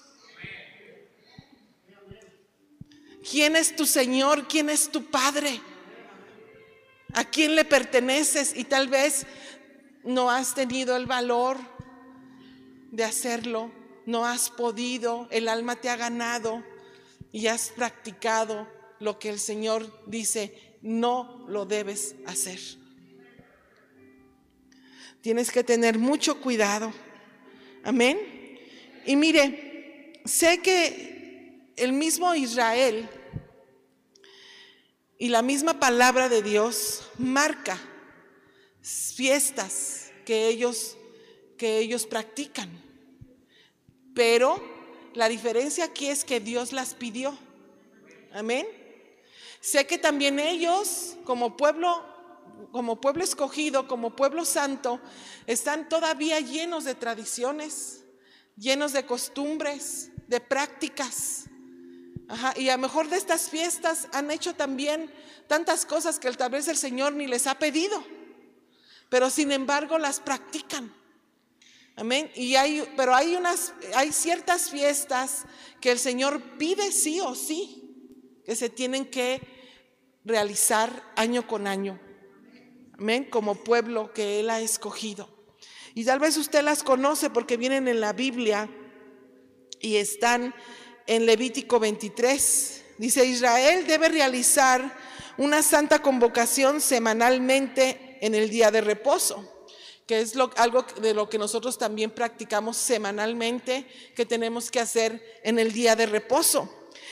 ¿Quién 3.30 3.56
es 3.56 3.76
tu 3.76 3.86
Señor? 3.86 4.48
¿Quién 4.48 4.70
es 4.70 4.90
tu 4.90 5.06
Padre? 5.06 5.62
¿A 7.14 7.24
quién 7.24 7.56
le 7.56 7.64
perteneces? 7.64 8.56
Y 8.56 8.66
tal 8.66 8.88
vez 8.88 9.26
no 10.04 10.30
has 10.30 10.54
tenido 10.56 10.96
el 10.96 11.06
valor 11.06 11.58
de 12.92 13.04
hacerlo, 13.04 13.72
no 14.06 14.26
has 14.26 14.50
podido, 14.50 15.28
el 15.32 15.48
alma 15.48 15.76
te 15.76 15.90
ha 15.90 15.96
ganado 15.96 16.64
y 17.32 17.48
has 17.48 17.70
practicado 17.70 18.68
lo 19.00 19.20
que 19.20 19.30
el 19.30 19.40
Señor 19.40 20.04
dice, 20.08 20.78
no 20.82 21.46
lo 21.48 21.66
debes 21.66 22.16
hacer. 22.26 22.60
Tienes 25.22 25.52
que 25.52 25.64
tener 25.64 26.00
mucho 26.00 26.40
cuidado. 26.40 26.94
Amén. 27.84 28.18
Y 29.06 29.16
mire, 29.16 30.14
sé 30.26 30.62
que 30.62 31.74
el 31.76 31.94
mismo 31.94 32.34
Israel 32.36 33.10
y 35.18 35.30
la 35.30 35.42
misma 35.42 35.80
palabra 35.80 36.30
de 36.30 36.42
Dios 36.42 37.10
marca 37.18 37.78
fiestas 38.82 40.12
que 40.26 40.48
ellos, 40.48 40.98
que 41.58 41.80
ellos 41.80 42.06
practican. 42.06 42.70
Pero 44.14 44.62
la 45.14 45.30
diferencia 45.30 45.86
aquí 45.86 46.08
es 46.08 46.24
que 46.24 46.40
Dios 46.40 46.72
las 46.72 46.94
pidió. 46.94 47.38
Amén. 48.34 48.68
Sé 49.62 49.86
que 49.88 49.98
también 49.98 50.40
ellos, 50.40 51.18
como 51.26 51.58
pueblo, 51.58 52.06
como 52.72 53.02
pueblo 53.02 53.24
escogido, 53.24 53.88
como 53.88 54.16
pueblo 54.16 54.46
santo, 54.46 55.00
están 55.48 55.90
todavía 55.90 56.40
llenos 56.40 56.84
de 56.84 56.96
tradiciones, 56.96 58.04
llenos 58.56 58.94
de 58.94 59.06
costumbres, 59.06 60.12
de 60.28 60.40
prácticas 60.40 61.50
y 62.56 62.70
a 62.70 62.76
lo 62.76 62.82
mejor 62.82 63.10
de 63.10 63.18
estas 63.18 63.50
fiestas 63.50 64.08
han 64.14 64.30
hecho 64.30 64.54
también 64.54 65.12
tantas 65.48 65.86
cosas 65.86 66.20
que 66.20 66.32
tal 66.34 66.52
vez 66.52 66.68
el 66.68 66.78
Señor 66.78 67.14
ni 67.14 67.26
les 67.26 67.48
ha 67.48 67.58
pedido, 67.58 68.04
pero 69.10 69.30
sin 69.30 69.52
embargo 69.52 69.98
las 69.98 70.20
practican. 70.20 70.94
Amén. 71.96 72.32
Y 72.34 72.56
hay, 72.56 72.88
pero 72.96 73.14
hay 73.14 73.36
unas, 73.36 73.74
hay 73.96 74.14
ciertas 74.14 74.70
fiestas 74.70 75.44
que 75.82 75.92
el 75.92 76.00
Señor 76.00 76.42
pide 76.58 76.92
sí 76.92 77.20
o 77.20 77.36
sí, 77.36 78.40
que 78.46 78.56
se 78.56 78.70
tienen 78.70 79.06
que 79.06 79.42
realizar 80.24 81.04
año 81.18 81.46
con 81.46 81.68
año. 81.68 82.00
Amén. 82.98 83.26
Como 83.30 83.56
pueblo 83.56 84.14
que 84.14 84.40
Él 84.40 84.50
ha 84.50 84.62
escogido. 84.62 85.28
Y 85.94 86.06
tal 86.06 86.20
vez 86.20 86.38
usted 86.38 86.64
las 86.64 86.84
conoce 86.84 87.30
porque 87.30 87.58
vienen 87.58 87.88
en 87.88 88.00
la 88.00 88.14
Biblia 88.14 88.70
y 89.82 89.98
están 89.98 90.54
en 91.08 91.26
Levítico 91.26 91.80
23. 91.80 92.86
Dice, 92.98 93.26
Israel 93.26 93.86
debe 93.88 94.10
realizar 94.10 94.96
una 95.38 95.64
santa 95.64 96.02
convocación 96.02 96.80
semanalmente 96.80 98.09
en 98.22 98.36
el 98.36 98.50
día 98.50 98.72
de 98.72 98.82
reposo, 98.82 99.68
que 100.06 100.22
es 100.22 100.34
algo 100.56 100.86
de 101.02 101.14
lo 101.14 101.30
que 101.30 101.38
nosotros 101.38 101.78
también 101.78 102.12
practicamos 102.12 102.78
semanalmente, 102.78 103.86
que 104.16 104.26
tenemos 104.26 104.72
que 104.72 104.80
hacer 104.80 105.40
en 105.44 105.60
el 105.60 105.72
día 105.72 105.96
de 105.96 106.06
reposo. 106.06 106.70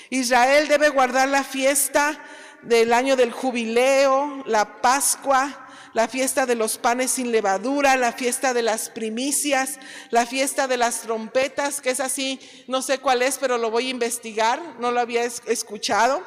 Israel 0.09 0.67
debe 0.67 0.89
guardar 0.89 1.27
la 1.29 1.43
fiesta 1.43 2.23
del 2.63 2.93
año 2.93 3.15
del 3.15 3.31
jubileo, 3.31 4.43
la 4.45 4.81
Pascua, 4.81 5.67
la 5.93 6.07
fiesta 6.07 6.45
de 6.45 6.55
los 6.55 6.77
panes 6.77 7.11
sin 7.11 7.31
levadura, 7.31 7.95
la 7.95 8.11
fiesta 8.11 8.53
de 8.53 8.61
las 8.61 8.89
primicias, 8.89 9.79
la 10.11 10.25
fiesta 10.25 10.67
de 10.67 10.77
las 10.77 11.01
trompetas, 11.01 11.81
que 11.81 11.89
es 11.89 11.99
así, 11.99 12.39
no 12.67 12.81
sé 12.81 12.99
cuál 12.99 13.21
es, 13.21 13.37
pero 13.37 13.57
lo 13.57 13.71
voy 13.71 13.87
a 13.87 13.91
investigar, 13.91 14.61
no 14.79 14.91
lo 14.91 14.99
había 14.99 15.23
escuchado. 15.23 16.23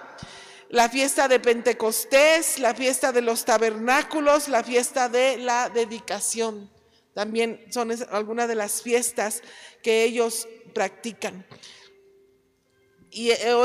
La 0.70 0.88
fiesta 0.88 1.26
de 1.26 1.40
Pentecostés, 1.40 2.58
la 2.60 2.74
fiesta 2.74 3.10
de 3.10 3.22
los 3.22 3.44
tabernáculos, 3.44 4.48
la 4.48 4.62
fiesta 4.62 5.08
de 5.08 5.36
la 5.36 5.68
dedicación. 5.68 6.70
También 7.12 7.66
son 7.70 7.90
algunas 8.10 8.46
de 8.46 8.54
las 8.54 8.80
fiestas 8.80 9.42
que 9.82 10.04
ellos 10.04 10.46
practican. 10.72 11.44
Y 13.10 13.30
eh, 13.30 13.56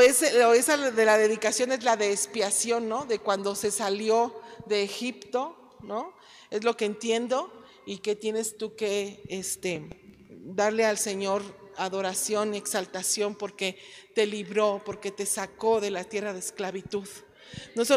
esa 0.55 0.77
de 0.77 1.05
la 1.05 1.17
dedicación 1.19 1.71
es 1.71 1.83
la 1.83 1.95
de 1.95 2.11
expiación, 2.11 2.89
¿no? 2.89 3.05
De 3.05 3.19
cuando 3.19 3.55
se 3.55 3.69
salió 3.69 4.41
de 4.65 4.81
Egipto 4.81 5.65
¿no? 5.85 6.13
Es 6.49 6.63
lo 6.63 6.75
que 6.75 6.85
entiendo 6.85 7.51
y 7.85 7.99
que 7.99 8.15
tienes 8.15 8.57
tú 8.57 8.75
que 8.75 9.23
este, 9.29 9.87
darle 10.29 10.85
al 10.85 10.97
Señor 10.97 11.43
adoración 11.77 12.53
y 12.53 12.57
exaltación 12.57 13.35
porque 13.35 13.77
te 14.13 14.25
libró, 14.25 14.81
porque 14.85 15.11
te 15.11 15.25
sacó 15.25 15.81
de 15.81 15.91
la 15.91 16.03
tierra 16.03 16.33
de 16.33 16.39
esclavitud. 16.39 17.07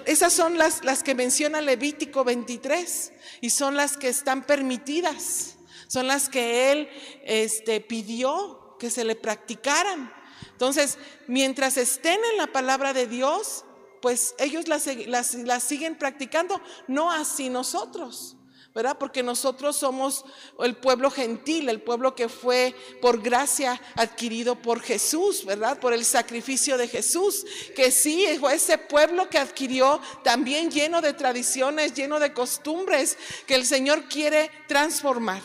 esas 0.06 0.32
son 0.32 0.58
las, 0.58 0.84
las 0.84 1.02
que 1.02 1.14
menciona 1.14 1.60
Levítico 1.60 2.24
23 2.24 3.12
y 3.40 3.50
son 3.50 3.76
las 3.76 3.96
que 3.96 4.08
están 4.08 4.44
permitidas, 4.44 5.56
son 5.86 6.06
las 6.06 6.28
que 6.28 6.72
él 6.72 6.88
este, 7.24 7.80
pidió 7.80 8.76
que 8.78 8.90
se 8.90 9.04
le 9.04 9.16
practicaran. 9.16 10.12
Entonces, 10.52 10.98
mientras 11.26 11.76
estén 11.76 12.18
en 12.32 12.36
la 12.36 12.48
palabra 12.48 12.92
de 12.92 13.06
Dios, 13.06 13.64
pues 14.00 14.34
ellos 14.38 14.66
las, 14.68 15.62
siguen 15.62 15.96
practicando, 15.96 16.60
no 16.86 17.10
así 17.10 17.48
nosotros. 17.48 18.36
¿Verdad? 18.78 18.96
Porque 18.96 19.24
nosotros 19.24 19.74
somos 19.74 20.24
el 20.60 20.76
pueblo 20.76 21.10
gentil, 21.10 21.68
el 21.68 21.80
pueblo 21.80 22.14
que 22.14 22.28
fue 22.28 22.76
por 23.00 23.20
gracia 23.20 23.82
adquirido 23.96 24.54
por 24.54 24.80
Jesús, 24.80 25.44
¿verdad? 25.44 25.80
Por 25.80 25.92
el 25.92 26.04
sacrificio 26.04 26.78
de 26.78 26.86
Jesús, 26.86 27.44
que 27.74 27.90
sí, 27.90 28.24
fue 28.38 28.54
ese 28.54 28.78
pueblo 28.78 29.28
que 29.28 29.38
adquirió 29.38 30.00
también 30.22 30.70
lleno 30.70 31.00
de 31.00 31.12
tradiciones, 31.12 31.92
lleno 31.92 32.20
de 32.20 32.32
costumbres, 32.32 33.18
que 33.48 33.56
el 33.56 33.66
Señor 33.66 34.04
quiere 34.08 34.48
transformar, 34.68 35.42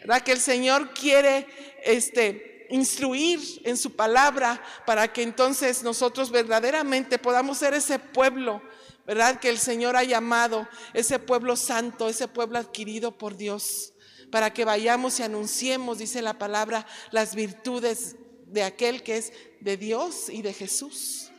¿verdad? 0.00 0.22
Que 0.22 0.32
el 0.32 0.40
Señor 0.40 0.94
quiere, 0.94 1.46
este, 1.84 2.55
instruir 2.70 3.40
en 3.64 3.76
su 3.76 3.94
palabra 3.94 4.62
para 4.84 5.12
que 5.12 5.22
entonces 5.22 5.82
nosotros 5.82 6.30
verdaderamente 6.30 7.18
podamos 7.18 7.58
ser 7.58 7.74
ese 7.74 7.98
pueblo, 7.98 8.62
¿verdad? 9.06 9.38
Que 9.38 9.48
el 9.48 9.58
Señor 9.58 9.96
ha 9.96 10.04
llamado, 10.04 10.68
ese 10.94 11.18
pueblo 11.18 11.56
santo, 11.56 12.08
ese 12.08 12.28
pueblo 12.28 12.58
adquirido 12.58 13.16
por 13.16 13.36
Dios, 13.36 13.92
para 14.30 14.52
que 14.52 14.64
vayamos 14.64 15.20
y 15.20 15.22
anunciemos, 15.22 15.98
dice 15.98 16.22
la 16.22 16.38
palabra, 16.38 16.86
las 17.10 17.34
virtudes 17.34 18.16
de 18.46 18.62
aquel 18.62 19.02
que 19.02 19.18
es 19.18 19.32
de 19.60 19.76
Dios 19.76 20.28
y 20.28 20.42
de 20.42 20.52
Jesús, 20.52 21.30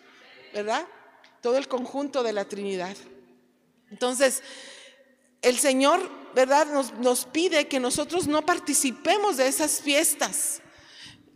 ¿verdad? 0.54 0.88
Todo 1.42 1.58
el 1.58 1.68
conjunto 1.68 2.24
de 2.24 2.34
la 2.34 2.46
Trinidad. 2.46 2.96
Entonces, 3.90 4.44
el 5.42 5.58
Señor, 5.58 6.10
¿verdad? 6.34 6.68
Nos, 6.68 6.94
nos 6.94 7.26
pide 7.26 7.68
que 7.68 7.80
nosotros 7.80 8.28
no 8.28 8.46
participemos 8.46 9.38
de 9.38 9.48
esas 9.48 9.82
fiestas 9.82 10.62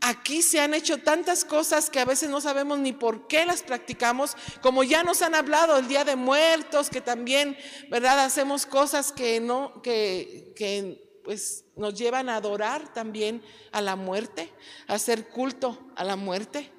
Aquí 0.03 0.41
se 0.41 0.59
han 0.59 0.73
hecho 0.73 0.97
tantas 0.97 1.45
cosas 1.45 1.91
que 1.91 1.99
a 1.99 2.05
veces 2.05 2.27
no 2.27 2.41
sabemos 2.41 2.79
ni 2.79 2.91
por 2.91 3.27
qué 3.27 3.45
las 3.45 3.61
practicamos, 3.61 4.35
como 4.59 4.83
ya 4.83 5.03
nos 5.03 5.21
han 5.21 5.35
hablado 5.35 5.77
el 5.77 5.87
Día 5.87 6.03
de 6.03 6.15
Muertos, 6.15 6.89
que 6.89 7.01
también, 7.01 7.55
¿verdad? 7.87 8.19
Hacemos 8.19 8.65
cosas 8.65 9.11
que 9.11 9.39
no, 9.39 9.79
que, 9.83 10.53
que 10.55 11.21
pues 11.23 11.65
nos 11.75 11.93
llevan 11.93 12.29
a 12.29 12.37
adorar 12.37 12.91
también 12.91 13.43
a 13.71 13.79
la 13.79 13.95
muerte, 13.95 14.51
a 14.87 14.95
hacer 14.95 15.29
culto 15.29 15.77
a 15.95 16.03
la 16.03 16.15
muerte. 16.15 16.71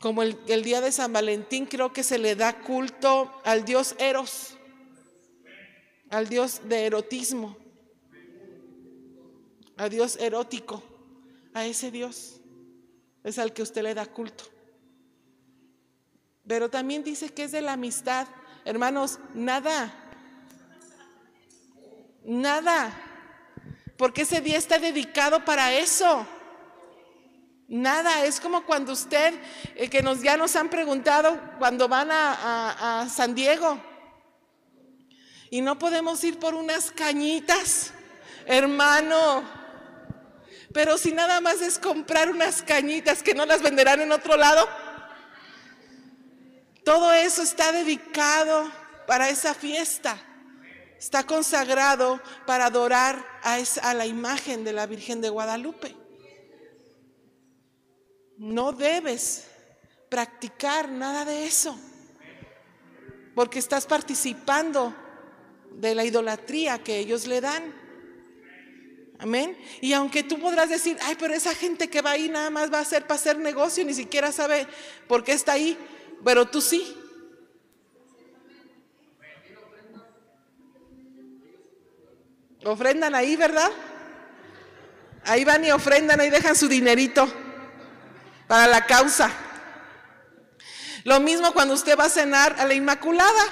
Como 0.00 0.24
el, 0.24 0.36
el 0.48 0.64
día 0.64 0.80
de 0.80 0.90
San 0.90 1.12
Valentín 1.12 1.64
creo 1.66 1.92
que 1.92 2.02
se 2.02 2.18
le 2.18 2.34
da 2.34 2.60
culto 2.60 3.40
al 3.44 3.64
dios 3.64 3.94
Eros, 3.98 4.56
al 6.10 6.28
dios 6.28 6.62
de 6.64 6.86
erotismo, 6.86 7.56
al 9.76 9.90
dios 9.90 10.16
erótico 10.16 10.95
a 11.56 11.64
ese 11.64 11.90
Dios. 11.90 12.38
es 13.24 13.38
al 13.38 13.54
que 13.54 13.62
usted 13.62 13.82
le 13.82 13.94
da 13.94 14.04
culto. 14.04 14.44
Pero 16.46 16.68
también 16.68 17.02
dice 17.02 17.30
que 17.30 17.44
es 17.44 17.52
de 17.52 17.62
la 17.62 17.72
amistad. 17.72 18.28
Hermanos, 18.66 19.18
nada, 19.32 19.90
nada, 22.24 22.92
porque 23.96 24.22
ese 24.22 24.42
día 24.42 24.58
está 24.58 24.78
dedicado 24.78 25.44
para 25.46 25.72
eso. 25.72 26.26
Nada, 27.68 28.26
es 28.26 28.38
como 28.38 28.66
cuando 28.66 28.92
usted, 28.92 29.34
eh, 29.76 29.88
que 29.88 30.02
nos, 30.02 30.22
ya 30.22 30.36
nos 30.36 30.54
han 30.56 30.68
preguntado 30.68 31.40
cuando 31.58 31.88
van 31.88 32.10
a 32.12 33.08
San 33.10 33.34
Diego 33.34 33.80
y 35.50 35.62
no 35.62 35.78
podemos 35.78 36.22
ir 36.22 36.38
por 36.38 36.54
unas 36.54 36.90
cañitas, 36.90 37.92
hermano. 38.44 39.65
Pero 40.76 40.98
si 40.98 41.10
nada 41.10 41.40
más 41.40 41.62
es 41.62 41.78
comprar 41.78 42.28
unas 42.28 42.60
cañitas 42.60 43.22
que 43.22 43.34
no 43.34 43.46
las 43.46 43.62
venderán 43.62 44.02
en 44.02 44.12
otro 44.12 44.36
lado, 44.36 44.68
todo 46.84 47.14
eso 47.14 47.40
está 47.40 47.72
dedicado 47.72 48.70
para 49.06 49.30
esa 49.30 49.54
fiesta. 49.54 50.18
Está 50.98 51.22
consagrado 51.22 52.20
para 52.44 52.66
adorar 52.66 53.24
a, 53.42 53.94
la 53.94 54.04
imagen 54.04 54.64
de 54.64 54.74
la 54.74 54.84
Virgen 54.84 55.22
de 55.22 55.30
Guadalupe. 55.30 55.96
No 58.36 58.72
debes 58.72 59.46
practicar 60.10 60.90
nada 60.90 61.24
de 61.24 61.46
eso, 61.46 61.74
porque 63.34 63.60
estás 63.60 63.86
participando 63.86 64.94
de 65.70 65.94
la 65.94 66.04
idolatría 66.04 66.84
que 66.84 66.98
ellos 66.98 67.26
le 67.26 67.40
dan. 67.40 67.74
Amén. 69.18 69.56
Y 69.80 69.92
aunque 69.94 70.22
tú 70.22 70.38
podrás 70.38 70.68
decir, 70.68 70.98
ay, 71.02 71.16
pero 71.18 71.34
esa 71.34 71.54
gente 71.54 71.88
que 71.88 72.02
va 72.02 72.12
ahí 72.12 72.28
nada 72.28 72.50
más 72.50 72.72
va 72.72 72.80
a 72.80 72.84
ser 72.84 73.06
para 73.06 73.18
hacer 73.18 73.38
negocio, 73.38 73.84
ni 73.84 73.94
siquiera 73.94 74.30
sabe 74.30 74.66
por 75.08 75.24
qué 75.24 75.32
está 75.32 75.52
ahí, 75.52 75.78
pero 76.24 76.46
tú 76.46 76.60
sí. 76.60 76.96
Ofrendan 82.64 83.14
ahí, 83.14 83.36
¿verdad? 83.36 83.70
Ahí 85.24 85.44
van 85.44 85.64
y 85.64 85.70
ofrendan, 85.70 86.20
ahí 86.20 86.30
dejan 86.30 86.56
su 86.56 86.68
dinerito 86.68 87.26
para 88.46 88.66
la 88.66 88.86
causa. 88.86 89.30
Lo 91.04 91.20
mismo 91.20 91.52
cuando 91.52 91.74
usted 91.74 91.96
va 91.96 92.04
a 92.04 92.10
cenar 92.10 92.56
a 92.58 92.64
la 92.64 92.74
Inmaculada. 92.74 93.44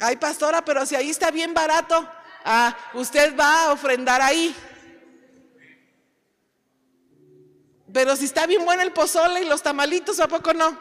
Ay, 0.00 0.16
pastora, 0.16 0.64
pero 0.64 0.86
si 0.86 0.96
ahí 0.96 1.10
está 1.10 1.30
bien 1.30 1.52
barato, 1.54 2.08
Ah, 2.50 2.74
usted 2.94 3.38
va 3.38 3.64
a 3.64 3.72
ofrendar 3.72 4.22
ahí. 4.22 4.56
Pero 7.92 8.16
si 8.16 8.24
está 8.24 8.46
bien 8.46 8.64
bueno 8.64 8.80
el 8.80 8.90
pozole 8.90 9.42
y 9.42 9.44
los 9.44 9.62
tamalitos, 9.62 10.18
¿a 10.18 10.28
poco 10.28 10.54
no? 10.54 10.78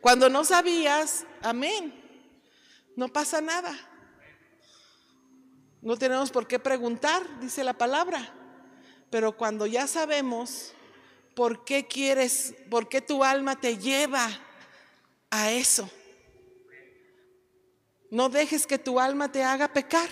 Cuando 0.00 0.28
no 0.28 0.42
sabías, 0.42 1.26
amén, 1.42 1.94
no 2.96 3.06
pasa 3.06 3.40
nada. 3.40 3.72
No 5.80 5.96
tenemos 5.96 6.32
por 6.32 6.48
qué 6.48 6.58
preguntar, 6.58 7.22
dice 7.38 7.62
la 7.62 7.74
palabra. 7.74 8.34
Pero 9.10 9.36
cuando 9.36 9.64
ya 9.64 9.86
sabemos 9.86 10.72
por 11.36 11.64
qué 11.64 11.86
quieres, 11.86 12.52
por 12.68 12.88
qué 12.88 13.00
tu 13.00 13.22
alma 13.22 13.60
te 13.60 13.78
lleva 13.78 14.28
a 15.30 15.52
eso, 15.52 15.88
no 18.10 18.28
dejes 18.28 18.66
que 18.66 18.78
tu 18.78 18.98
alma 18.98 19.30
te 19.30 19.42
haga 19.44 19.72
pecar. 19.72 20.08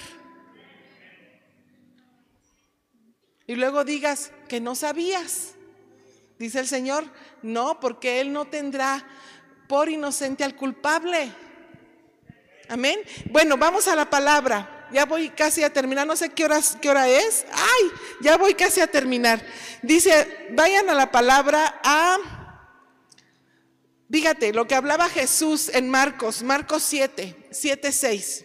Y 3.47 3.55
luego 3.55 3.85
digas 3.85 4.31
que 4.49 4.61
no 4.61 4.75
sabías. 4.75 5.55
Dice 6.39 6.61
el 6.61 6.69
Señor, 6.69 7.05
no, 7.43 7.81
porque 7.81 8.21
Él 8.21 8.33
no 8.33 8.45
tendrá 8.45 9.05
por 9.67 9.89
inocente 9.89 10.45
al 10.45 10.55
culpable. 10.55 11.33
Amén. 12.69 13.01
Bueno, 13.31 13.57
vamos 13.57 13.89
a 13.89 13.97
la 13.97 14.09
palabra. 14.09 14.89
Ya 14.93 15.05
voy 15.05 15.31
casi 15.31 15.65
a 15.65 15.73
terminar. 15.73 16.07
No 16.07 16.15
sé 16.15 16.31
qué, 16.31 16.47
qué 16.81 16.91
hora 16.91 17.09
es. 17.09 17.47
Ay, 17.51 17.91
ya 18.21 18.37
voy 18.37 18.55
casi 18.55 18.81
a 18.81 18.87
terminar. 18.87 19.45
Dice, 19.83 20.49
vayan 20.53 20.89
a 20.89 20.95
la 20.95 21.11
palabra 21.11 21.81
a 21.83 22.19
Fíjate, 24.11 24.55
lo 24.55 24.67
que 24.67 24.75
hablaba 24.75 25.09
Jesús 25.11 25.69
en 25.69 25.91
Marcos, 25.91 26.43
Marcos 26.43 26.83
7, 26.85 27.49
7, 27.51 27.93
6. 27.93 28.45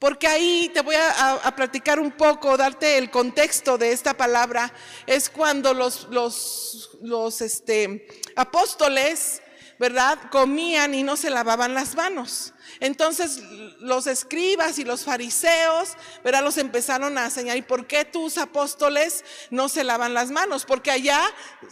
Porque 0.00 0.26
ahí 0.26 0.70
te 0.72 0.80
voy 0.80 0.96
a, 0.96 1.54
platicar 1.54 2.00
un 2.00 2.10
poco, 2.10 2.56
darte 2.56 2.96
el 2.96 3.10
contexto 3.10 3.76
de 3.76 3.92
esta 3.92 4.14
palabra. 4.14 4.72
Es 5.06 5.28
cuando 5.28 5.74
los, 5.74 6.08
los, 6.10 6.98
los 7.02 7.42
este, 7.42 8.08
apóstoles, 8.34 9.42
¿verdad? 9.78 10.18
Comían 10.30 10.94
y 10.94 11.02
no 11.02 11.16
se 11.18 11.28
lavaban 11.28 11.74
las 11.74 11.94
manos. 11.94 12.54
Entonces 12.80 13.40
los 13.78 14.06
escribas 14.06 14.78
y 14.78 14.84
los 14.84 15.04
fariseos, 15.04 15.90
¿verdad? 16.24 16.42
Los 16.42 16.56
empezaron 16.56 17.18
a 17.18 17.30
señalar, 17.30 17.58
¿y 17.58 17.62
por 17.62 17.86
qué 17.86 18.04
tus 18.04 18.38
apóstoles 18.38 19.24
no 19.50 19.68
se 19.68 19.84
lavan 19.84 20.14
las 20.14 20.30
manos? 20.30 20.64
Porque 20.64 20.90
allá 20.90 21.20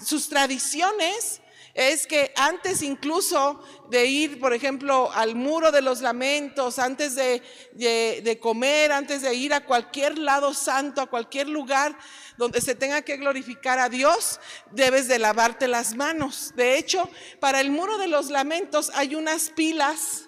sus 0.04 0.28
tradiciones 0.28 1.40
es 1.78 2.08
que 2.08 2.32
antes 2.36 2.82
incluso 2.82 3.62
de 3.88 4.06
ir, 4.06 4.40
por 4.40 4.52
ejemplo, 4.52 5.12
al 5.12 5.36
muro 5.36 5.70
de 5.70 5.80
los 5.80 6.00
lamentos, 6.00 6.78
antes 6.80 7.14
de, 7.14 7.40
de, 7.72 8.38
comer, 8.40 8.90
antes 8.90 9.22
de 9.22 9.32
ir 9.34 9.54
a 9.54 9.64
cualquier 9.64 10.18
lado 10.18 10.52
santo, 10.54 11.00
a 11.00 11.06
cualquier 11.06 11.48
lugar 11.48 11.96
donde 12.36 12.60
se 12.60 12.74
tenga 12.74 13.02
que 13.02 13.16
glorificar 13.16 13.78
a 13.78 13.88
Dios, 13.88 14.40
debes 14.72 15.06
de 15.06 15.20
lavarte 15.20 15.68
las 15.68 15.94
manos. 15.94 16.52
De 16.56 16.78
hecho, 16.78 17.08
para 17.38 17.60
el 17.60 17.70
muro 17.70 17.96
de 17.96 18.08
los 18.08 18.28
lamentos 18.28 18.90
hay 18.94 19.14
unas 19.14 19.50
pilas 19.50 20.27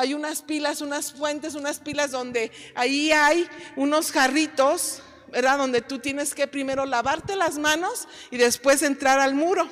hay 0.00 0.14
unas 0.14 0.42
pilas, 0.42 0.80
unas 0.80 1.12
fuentes, 1.12 1.54
unas 1.54 1.78
pilas 1.78 2.10
donde 2.10 2.50
ahí 2.74 3.12
hay 3.12 3.46
unos 3.76 4.10
jarritos, 4.12 5.02
¿verdad? 5.28 5.58
Donde 5.58 5.82
tú 5.82 5.98
tienes 5.98 6.34
que 6.34 6.48
primero 6.48 6.86
lavarte 6.86 7.36
las 7.36 7.58
manos 7.58 8.08
y 8.30 8.38
después 8.38 8.82
entrar 8.82 9.20
al 9.20 9.34
muro. 9.34 9.68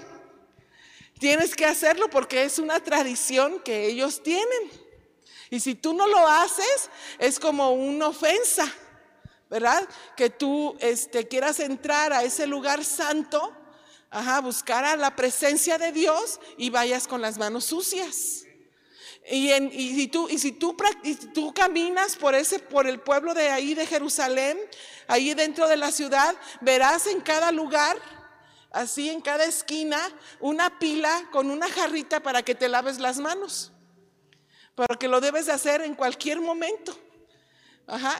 Tienes 1.18 1.56
que 1.56 1.64
hacerlo 1.64 2.10
porque 2.10 2.44
es 2.44 2.58
una 2.58 2.78
tradición 2.80 3.60
que 3.60 3.86
ellos 3.86 4.22
tienen. 4.22 4.70
Y 5.50 5.60
si 5.60 5.74
tú 5.74 5.94
no 5.94 6.06
lo 6.06 6.28
haces, 6.28 6.90
es 7.18 7.40
como 7.40 7.72
una 7.72 8.08
ofensa, 8.08 8.70
¿verdad? 9.48 9.88
Que 10.14 10.28
tú 10.28 10.76
este, 10.80 11.26
quieras 11.26 11.58
entrar 11.58 12.12
a 12.12 12.22
ese 12.22 12.46
lugar 12.46 12.84
santo, 12.84 13.56
ajá, 14.10 14.40
buscar 14.42 14.84
a 14.84 14.96
la 14.96 15.16
presencia 15.16 15.78
de 15.78 15.90
Dios 15.90 16.38
y 16.58 16.68
vayas 16.68 17.08
con 17.08 17.22
las 17.22 17.38
manos 17.38 17.64
sucias. 17.64 18.44
Y, 19.30 19.50
si, 19.94 20.08
tú, 20.08 20.28
y 20.28 20.38
si 20.38 20.52
tú, 20.52 20.74
tú 21.34 21.52
caminas 21.52 22.16
por, 22.16 22.34
ese, 22.34 22.60
por 22.60 22.86
el 22.86 22.98
pueblo 22.98 23.34
de 23.34 23.50
ahí 23.50 23.74
de 23.74 23.86
Jerusalén, 23.86 24.58
ahí 25.06 25.34
dentro 25.34 25.68
de 25.68 25.76
la 25.76 25.92
ciudad, 25.92 26.34
verás 26.62 27.06
en 27.06 27.20
cada 27.20 27.52
lugar, 27.52 27.98
así 28.70 29.10
en 29.10 29.20
cada 29.20 29.44
esquina, 29.44 30.00
una 30.40 30.78
pila 30.78 31.28
con 31.30 31.50
una 31.50 31.68
jarrita 31.68 32.20
para 32.20 32.42
que 32.42 32.54
te 32.54 32.68
laves 32.68 32.98
las 33.00 33.18
manos. 33.18 33.70
Porque 34.74 35.08
lo 35.08 35.20
debes 35.20 35.46
de 35.46 35.52
hacer 35.52 35.82
en 35.82 35.94
cualquier 35.94 36.40
momento. 36.40 36.96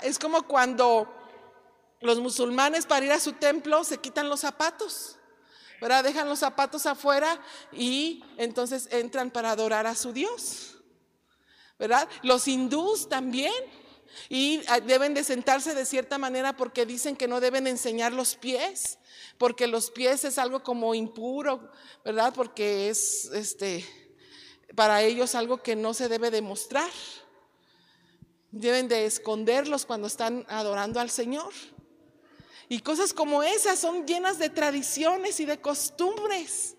Es 0.02 0.18
como 0.18 0.42
cuando 0.42 1.10
los 2.00 2.20
musulmanes 2.20 2.84
para 2.84 3.06
ir 3.06 3.12
a 3.12 3.20
su 3.20 3.32
templo 3.32 3.82
se 3.82 3.98
quitan 3.98 4.28
los 4.28 4.40
zapatos. 4.40 5.18
¿verdad? 5.80 6.04
Dejan 6.04 6.28
los 6.28 6.40
zapatos 6.40 6.86
afuera 6.86 7.40
y 7.72 8.24
entonces 8.36 8.88
entran 8.90 9.30
para 9.30 9.52
adorar 9.52 9.86
a 9.86 9.94
su 9.94 10.12
Dios. 10.12 10.77
¿Verdad? 11.78 12.08
Los 12.22 12.48
hindús 12.48 13.08
también. 13.08 13.52
Y 14.28 14.62
ah, 14.68 14.80
deben 14.80 15.14
de 15.14 15.22
sentarse 15.22 15.74
de 15.74 15.84
cierta 15.84 16.18
manera 16.18 16.56
porque 16.56 16.86
dicen 16.86 17.14
que 17.16 17.28
no 17.28 17.40
deben 17.40 17.66
enseñar 17.66 18.12
los 18.12 18.36
pies, 18.36 18.98
porque 19.36 19.66
los 19.66 19.90
pies 19.90 20.24
es 20.24 20.38
algo 20.38 20.62
como 20.62 20.94
impuro, 20.94 21.70
¿verdad? 22.04 22.32
Porque 22.34 22.88
es 22.88 23.26
este 23.26 23.84
para 24.74 25.02
ellos 25.02 25.34
algo 25.34 25.62
que 25.62 25.76
no 25.76 25.94
se 25.94 26.08
debe 26.08 26.30
demostrar. 26.30 26.90
Deben 28.50 28.88
de 28.88 29.06
esconderlos 29.06 29.84
cuando 29.84 30.06
están 30.06 30.46
adorando 30.48 31.00
al 31.00 31.10
Señor. 31.10 31.52
Y 32.68 32.80
cosas 32.80 33.12
como 33.12 33.42
esas 33.42 33.78
son 33.78 34.06
llenas 34.06 34.38
de 34.38 34.50
tradiciones 34.50 35.40
y 35.40 35.46
de 35.46 35.60
costumbres 35.60 36.76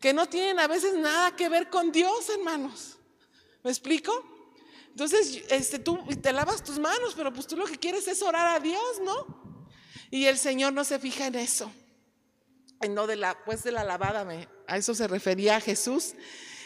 que 0.00 0.12
no 0.12 0.26
tienen 0.26 0.60
a 0.60 0.68
veces 0.68 0.94
nada 0.94 1.34
que 1.34 1.48
ver 1.48 1.70
con 1.70 1.90
Dios, 1.90 2.28
hermanos. 2.28 2.97
¿Me 3.68 3.72
explico? 3.72 4.24
Entonces, 4.88 5.42
este, 5.50 5.78
tú 5.78 5.98
te 6.22 6.32
lavas 6.32 6.64
tus 6.64 6.78
manos, 6.78 7.12
pero 7.14 7.30
pues 7.34 7.46
tú 7.46 7.54
lo 7.54 7.66
que 7.66 7.76
quieres 7.76 8.08
es 8.08 8.22
orar 8.22 8.56
a 8.56 8.60
Dios, 8.60 8.82
¿no? 9.04 9.60
Y 10.10 10.24
el 10.24 10.38
Señor 10.38 10.72
no 10.72 10.84
se 10.84 10.98
fija 10.98 11.26
en 11.26 11.34
eso. 11.34 11.70
En 12.80 12.94
no 12.94 13.06
de 13.06 13.16
la, 13.16 13.44
pues 13.44 13.62
de 13.64 13.72
la 13.72 13.84
lavada, 13.84 14.26
a 14.66 14.76
eso 14.78 14.94
se 14.94 15.06
refería 15.06 15.60
Jesús 15.60 16.14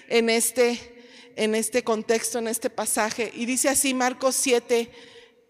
en 0.07 0.30
este, 0.30 1.32
en 1.34 1.57
este 1.57 1.82
contexto, 1.82 2.38
en 2.38 2.46
este 2.46 2.70
pasaje. 2.70 3.32
Y 3.34 3.46
dice 3.46 3.68
así 3.68 3.94
Marcos 3.94 4.36
7, 4.36 4.88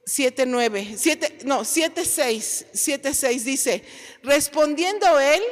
7, 0.06 0.46
9, 0.46 0.94
7, 0.96 1.38
no, 1.44 1.66
7, 1.66 2.02
6, 2.02 2.66
7, 2.72 3.12
6 3.12 3.44
dice, 3.44 3.84
respondiendo 4.22 5.20
él, 5.20 5.42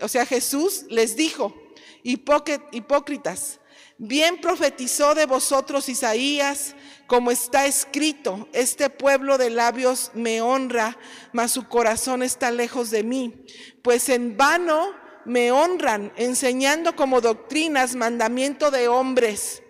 o 0.00 0.08
sea, 0.08 0.24
Jesús 0.24 0.86
les 0.88 1.16
dijo, 1.16 1.54
hipócritas, 2.02 3.58
bien 3.98 4.40
profetizó 4.40 5.14
de 5.14 5.26
vosotros 5.26 5.88
Isaías, 5.88 6.74
como 7.06 7.30
está 7.30 7.66
escrito, 7.66 8.48
este 8.52 8.90
pueblo 8.90 9.38
de 9.38 9.50
labios 9.50 10.10
me 10.14 10.40
honra, 10.40 10.98
mas 11.32 11.52
su 11.52 11.68
corazón 11.68 12.22
está 12.22 12.50
lejos 12.50 12.90
de 12.90 13.02
mí, 13.02 13.44
pues 13.82 14.08
en 14.08 14.36
vano 14.36 14.94
me 15.24 15.52
honran, 15.52 16.12
enseñando 16.16 16.96
como 16.96 17.20
doctrinas 17.20 17.94
mandamiento 17.94 18.70
de 18.70 18.88
hombres 18.88 19.62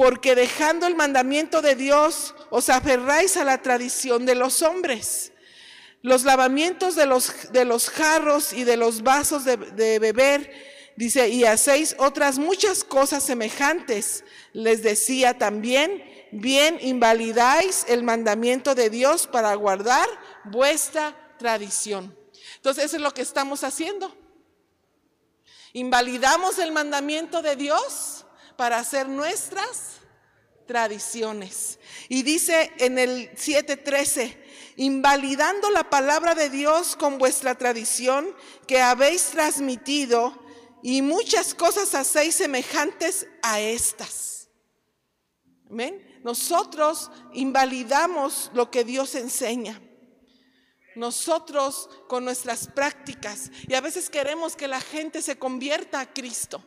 porque 0.00 0.34
dejando 0.34 0.86
el 0.86 0.94
mandamiento 0.94 1.60
de 1.60 1.74
Dios, 1.76 2.34
os 2.48 2.70
aferráis 2.70 3.36
a 3.36 3.44
la 3.44 3.60
tradición 3.60 4.24
de 4.24 4.34
los 4.34 4.62
hombres. 4.62 5.32
Los 6.00 6.24
lavamientos 6.24 6.94
de 6.94 7.04
los, 7.04 7.52
de 7.52 7.66
los 7.66 7.90
jarros 7.90 8.54
y 8.54 8.64
de 8.64 8.78
los 8.78 9.02
vasos 9.02 9.44
de, 9.44 9.58
de 9.58 9.98
beber, 9.98 10.79
dice, 11.00 11.30
y 11.30 11.44
hacéis 11.44 11.96
otras 11.98 12.38
muchas 12.38 12.84
cosas 12.84 13.22
semejantes. 13.22 14.22
Les 14.52 14.82
decía 14.82 15.38
también, 15.38 16.04
bien 16.30 16.76
invalidáis 16.82 17.86
el 17.88 18.02
mandamiento 18.02 18.74
de 18.74 18.90
Dios 18.90 19.26
para 19.26 19.54
guardar 19.54 20.06
vuestra 20.44 21.16
tradición. 21.38 22.14
Entonces, 22.56 22.84
eso 22.84 22.96
es 22.96 23.02
lo 23.02 23.14
que 23.14 23.22
estamos 23.22 23.64
haciendo. 23.64 24.14
Invalidamos 25.72 26.58
el 26.58 26.70
mandamiento 26.70 27.40
de 27.40 27.56
Dios 27.56 28.26
para 28.56 28.76
hacer 28.76 29.08
nuestras 29.08 30.00
tradiciones. 30.66 31.78
Y 32.10 32.24
dice 32.24 32.72
en 32.76 32.98
el 32.98 33.30
7:13, 33.36 34.36
invalidando 34.76 35.70
la 35.70 35.88
palabra 35.88 36.34
de 36.34 36.50
Dios 36.50 36.94
con 36.94 37.16
vuestra 37.16 37.54
tradición 37.54 38.36
que 38.66 38.82
habéis 38.82 39.30
transmitido 39.30 40.49
y 40.82 41.02
muchas 41.02 41.54
cosas 41.54 41.94
hacéis 41.94 42.36
semejantes 42.36 43.26
a 43.42 43.60
estas. 43.60 44.48
Amén. 45.70 46.20
Nosotros 46.24 47.10
invalidamos 47.32 48.50
lo 48.54 48.70
que 48.70 48.84
Dios 48.84 49.14
enseña. 49.14 49.80
Nosotros 50.96 51.88
con 52.08 52.24
nuestras 52.24 52.66
prácticas 52.66 53.50
y 53.68 53.74
a 53.74 53.80
veces 53.80 54.10
queremos 54.10 54.56
que 54.56 54.68
la 54.68 54.80
gente 54.80 55.22
se 55.22 55.38
convierta 55.38 56.00
a 56.00 56.12
Cristo. 56.12 56.62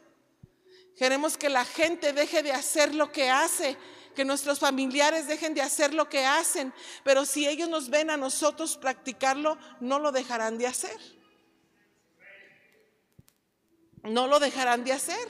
Queremos 0.97 1.37
que 1.37 1.49
la 1.49 1.65
gente 1.65 2.13
deje 2.13 2.43
de 2.43 2.51
hacer 2.51 2.95
lo 2.95 3.11
que 3.11 3.29
hace, 3.29 3.77
que 4.15 4.23
nuestros 4.23 4.59
familiares 4.59 5.27
dejen 5.27 5.53
de 5.53 5.61
hacer 5.61 5.93
lo 5.93 6.07
que 6.07 6.25
hacen, 6.25 6.73
pero 7.03 7.25
si 7.25 7.47
ellos 7.47 7.67
nos 7.67 7.89
ven 7.89 8.09
a 8.09 8.17
nosotros 8.17 8.77
practicarlo, 8.77 9.57
no 9.81 9.99
lo 9.99 10.11
dejarán 10.11 10.57
de 10.57 10.67
hacer. 10.67 10.97
No 14.03 14.27
lo 14.27 14.39
dejarán 14.39 14.83
de 14.83 14.93
hacer. 14.93 15.27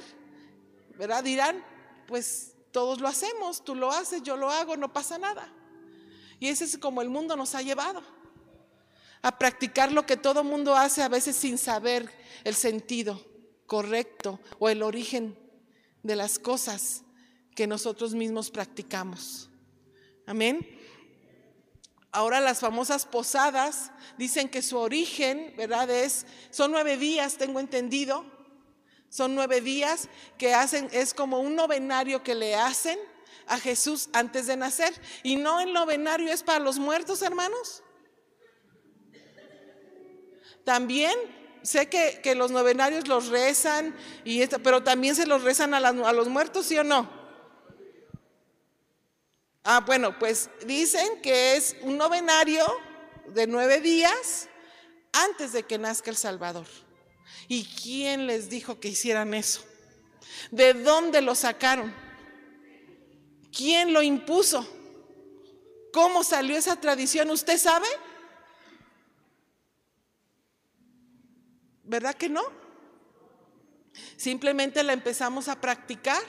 ¿Verdad? 0.98 1.24
Dirán, 1.24 1.64
pues 2.08 2.56
todos 2.72 3.00
lo 3.00 3.08
hacemos, 3.08 3.64
tú 3.64 3.76
lo 3.76 3.92
haces, 3.92 4.24
yo 4.24 4.38
lo 4.38 4.50
hago, 4.50 4.78
no 4.78 4.92
pasa 4.92 5.18
nada. 5.18 5.52
Y 6.40 6.48
ese 6.48 6.66
es 6.66 6.78
como 6.78 7.02
el 7.02 7.10
mundo 7.10 7.36
nos 7.36 7.56
ha 7.56 7.62
llevado 7.62 8.04
a 9.22 9.38
practicar 9.40 9.92
lo 9.92 10.06
que 10.06 10.18
todo 10.18 10.44
mundo 10.44 10.76
hace 10.76 11.02
a 11.02 11.08
veces 11.08 11.36
sin 11.36 11.58
saber 11.58 12.12
el 12.44 12.56
sentido 12.56 13.26
correcto 13.66 14.40
o 14.60 14.68
el 14.70 14.84
origen 14.84 15.40
de 16.04 16.18
las 16.18 16.38
cosas 16.38 17.04
que 17.56 17.66
nosotros 17.66 18.14
mismos 18.14 18.52
practicamos. 18.52 19.50
Amén. 20.26 20.68
Ahora 22.12 22.42
las 22.42 22.60
famosas 22.60 23.06
posadas 23.06 23.92
dicen 24.18 24.50
que 24.50 24.62
su 24.62 24.78
origen, 24.78 25.54
¿verdad? 25.58 25.90
Es, 25.90 26.26
son 26.52 26.72
nueve 26.72 26.98
días, 26.98 27.38
tengo 27.38 27.60
entendido. 27.60 28.26
Son 29.14 29.36
nueve 29.36 29.62
días 29.62 30.10
que 30.40 30.56
hacen, 30.56 30.90
es 30.92 31.14
como 31.14 31.40
un 31.40 31.56
novenario 31.56 32.24
que 32.24 32.34
le 32.34 32.56
hacen 32.56 32.98
a 33.46 33.60
Jesús 33.60 34.10
antes 34.12 34.48
de 34.48 34.58
nacer. 34.58 34.92
Y 35.22 35.36
no 35.36 35.60
el 35.60 35.72
novenario 35.72 36.34
es 36.34 36.42
para 36.42 36.58
los 36.58 36.80
muertos, 36.80 37.22
hermanos. 37.22 37.84
También 40.64 41.14
sé 41.62 41.90
que, 41.90 42.34
los 42.34 42.50
novenarios 42.50 43.08
los 43.08 43.28
rezan, 43.28 43.96
y 44.26 44.48
pero 44.48 44.82
también 44.82 45.14
se 45.14 45.28
los 45.28 45.44
rezan 45.44 45.76
a, 45.76 45.78
a 45.78 46.14
los 46.14 46.28
muertos, 46.28 46.66
¿sí 46.66 46.80
o 46.80 46.84
no? 46.84 47.08
Ah, 49.64 49.84
bueno, 49.86 50.18
pues 50.18 50.50
dicen 50.66 51.22
que 51.22 51.56
es 51.56 51.76
un 51.84 52.00
novenario 52.00 52.66
de 53.28 53.46
nueve 53.46 53.80
días 53.80 54.50
antes 55.12 55.54
de 55.54 55.62
que 55.62 55.78
nazca 55.78 56.10
el 56.10 56.18
Salvador. 56.18 56.66
¿Y 57.48 57.66
quién 57.66 58.28
les 58.28 58.50
dijo 58.50 58.80
que 58.80 58.90
hicieran 58.90 59.34
eso? 59.34 59.62
¿De 60.52 60.74
dónde 60.74 61.22
lo 61.22 61.36
sacaron? 61.36 61.94
¿Quién 63.56 63.94
lo 63.94 64.02
impuso? 64.02 64.68
¿Cómo 65.92 66.24
salió 66.24 66.58
esa 66.58 66.76
tradición? 66.76 67.30
¿Usted 67.30 67.58
sabe? 67.58 67.88
¿Verdad 71.84 72.16
que 72.16 72.30
no? 72.30 72.42
Simplemente 74.18 74.82
la 74.82 74.94
empezamos 74.94 75.48
a 75.48 75.60
practicar. 75.60 76.24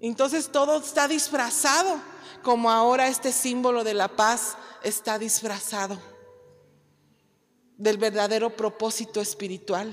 Entonces 0.00 0.50
todo 0.50 0.80
está 0.80 1.06
disfrazado, 1.08 2.00
como 2.42 2.70
ahora 2.70 3.08
este 3.08 3.32
símbolo 3.32 3.84
de 3.84 3.94
la 3.94 4.08
paz 4.08 4.56
está 4.82 5.18
disfrazado 5.18 6.11
del 7.82 7.98
verdadero 7.98 8.56
propósito 8.56 9.20
espiritual. 9.20 9.92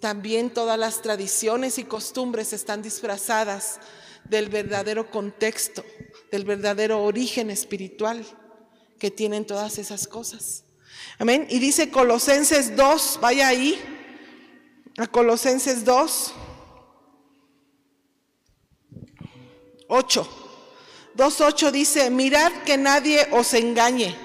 También 0.00 0.50
todas 0.50 0.76
las 0.76 1.00
tradiciones 1.00 1.78
y 1.78 1.84
costumbres 1.84 2.52
están 2.52 2.82
disfrazadas 2.82 3.78
del 4.24 4.48
verdadero 4.48 5.08
contexto, 5.08 5.84
del 6.32 6.44
verdadero 6.44 7.04
origen 7.04 7.48
espiritual 7.48 8.26
que 8.98 9.12
tienen 9.12 9.46
todas 9.46 9.78
esas 9.78 10.08
cosas. 10.08 10.64
Amén. 11.18 11.46
Y 11.48 11.60
dice 11.60 11.90
Colosenses 11.90 12.74
2, 12.74 13.20
vaya 13.22 13.46
ahí, 13.46 13.80
a 14.98 15.06
Colosenses 15.06 15.84
2, 15.84 16.32
8. 19.86 20.28
2.8 21.16 21.70
dice, 21.70 22.10
mirad 22.10 22.50
que 22.64 22.76
nadie 22.76 23.28
os 23.30 23.54
engañe. 23.54 24.16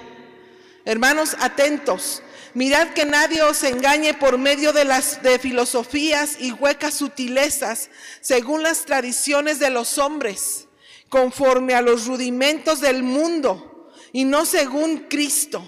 Hermanos, 0.88 1.36
atentos. 1.38 2.22
Mirad 2.54 2.94
que 2.94 3.04
nadie 3.04 3.42
os 3.42 3.62
engañe 3.62 4.14
por 4.14 4.38
medio 4.38 4.72
de 4.72 4.86
las 4.86 5.22
de 5.22 5.38
filosofías 5.38 6.38
y 6.40 6.52
huecas 6.52 6.94
sutilezas, 6.94 7.90
según 8.22 8.62
las 8.62 8.86
tradiciones 8.86 9.58
de 9.58 9.68
los 9.68 9.98
hombres, 9.98 10.66
conforme 11.10 11.74
a 11.74 11.82
los 11.82 12.06
rudimentos 12.06 12.80
del 12.80 13.02
mundo, 13.02 13.92
y 14.12 14.24
no 14.24 14.46
según 14.46 15.06
Cristo 15.10 15.62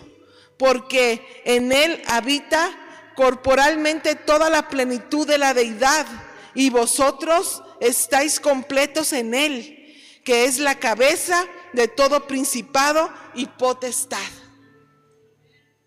porque 0.56 1.42
en 1.46 1.72
Él 1.72 2.02
habita 2.06 2.70
corporalmente 3.14 4.14
toda 4.14 4.48
la 4.50 4.68
plenitud 4.68 5.26
de 5.26 5.38
la 5.38 5.54
deidad 5.54 6.06
y 6.54 6.68
vosotros 6.68 7.62
estáis 7.80 8.40
completos 8.40 9.14
en 9.14 9.34
Él, 9.34 9.96
que 10.22 10.44
es 10.44 10.58
la 10.58 10.78
cabeza 10.78 11.46
de 11.74 11.88
todo 11.88 12.26
principado 12.26 13.10
y 13.34 13.46
potestad. 13.46 14.18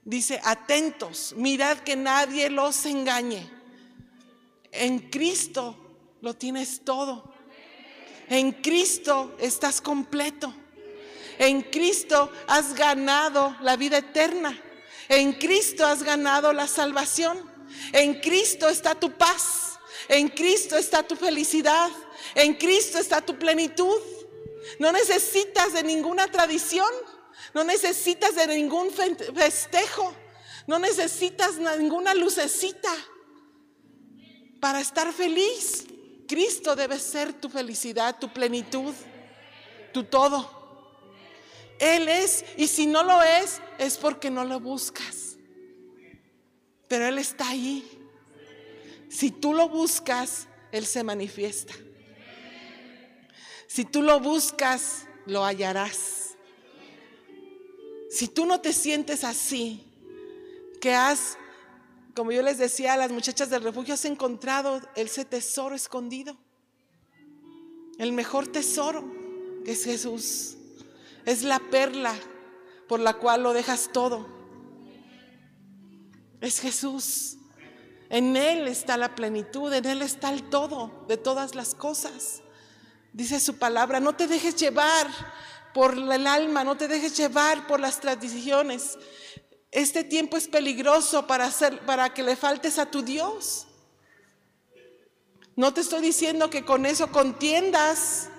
Dice, 0.06 0.40
atentos, 0.44 1.34
mirad 1.38 1.78
que 1.80 1.96
nadie 1.96 2.50
los 2.50 2.86
engañe. 2.86 3.50
En 4.72 5.10
Cristo 5.10 5.78
lo 6.22 6.34
tienes 6.34 6.84
todo. 6.84 7.34
En 8.30 8.52
Cristo 8.52 9.36
estás 9.40 9.80
completo. 9.80 10.54
En 11.38 11.62
Cristo 11.62 12.32
has 12.48 12.74
ganado 12.74 13.56
la 13.62 13.78
vida 13.78 14.00
eterna. 14.00 14.60
En 15.10 15.34
Cristo 15.34 15.86
has 15.86 16.04
ganado 16.04 16.52
la 16.54 16.68
salvación. 16.68 17.50
En 17.92 18.20
Cristo 18.20 18.68
está 18.68 18.96
tu 18.96 19.12
paz. 19.12 19.80
En 20.10 20.28
Cristo 20.30 20.76
está 20.76 21.04
tu 21.04 21.16
felicidad. 21.16 21.90
En 22.36 22.56
Cristo 22.56 22.98
está 22.98 23.22
tu 23.22 23.38
plenitud. 23.38 24.00
No 24.80 24.92
necesitas 24.92 25.74
de 25.74 25.84
ninguna 25.84 26.28
tradición. 26.30 26.90
No 27.54 27.64
necesitas 27.64 28.36
de 28.36 28.48
ningún 28.48 28.92
festejo. 28.92 30.14
No 30.68 30.80
necesitas 30.80 31.58
ninguna 31.58 32.14
lucecita 32.14 32.94
para 34.60 34.80
estar 34.80 35.12
feliz. 35.12 35.86
Cristo 36.28 36.76
debe 36.76 37.00
ser 37.00 37.34
tu 37.34 37.50
felicidad, 37.50 38.18
tu 38.18 38.32
plenitud, 38.32 38.94
tu 39.92 40.04
todo. 40.06 40.64
Él 41.80 42.08
es, 42.08 42.46
y 42.56 42.68
si 42.68 42.88
no 42.88 43.04
lo 43.04 43.22
es, 43.22 43.62
es 43.78 43.98
porque 43.98 44.32
no 44.32 44.46
lo 44.46 44.60
buscas. 44.60 45.36
Pero 46.88 47.08
Él 47.08 47.18
está 47.18 47.50
ahí. 47.50 47.84
Si 49.10 49.32
tú 49.32 49.54
lo 49.54 49.68
buscas, 49.68 50.48
Él 50.72 50.86
se 50.86 51.04
manifiesta. 51.04 51.74
Si 53.68 53.84
tú 53.84 54.02
lo 54.02 54.20
buscas, 54.20 55.08
lo 55.26 55.44
hallarás. 55.44 56.23
Si 58.14 58.28
tú 58.28 58.46
no 58.46 58.62
te 58.62 58.74
sientes 58.74 59.24
así, 59.24 59.84
que 60.80 60.94
has, 60.94 61.36
como 62.14 62.32
yo 62.32 62.44
les 62.44 62.60
decía 62.60 62.94
a 62.94 62.98
las 62.98 63.12
muchachas 63.12 63.50
del 63.50 63.64
refugio, 63.64 63.96
has 63.96 64.06
encontrado 64.06 64.80
ese 64.96 65.26
tesoro 65.26 65.74
escondido. 65.74 66.38
El 67.98 68.12
mejor 68.12 68.48
tesoro, 68.48 69.04
que 69.66 69.72
es 69.72 69.84
Jesús. 69.84 70.58
Es 71.26 71.42
la 71.42 71.58
perla 71.58 72.14
por 72.88 73.00
la 73.00 73.16
cual 73.16 73.42
lo 73.42 73.52
dejas 73.52 73.90
todo. 73.92 74.28
Es 76.40 76.60
Jesús. 76.60 77.38
En 78.12 78.38
Él 78.38 78.68
está 78.68 78.96
la 78.96 79.16
plenitud, 79.16 79.74
en 79.74 79.86
Él 79.86 80.04
está 80.04 80.32
el 80.32 80.44
todo 80.52 81.04
de 81.08 81.18
todas 81.18 81.56
las 81.56 81.74
cosas. 81.74 82.44
Dice 83.12 83.40
su 83.40 83.58
palabra, 83.58 84.00
no 84.00 84.16
te 84.16 84.28
dejes 84.28 84.56
llevar 84.56 85.08
por 85.74 85.94
el 85.94 86.28
alma, 86.28 86.64
no 86.64 86.78
te 86.78 86.88
dejes 86.88 87.18
llevar 87.18 87.68
por 87.68 87.80
las 87.80 88.00
tradiciones. 88.00 88.98
Este 89.72 90.04
tiempo 90.04 90.38
es 90.38 90.48
peligroso 90.48 91.26
para, 91.26 91.46
hacer, 91.46 91.80
para 91.86 92.14
que 92.14 92.22
le 92.22 92.36
faltes 92.36 92.78
a 92.78 92.92
tu 92.92 93.02
Dios. 93.02 93.66
No 95.56 95.74
te 95.74 95.82
estoy 95.82 96.02
diciendo 96.02 96.50
que 96.50 96.64
con 96.64 96.86
eso 96.86 97.12
contiendas, 97.12 98.30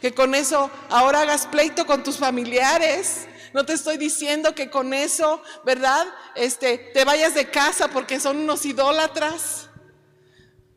que 0.00 0.14
con 0.14 0.34
eso 0.34 0.70
ahora 0.90 1.22
hagas 1.22 1.46
pleito 1.46 1.86
con 1.86 2.02
tus 2.02 2.18
familiares. 2.18 3.26
No 3.52 3.64
te 3.64 3.72
estoy 3.72 3.96
diciendo 3.96 4.54
que 4.54 4.70
con 4.70 4.94
eso, 4.94 5.42
¿verdad? 5.64 6.06
Este, 6.34 6.78
te 6.78 7.04
vayas 7.04 7.34
de 7.34 7.50
casa 7.50 7.88
porque 7.88 8.18
son 8.18 8.38
unos 8.38 8.64
idólatras. 8.64 9.68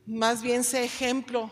Más 0.06 0.42
bien 0.42 0.64
sé 0.64 0.84
ejemplo, 0.84 1.52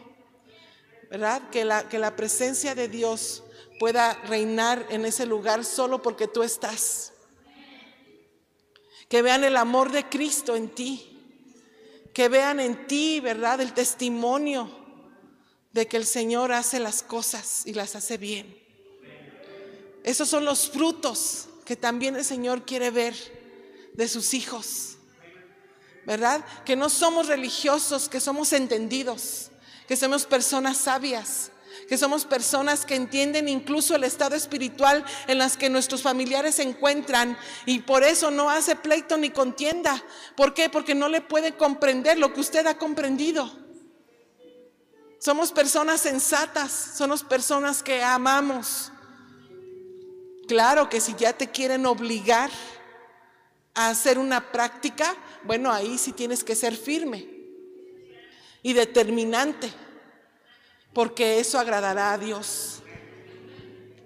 ¿verdad? 1.10 1.50
Que 1.50 1.66
la, 1.66 1.90
que 1.90 2.00
la 2.00 2.16
presencia 2.16 2.76
de 2.76 2.88
Dios 2.88 3.44
pueda 3.80 4.14
reinar 4.26 4.86
en 4.90 5.06
ese 5.06 5.26
lugar 5.26 5.66
solo 5.66 6.02
porque 6.02 6.28
tú 6.28 6.44
estás 6.44 7.14
que 9.10 9.22
vean 9.22 9.44
el 9.44 9.58
amor 9.58 9.92
de 9.92 10.08
Cristo 10.10 10.56
en 10.56 10.70
ti, 10.70 11.20
que 12.14 12.30
vean 12.30 12.60
en 12.60 12.88
ti, 12.88 13.20
¿verdad?, 13.20 13.62
el 13.62 13.74
testimonio 13.74 14.70
de 15.72 15.88
que 15.88 15.98
el 15.98 16.06
Señor 16.06 16.52
hace 16.52 16.80
las 16.80 17.04
cosas 17.04 17.64
y 17.66 17.74
las 17.74 17.96
hace 17.96 18.18
bien. 18.18 18.58
Esos 20.04 20.30
son 20.30 20.46
los 20.46 20.70
frutos 20.70 21.48
que 21.66 21.76
también 21.76 22.16
el 22.16 22.24
Señor 22.24 22.66
quiere 22.66 22.92
ver 22.92 23.16
de 23.94 24.08
sus 24.08 24.34
hijos, 24.34 24.98
¿verdad? 26.06 26.46
Que 26.64 26.76
no 26.76 26.90
somos 26.90 27.28
religiosos, 27.28 28.08
que 28.08 28.20
somos 28.20 28.54
entendidos, 28.54 29.52
que 29.88 29.98
somos 29.98 30.26
personas 30.26 30.78
sabias, 30.78 31.52
que 31.88 31.98
somos 31.98 32.26
personas 32.26 32.86
que 32.86 32.96
entienden 32.96 33.48
incluso 33.48 33.96
el 33.96 34.04
estado 34.04 34.36
espiritual 34.36 35.06
en 35.28 35.38
las 35.38 35.58
que 35.58 35.70
nuestros 35.70 36.02
familiares 36.02 36.56
se 36.56 36.64
encuentran 36.64 37.38
y 37.66 37.80
por 37.80 38.04
eso 38.04 38.32
no 38.32 38.50
hace 38.50 38.76
pleito 38.76 39.18
ni 39.18 39.30
contienda. 39.30 40.04
¿Por 40.36 40.54
qué? 40.54 40.70
Porque 40.70 40.96
no 40.96 41.10
le 41.10 41.22
puede 41.22 41.56
comprender 41.56 42.18
lo 42.18 42.34
que 42.34 42.42
usted 42.42 42.66
ha 42.68 42.78
comprendido. 42.78 43.52
Somos 45.20 45.52
personas 45.52 46.02
sensatas, 46.02 46.72
somos 46.98 47.24
personas 47.24 47.82
que 47.82 48.04
amamos. 48.04 48.92
Claro 50.48 50.90
que 50.90 51.02
si 51.02 51.16
ya 51.16 51.34
te 51.34 51.50
quieren 51.50 51.86
obligar 51.86 52.52
a 53.74 53.90
hacer 53.90 54.20
una 54.20 54.52
práctica, 54.52 55.16
bueno, 55.44 55.72
ahí 55.72 55.98
sí 55.98 56.12
tienes 56.12 56.44
que 56.44 56.56
ser 56.56 56.76
firme 56.76 57.28
y 58.62 58.74
determinante 58.74 59.72
porque 60.96 61.42
eso 61.42 61.60
agradará 61.60 62.14
a 62.14 62.18
Dios. 62.18 62.80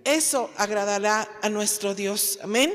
Eso 0.04 0.50
agradará 0.58 1.30
a 1.40 1.48
nuestro 1.48 1.94
Dios. 1.94 2.40
Amén. 2.42 2.74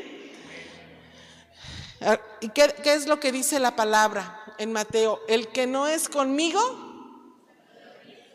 Ah, 2.01 2.21
¿Y 2.41 2.51
qué, 2.51 2.73
es 2.85 3.09
lo 3.09 3.19
que 3.19 3.33
dice 3.33 3.59
la 3.59 3.75
palabra 3.75 4.55
en 4.59 4.73
Mateo? 4.73 5.21
El 5.27 5.49
que 5.49 5.67
no 5.67 5.89
es 5.89 6.09
conmigo, 6.09 6.61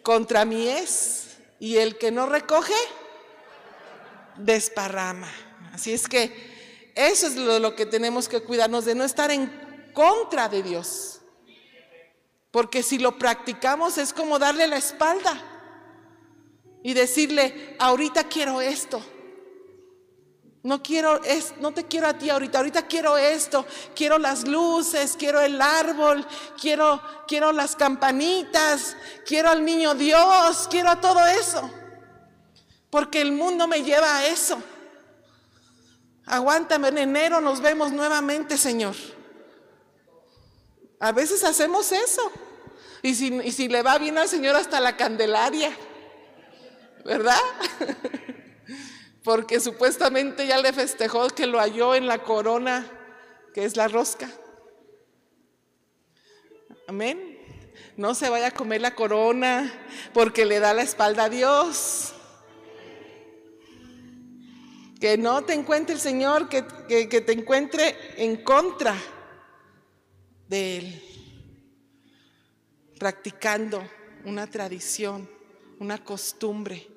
contra 0.04 0.44
mí 0.44 0.68
es. 0.68 1.38
Y 1.62 1.78
el 1.78 1.98
que 1.98 2.12
no 2.12 2.26
recoge, 2.26 2.74
desparrama. 4.36 5.32
Así 5.72 5.94
es 5.94 6.10
que 6.10 6.92
eso 6.94 7.26
es 7.26 7.38
lo, 7.38 7.58
lo 7.60 7.76
que 7.78 7.86
tenemos 7.86 8.28
que 8.28 8.42
cuidarnos 8.42 8.84
de 8.84 8.96
no 8.96 9.06
estar 9.06 9.32
en 9.32 9.50
contra 9.94 10.50
de 10.50 10.62
Dios. 10.62 11.22
Porque 12.52 12.84
si 12.84 12.98
lo 12.98 13.18
practicamos 13.18 13.98
es 13.98 14.12
como 14.12 14.40
darle 14.40 14.68
la 14.68 14.76
espalda 14.76 15.49
y 16.84 16.94
decirle, 16.94 17.76
ahorita 17.80 18.26
quiero 18.26 18.62
esto. 18.62 19.02
No 20.62 20.84
quiero 20.84 21.24
es, 21.24 21.54
no 21.62 21.74
te 21.74 21.86
quiero 21.86 22.08
a 22.08 22.14
ti 22.14 22.30
ahorita, 22.30 22.58
ahorita 22.58 22.86
quiero 22.86 23.18
esto, 23.18 23.66
quiero 23.96 24.18
las 24.18 24.46
luces, 24.46 25.16
quiero 25.18 25.40
el 25.40 25.62
árbol, 25.62 26.26
quiero 26.60 27.02
quiero 27.28 27.54
las 27.54 27.78
campanitas, 27.78 28.98
quiero 29.26 29.50
al 29.50 29.64
niño 29.64 29.96
Dios, 29.96 30.68
quiero 30.70 30.90
a 30.90 31.00
todo 31.00 31.26
eso. 31.26 31.70
Porque 32.90 33.22
el 33.22 33.32
mundo 33.32 33.68
me 33.68 33.84
lleva 33.84 34.18
a 34.18 34.28
eso. 34.28 34.62
Aguántame, 36.26 36.90
en 36.90 36.98
enero 36.98 37.40
nos 37.40 37.62
vemos 37.62 37.92
nuevamente, 37.92 38.58
Señor. 38.58 38.96
A 41.00 41.12
veces 41.12 41.44
hacemos 41.44 41.92
eso. 41.92 42.32
Y 43.02 43.16
si, 43.16 43.28
y 43.28 43.52
si 43.52 43.70
le 43.70 43.82
va 43.82 43.98
bien 43.98 44.18
al 44.18 44.28
Señor 44.28 44.56
hasta 44.56 44.80
la 44.80 44.98
Candelaria. 44.98 45.72
¿Verdad? 47.06 47.40
Porque 49.24 49.60
supuestamente 49.60 50.48
ya 50.48 50.58
le 50.58 50.74
festejó 50.74 51.28
que 51.30 51.46
lo 51.46 51.60
halló 51.60 51.96
en 51.96 52.08
la 52.08 52.24
corona, 52.24 52.90
que 53.54 53.66
es 53.66 53.76
la 53.76 53.88
rosca. 53.88 54.30
Amén. 56.88 57.38
No 57.98 58.16
se 58.16 58.30
vaya 58.30 58.48
a 58.48 58.52
comer 58.52 58.82
la 58.82 58.96
corona 58.96 59.72
porque 60.14 60.46
le 60.46 60.60
da 60.60 60.74
la 60.74 60.84
espalda 60.84 61.26
a 61.26 61.30
Dios. 61.30 62.14
Que 65.00 65.18
no 65.18 65.44
te 65.44 65.54
encuentre 65.54 65.96
el 65.96 66.02
Señor, 66.02 66.50
que, 66.50 66.66
que 66.88 67.22
te 67.22 67.32
encuentre 67.32 67.96
en 68.18 68.44
contra 68.44 68.96
de 70.48 70.78
Él, 70.78 71.04
practicando 72.98 73.88
una 74.26 74.48
tradición, 74.48 75.30
una 75.80 76.04
costumbre 76.04 76.88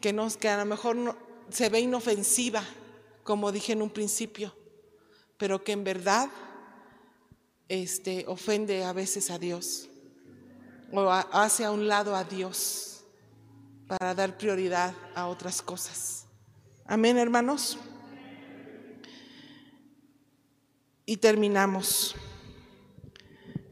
que, 0.00 0.12
nos, 0.12 0.36
que 0.36 0.48
a 0.48 0.58
lo 0.58 0.64
mejor 0.64 1.18
se 1.50 1.68
ve 1.68 1.80
inofensiva, 1.80 2.62
como 3.22 3.52
dije 3.52 3.72
en 3.72 3.82
un 3.82 3.90
principio, 3.90 4.54
pero 5.36 5.62
que 5.62 5.72
en 5.72 5.84
verdad 5.84 6.28
este, 7.68 8.24
ofende 8.26 8.84
a 8.84 8.92
veces 8.92 9.30
a 9.30 9.38
Dios 9.38 9.88
o 10.92 11.10
hace 11.10 11.64
a 11.64 11.72
un 11.72 11.88
lado 11.88 12.14
a 12.14 12.24
Dios 12.24 13.04
para 13.86 14.14
dar 14.14 14.36
prioridad 14.36 14.94
a 15.14 15.26
otras 15.26 15.60
cosas. 15.60 16.26
Amén, 16.84 17.18
hermanos. 17.18 17.78
Y 21.04 21.16
terminamos. 21.16 22.14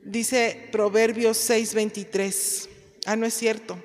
Dice 0.05 0.68
Proverbios 0.70 1.39
6:23. 1.39 2.73
Ah, 3.06 3.16
no 3.16 3.26
es 3.26 3.35
cierto. 3.35 3.78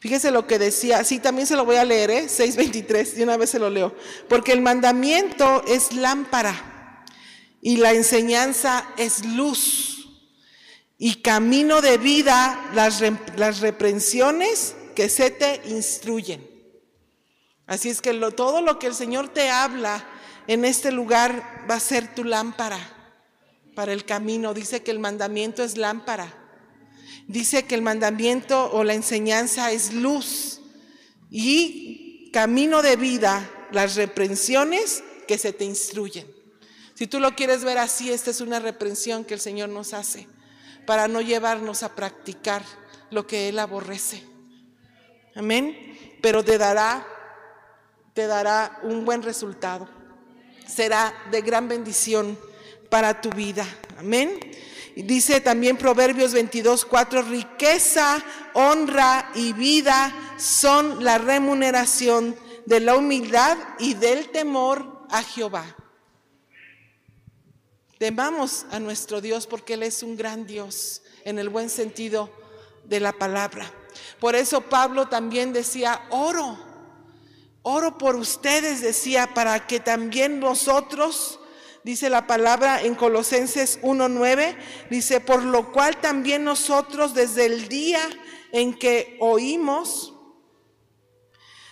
Fíjese 0.00 0.30
lo 0.30 0.46
que 0.46 0.58
decía, 0.58 1.04
sí, 1.04 1.18
también 1.18 1.46
se 1.46 1.56
lo 1.56 1.66
voy 1.66 1.76
a 1.76 1.84
leer, 1.84 2.10
¿eh? 2.10 2.24
6.23, 2.24 3.12
de 3.12 3.22
una 3.22 3.36
vez 3.36 3.50
se 3.50 3.58
lo 3.58 3.68
leo. 3.68 3.94
Porque 4.28 4.52
el 4.52 4.62
mandamiento 4.62 5.62
es 5.68 5.92
lámpara 5.92 7.04
y 7.60 7.76
la 7.76 7.92
enseñanza 7.92 8.88
es 8.96 9.26
luz 9.26 10.08
y 10.96 11.16
camino 11.16 11.82
de 11.82 11.98
vida 11.98 12.70
las, 12.74 13.02
las 13.36 13.60
reprensiones 13.60 14.74
que 14.96 15.10
se 15.10 15.30
te 15.30 15.60
instruyen. 15.66 16.48
Así 17.66 17.90
es 17.90 18.00
que 18.00 18.14
todo 18.34 18.62
lo 18.62 18.78
que 18.78 18.86
el 18.86 18.94
Señor 18.94 19.28
te 19.28 19.50
habla 19.50 20.02
en 20.46 20.64
este 20.64 20.90
lugar 20.92 21.66
va 21.70 21.74
a 21.74 21.80
ser 21.80 22.14
tu 22.14 22.24
lámpara 22.24 22.78
para 23.74 23.92
el 23.92 24.06
camino. 24.06 24.54
Dice 24.54 24.82
que 24.82 24.90
el 24.90 24.98
mandamiento 24.98 25.62
es 25.62 25.76
lámpara 25.76 26.39
dice 27.30 27.64
que 27.64 27.74
el 27.74 27.82
mandamiento 27.82 28.72
o 28.72 28.82
la 28.82 28.94
enseñanza 28.94 29.70
es 29.70 29.92
luz 29.92 30.60
y 31.30 32.30
camino 32.32 32.82
de 32.82 32.96
vida, 32.96 33.48
las 33.70 33.94
reprensiones 33.94 35.04
que 35.28 35.38
se 35.38 35.52
te 35.52 35.64
instruyen. 35.64 36.26
Si 36.94 37.06
tú 37.06 37.20
lo 37.20 37.34
quieres 37.36 37.64
ver 37.64 37.78
así, 37.78 38.12
esta 38.12 38.30
es 38.30 38.40
una 38.40 38.58
reprensión 38.58 39.24
que 39.24 39.34
el 39.34 39.40
Señor 39.40 39.68
nos 39.68 39.94
hace 39.94 40.26
para 40.86 41.08
no 41.08 41.20
llevarnos 41.20 41.82
a 41.82 41.94
practicar 41.94 42.62
lo 43.10 43.26
que 43.26 43.48
Él 43.48 43.58
aborrece. 43.58 44.24
Amén. 45.34 46.18
Pero 46.20 46.44
te 46.44 46.58
dará, 46.58 47.06
te 48.12 48.26
dará 48.26 48.80
un 48.82 49.04
buen 49.04 49.22
resultado. 49.22 49.88
Será 50.66 51.14
de 51.30 51.40
gran 51.42 51.68
bendición 51.68 52.36
para 52.90 53.20
tu 53.20 53.30
vida. 53.30 53.64
Amén. 53.98 54.38
Dice 54.96 55.40
también 55.40 55.76
Proverbios 55.76 56.32
22, 56.32 56.84
4, 56.84 57.22
riqueza, 57.22 58.22
honra 58.54 59.30
y 59.34 59.52
vida 59.52 60.12
son 60.36 61.04
la 61.04 61.18
remuneración 61.18 62.36
de 62.66 62.80
la 62.80 62.96
humildad 62.96 63.56
y 63.78 63.94
del 63.94 64.28
temor 64.30 65.06
a 65.10 65.22
Jehová. 65.22 65.76
Temamos 67.98 68.64
a 68.70 68.80
nuestro 68.80 69.20
Dios 69.20 69.46
porque 69.46 69.74
Él 69.74 69.82
es 69.82 70.02
un 70.02 70.16
gran 70.16 70.46
Dios 70.46 71.02
en 71.24 71.38
el 71.38 71.48
buen 71.48 71.68
sentido 71.68 72.30
de 72.84 73.00
la 73.00 73.12
palabra. 73.12 73.70
Por 74.18 74.36
eso 74.36 74.62
Pablo 74.62 75.08
también 75.08 75.52
decía, 75.52 76.06
oro, 76.10 76.58
oro 77.62 77.98
por 77.98 78.16
ustedes, 78.16 78.80
decía, 78.80 79.34
para 79.34 79.66
que 79.66 79.80
también 79.80 80.40
vosotros, 80.40 81.39
dice 81.84 82.10
la 82.10 82.26
palabra 82.26 82.82
en 82.82 82.94
Colosenses 82.94 83.80
1.9, 83.82 84.56
dice, 84.90 85.20
por 85.20 85.42
lo 85.42 85.72
cual 85.72 86.00
también 86.00 86.44
nosotros 86.44 87.14
desde 87.14 87.46
el 87.46 87.68
día 87.68 88.00
en 88.52 88.74
que 88.74 89.16
oímos, 89.20 90.14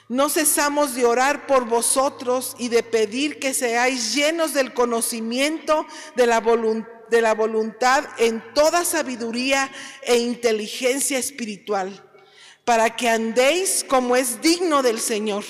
no 0.09 0.31
cesamos 0.31 0.95
de 0.95 1.05
orar 1.05 1.47
por 1.47 1.67
vosotros 1.67 2.57
y 2.59 2.69
de 2.69 2.83
pedir 2.83 3.39
que 3.39 3.53
seáis 3.53 4.15
llenos 4.15 4.55
del 4.55 4.73
conocimiento 4.73 5.87
de 6.17 6.27
la, 6.27 6.41
de 7.11 7.21
la 7.21 7.35
voluntad 7.35 8.05
en 8.17 8.43
toda 8.55 8.87
sabiduría 8.87 9.71
e 10.03 10.17
inteligencia 10.17 11.19
espiritual, 11.19 12.11
para 12.65 12.97
que 12.97 13.11
andéis 13.11 13.85
como 13.87 14.17
es 14.17 14.41
digno 14.41 14.83
del 14.83 14.99
Señor, 14.99 15.45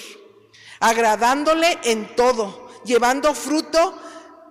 agradándole 0.81 1.79
en 1.85 2.17
todo, 2.17 2.69
llevando 2.85 3.35
fruto 3.35 3.97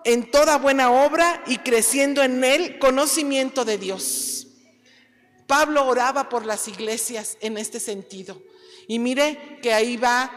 en 0.08 0.32
toda 0.32 0.58
buena 0.58 0.90
obra 0.90 1.44
y 1.48 1.58
creciendo 1.58 2.24
en 2.24 2.42
él 2.42 2.80
conocimiento 2.80 3.66
de 3.66 3.78
Dios. 3.78 4.48
Pablo 5.48 5.86
oraba 5.86 6.30
por 6.30 6.46
las 6.46 6.70
iglesias 6.70 7.38
en 7.42 7.58
este 7.58 7.82
sentido 7.82 8.42
y 8.88 9.00
mire 9.00 9.60
que 9.62 9.74
ahí 9.74 9.98
va, 9.98 10.32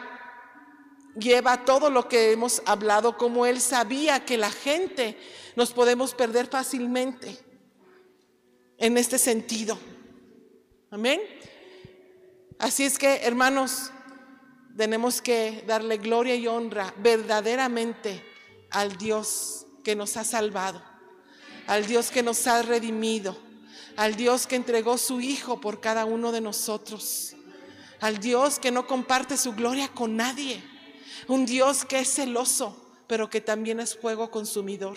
lleva 1.17 1.65
todo 1.65 1.89
lo 1.89 2.09
que 2.09 2.33
hemos 2.33 2.63
hablado, 2.67 3.17
como 3.17 3.47
él 3.47 3.61
sabía 3.61 4.25
que 4.25 4.37
la 4.37 4.51
gente 4.51 5.17
nos 5.55 5.73
podemos 5.73 6.15
perder 6.15 6.49
fácilmente 6.49 7.39
en 8.77 8.99
este 8.99 9.19
sentido. 9.19 9.79
Amén. 10.91 11.21
Así 12.59 12.83
es 12.83 12.99
que, 12.99 13.21
hermanos, 13.23 13.93
tenemos 14.77 15.23
que 15.23 15.63
darle 15.65 15.99
gloria 15.99 16.35
y 16.35 16.49
honra 16.49 16.93
verdaderamente 16.99 18.30
al 18.71 18.97
Dios 18.97 19.67
que 19.85 19.97
nos 19.97 20.17
ha 20.17 20.25
salvado, 20.25 20.83
al 21.67 21.87
Dios 21.87 22.11
que 22.11 22.23
nos 22.23 22.47
ha 22.47 22.63
redimido, 22.63 23.37
al 23.97 24.17
Dios 24.17 24.47
que 24.47 24.57
entregó 24.57 24.99
su 24.99 25.21
Hijo 25.21 25.61
por 25.61 25.81
cada 25.81 26.05
uno 26.05 26.33
de 26.33 26.41
nosotros 26.41 27.37
al 28.01 28.19
Dios 28.19 28.59
que 28.59 28.71
no 28.71 28.87
comparte 28.87 29.37
su 29.37 29.53
gloria 29.53 29.89
con 29.89 30.17
nadie, 30.17 30.63
un 31.29 31.47
Dios 31.47 31.85
que 31.85 32.01
es 32.01 32.15
celoso, 32.15 32.77
pero 33.07 33.29
que 33.29 33.41
también 33.41 33.79
es 33.81 33.97
fuego 33.97 34.31
consumidor, 34.31 34.97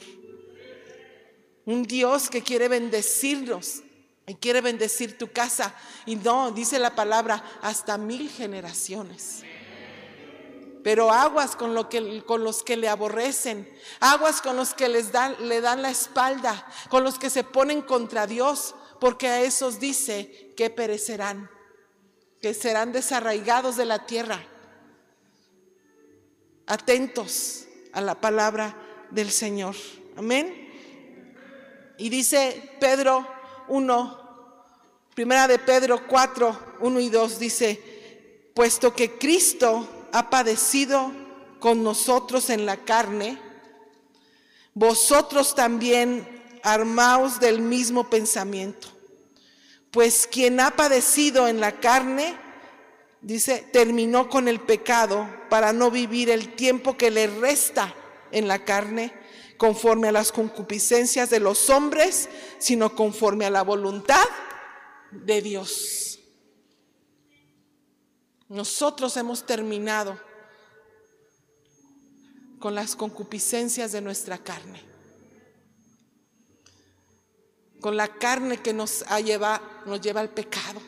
un 1.65 1.83
Dios 1.83 2.29
que 2.29 2.41
quiere 2.41 2.67
bendecirnos 2.67 3.83
y 4.25 4.35
quiere 4.35 4.61
bendecir 4.61 5.17
tu 5.17 5.31
casa, 5.31 5.75
y 6.05 6.15
no, 6.15 6.51
dice 6.51 6.79
la 6.79 6.95
palabra, 6.95 7.43
hasta 7.61 7.97
mil 7.97 8.29
generaciones. 8.29 9.43
Pero 10.83 11.11
aguas 11.11 11.55
con, 11.55 11.73
los 11.73 11.87
que 11.87 12.77
le 12.77 12.89
aborrecen, 12.89 13.71
aguas 13.99 14.41
con 14.41 14.57
los 14.57 14.73
que 14.73 14.89
les 14.89 15.11
dan, 15.11 15.35
le 15.47 15.61
dan 15.61 15.81
la 15.81 15.89
espalda, 15.89 16.67
con 16.89 17.03
los 17.03 17.17
que 17.17 17.29
se 17.29 17.43
ponen 17.43 17.81
contra 17.81 18.27
Dios, 18.27 18.75
porque 18.99 19.27
a 19.27 19.41
esos 19.41 19.79
dice 19.79 20.53
que 20.57 20.69
perecerán 20.69 21.49
que 22.43 22.53
serán 22.53 22.91
desarraigados 22.91 23.77
de 23.77 23.85
la 23.85 24.05
tierra. 24.05 24.45
Atentos 26.67 27.67
a 27.93 28.01
la 28.01 28.19
palabra 28.19 28.75
del 29.11 29.31
Señor. 29.31 29.75
Amén. 30.17 30.69
Y 31.97 32.09
dice 32.09 32.75
Pedro 32.81 33.25
1, 33.69 34.65
primera 35.15 35.47
de 35.47 35.57
Pedro 35.57 36.05
4, 36.05 36.75
1 36.81 36.99
y 36.99 37.09
2, 37.09 37.39
dice, 37.39 38.51
puesto 38.53 38.93
que 38.93 39.17
Cristo 39.17 39.87
ha 40.13 40.29
padecido 40.29 41.11
con 41.59 41.83
nosotros 41.83 42.51
en 42.51 42.65
la 42.65 42.77
carne, 42.77 43.37
vosotros 44.75 45.55
también 45.55 46.59
armaos 46.61 47.39
del 47.39 47.61
mismo 47.61 48.09
pensamiento. 48.09 48.87
Pues 49.89 50.27
quien 50.31 50.59
ha 50.59 50.71
padecido 50.71 51.47
en 51.47 51.59
la 51.59 51.79
carne, 51.79 52.37
dice, 53.21 53.67
terminó 53.73 54.29
con 54.29 54.47
el 54.47 54.59
pecado 54.59 55.27
para 55.49 55.73
no 55.73 55.89
vivir 55.89 56.29
el 56.29 56.53
tiempo 56.55 56.95
que 56.95 57.09
le 57.09 57.27
resta 57.27 57.93
en 58.31 58.47
la 58.47 58.63
carne 58.63 59.13
conforme 59.57 60.09
a 60.09 60.11
las 60.11 60.31
concupiscencias 60.31 61.31
de 61.31 61.39
los 61.39 61.69
hombres, 61.71 62.29
sino 62.59 62.95
conforme 62.95 63.45
a 63.45 63.49
la 63.49 63.63
voluntad 63.63 64.25
de 65.11 65.41
Dios. 65.41 66.12
Nosotros 68.53 69.17
hemos 69.17 69.45
terminado 69.45 70.17
con 72.59 72.75
las 72.75 72.95
concupiscencias 72.95 73.91
de 73.91 74.01
nuestra 74.01 74.37
carne 74.37 74.93
con 77.83 77.97
la 77.97 78.07
carne 78.07 78.59
que 78.59 78.71
nos, 78.71 79.03
lleva, 79.25 79.61
nos 79.85 79.99
lleva 79.99 80.21
al 80.21 80.29
pecado. 80.29 80.81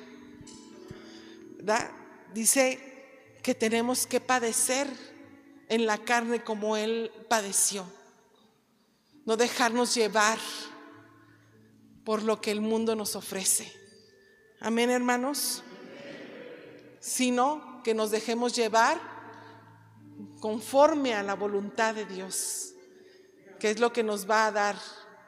Dice 2.34 3.36
que 3.44 3.54
tenemos 3.54 4.08
que 4.08 4.22
padecer 4.22 4.88
en 5.68 5.86
la 5.86 5.98
carne 5.98 6.42
como 6.42 6.78
Él 6.78 7.12
padeció. 7.28 7.86
No 9.26 9.36
dejarnos 9.36 9.94
llevar 9.94 10.40
por 12.06 12.24
lo 12.24 12.40
que 12.40 12.52
el 12.52 12.62
mundo 12.62 12.96
nos 12.96 13.18
ofrece. 13.18 13.70
Amén, 14.62 14.90
hermanos. 14.90 15.65
Sino 17.06 17.84
que 17.84 17.94
nos 17.94 18.10
dejemos 18.10 18.56
llevar 18.56 19.00
conforme 20.40 21.14
a 21.14 21.22
la 21.22 21.36
voluntad 21.36 21.94
de 21.94 22.06
Dios, 22.06 22.74
que 23.60 23.70
es 23.70 23.80
lo 23.80 23.94
que 23.94 24.02
nos 24.02 24.28
va 24.28 24.48
a 24.48 24.52
dar 24.52 24.76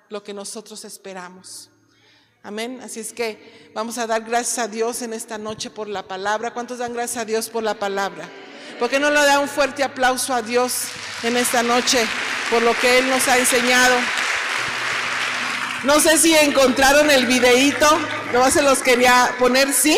lo 0.09 0.23
que 0.23 0.33
nosotros 0.33 0.83
esperamos. 0.85 1.69
Amén. 2.41 2.79
Así 2.83 2.99
es 2.99 3.13
que 3.13 3.71
vamos 3.75 3.99
a 3.99 4.07
dar 4.07 4.23
gracias 4.23 4.57
a 4.57 4.67
Dios 4.67 5.03
en 5.03 5.13
esta 5.13 5.37
noche 5.37 5.69
por 5.69 5.87
la 5.87 6.01
palabra. 6.07 6.51
¿Cuántos 6.51 6.79
dan 6.79 6.93
gracias 6.93 7.21
a 7.21 7.25
Dios 7.25 7.47
por 7.47 7.61
la 7.61 7.75
palabra? 7.75 8.27
¿Por 8.79 8.89
qué 8.89 8.99
no 8.99 9.11
le 9.11 9.21
da 9.21 9.39
un 9.39 9.47
fuerte 9.47 9.83
aplauso 9.83 10.33
a 10.33 10.41
Dios 10.41 10.85
en 11.21 11.37
esta 11.37 11.61
noche 11.61 12.03
por 12.49 12.63
lo 12.63 12.73
que 12.79 12.97
Él 12.97 13.07
nos 13.07 13.27
ha 13.27 13.37
enseñado? 13.37 13.95
No 15.83 15.99
sé 15.99 16.17
si 16.17 16.33
encontraron 16.33 17.11
el 17.11 17.27
videíto, 17.27 17.87
no 18.33 18.49
se 18.49 18.63
los 18.63 18.79
quería 18.79 19.35
poner, 19.37 19.71
¿sí? 19.71 19.95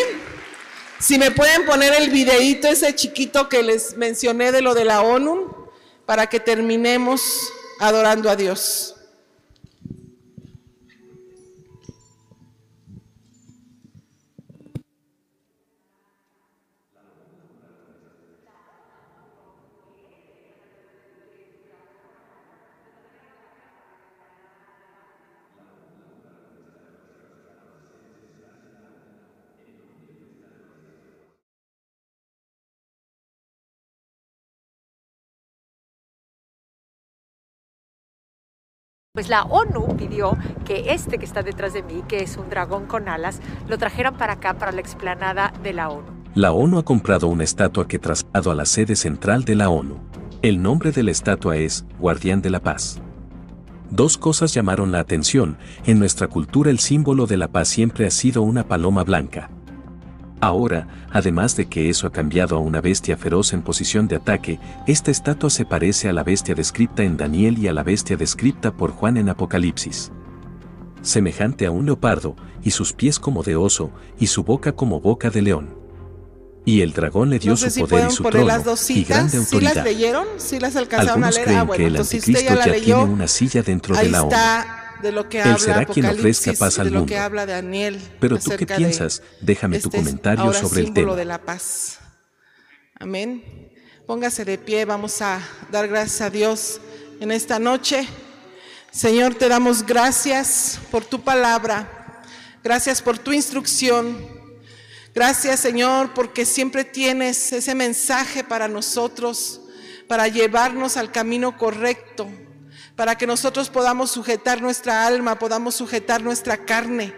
Si 1.00 1.18
me 1.18 1.30
pueden 1.30 1.64
poner 1.64 1.94
el 1.94 2.10
videíto 2.10 2.68
ese 2.68 2.94
chiquito 2.94 3.48
que 3.48 3.62
les 3.62 3.96
mencioné 3.96 4.52
de 4.52 4.60
lo 4.60 4.74
de 4.74 4.84
la 4.84 5.00
ONU, 5.00 5.60
para 6.04 6.26
que 6.26 6.40
terminemos 6.40 7.22
adorando 7.78 8.28
a 8.28 8.36
Dios. 8.36 8.96
Pues 39.20 39.28
la 39.28 39.42
ONU 39.42 39.98
pidió 39.98 40.34
que 40.64 40.94
este 40.94 41.18
que 41.18 41.26
está 41.26 41.42
detrás 41.42 41.74
de 41.74 41.82
mí, 41.82 42.02
que 42.08 42.22
es 42.22 42.38
un 42.38 42.48
dragón 42.48 42.86
con 42.86 43.06
alas, 43.06 43.42
lo 43.68 43.76
trajeran 43.76 44.16
para 44.16 44.32
acá, 44.32 44.54
para 44.54 44.72
la 44.72 44.80
explanada 44.80 45.52
de 45.62 45.74
la 45.74 45.90
ONU. 45.90 46.08
La 46.34 46.52
ONU 46.52 46.78
ha 46.78 46.86
comprado 46.86 47.28
una 47.28 47.44
estatua 47.44 47.86
que 47.86 47.98
trasladado 47.98 48.50
a 48.50 48.54
la 48.54 48.64
sede 48.64 48.96
central 48.96 49.44
de 49.44 49.56
la 49.56 49.68
ONU. 49.68 49.98
El 50.40 50.62
nombre 50.62 50.90
de 50.90 51.02
la 51.02 51.10
estatua 51.10 51.58
es 51.58 51.84
Guardián 51.98 52.40
de 52.40 52.48
la 52.48 52.60
Paz. 52.60 52.98
Dos 53.90 54.16
cosas 54.16 54.54
llamaron 54.54 54.90
la 54.90 55.00
atención, 55.00 55.58
en 55.84 55.98
nuestra 55.98 56.26
cultura 56.26 56.70
el 56.70 56.78
símbolo 56.78 57.26
de 57.26 57.36
la 57.36 57.48
paz 57.48 57.68
siempre 57.68 58.06
ha 58.06 58.10
sido 58.10 58.40
una 58.40 58.68
paloma 58.68 59.04
blanca. 59.04 59.50
Ahora, 60.40 60.88
además 61.12 61.54
de 61.56 61.66
que 61.66 61.90
eso 61.90 62.06
ha 62.06 62.12
cambiado 62.12 62.56
a 62.56 62.60
una 62.60 62.80
bestia 62.80 63.16
feroz 63.18 63.52
en 63.52 63.60
posición 63.60 64.08
de 64.08 64.16
ataque, 64.16 64.58
esta 64.86 65.10
estatua 65.10 65.50
se 65.50 65.66
parece 65.66 66.08
a 66.08 66.14
la 66.14 66.22
bestia 66.22 66.54
descrita 66.54 67.02
en 67.02 67.18
Daniel 67.18 67.58
y 67.58 67.68
a 67.68 67.74
la 67.74 67.82
bestia 67.82 68.16
descrita 68.16 68.72
por 68.72 68.90
Juan 68.90 69.18
en 69.18 69.28
Apocalipsis. 69.28 70.12
Semejante 71.02 71.66
a 71.66 71.70
un 71.70 71.84
leopardo, 71.84 72.36
y 72.62 72.70
sus 72.70 72.94
pies 72.94 73.18
como 73.18 73.42
de 73.42 73.56
oso, 73.56 73.90
y 74.18 74.28
su 74.28 74.42
boca 74.42 74.72
como 74.72 75.00
boca 75.00 75.28
de 75.28 75.42
león. 75.42 75.80
Y 76.64 76.80
el 76.80 76.92
dragón 76.92 77.30
le 77.30 77.38
dio 77.38 77.52
No 77.52 77.56
su 77.56 77.70
si 77.70 77.80
poder 77.80 78.08
y 78.08 78.12
su 78.12 78.22
trono 78.22 78.46
las 78.46 78.64
dos 78.64 78.90
y 78.90 79.04
grande 79.04 79.30
citas. 79.30 79.48
¿Sí 79.48 79.60
las 79.60 79.76
autoridad. 79.76 79.84
leyeron? 79.84 80.26
¿Sí 80.38 80.58
las 80.58 80.76
alcanzaron 80.76 81.24
Algunos 81.24 81.28
a 81.28 81.32
leer? 81.32 81.44
creen 81.44 81.58
Ah, 81.58 81.62
bueno, 81.64 81.82
que 81.82 81.86
el 81.86 81.96
anticristo 81.96 82.40
ya 82.42 82.66
ya 82.66 82.72
tiene 82.72 83.04
una 83.04 83.28
silla 83.28 83.62
dentro 83.62 83.96
de 83.96 84.08
la 84.08 84.22
ONU. 84.22 84.30
De 85.02 85.12
lo 85.12 85.28
que 85.28 85.38
Él 85.38 85.44
habla 85.44 85.58
será 85.58 85.84
quien 85.86 86.06
ofrezca 86.06 86.52
paz 86.52 86.78
al 86.78 86.90
mundo. 86.90 87.14
Daniel. 87.46 88.00
Pero 88.20 88.38
tú 88.38 88.50
qué 88.56 88.66
piensas? 88.66 89.22
Déjame 89.40 89.78
tu 89.78 89.88
este 89.88 89.98
comentario 89.98 90.52
sobre 90.52 90.82
el 90.82 90.92
tema. 90.92 91.14
de 91.14 91.24
la 91.24 91.42
paz. 91.42 91.98
Amén. 92.98 93.70
Póngase 94.06 94.44
de 94.44 94.58
pie, 94.58 94.84
vamos 94.84 95.22
a 95.22 95.40
dar 95.70 95.88
gracias 95.88 96.20
a 96.20 96.30
Dios 96.30 96.80
en 97.20 97.30
esta 97.30 97.58
noche. 97.58 98.06
Señor, 98.90 99.36
te 99.36 99.48
damos 99.48 99.86
gracias 99.86 100.80
por 100.90 101.04
tu 101.04 101.22
palabra. 101.22 102.22
Gracias 102.62 103.00
por 103.00 103.18
tu 103.18 103.32
instrucción. 103.32 104.18
Gracias, 105.14 105.60
Señor, 105.60 106.12
porque 106.12 106.44
siempre 106.44 106.84
tienes 106.84 107.52
ese 107.52 107.74
mensaje 107.74 108.44
para 108.44 108.68
nosotros, 108.68 109.60
para 110.06 110.28
llevarnos 110.28 110.96
al 110.96 111.10
camino 111.10 111.56
correcto, 111.56 112.28
para 112.96 113.16
que 113.16 113.26
nosotros 113.26 113.70
podamos 113.70 114.10
sujetar 114.10 114.60
nuestra 114.60 115.06
alma, 115.06 115.38
podamos 115.38 115.74
sujetar 115.74 116.22
nuestra 116.22 116.64
carne, 116.64 117.14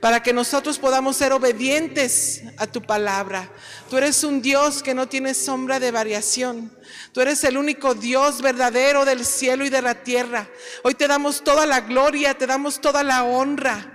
para 0.00 0.22
que 0.22 0.32
nosotros 0.32 0.78
podamos 0.78 1.16
ser 1.16 1.32
obedientes 1.32 2.42
a 2.56 2.66
tu 2.66 2.82
palabra. 2.82 3.50
Tú 3.90 3.96
eres 3.96 4.22
un 4.22 4.40
Dios 4.42 4.82
que 4.82 4.94
no 4.94 5.08
tiene 5.08 5.34
sombra 5.34 5.80
de 5.80 5.90
variación. 5.90 6.72
Tú 7.12 7.20
eres 7.20 7.42
el 7.44 7.56
único 7.56 7.94
Dios 7.94 8.40
verdadero 8.42 9.04
del 9.04 9.24
cielo 9.24 9.64
y 9.64 9.70
de 9.70 9.82
la 9.82 10.02
tierra. 10.02 10.48
Hoy 10.84 10.94
te 10.94 11.08
damos 11.08 11.42
toda 11.42 11.66
la 11.66 11.80
gloria, 11.80 12.38
te 12.38 12.46
damos 12.46 12.80
toda 12.80 13.02
la 13.02 13.24
honra. 13.24 13.94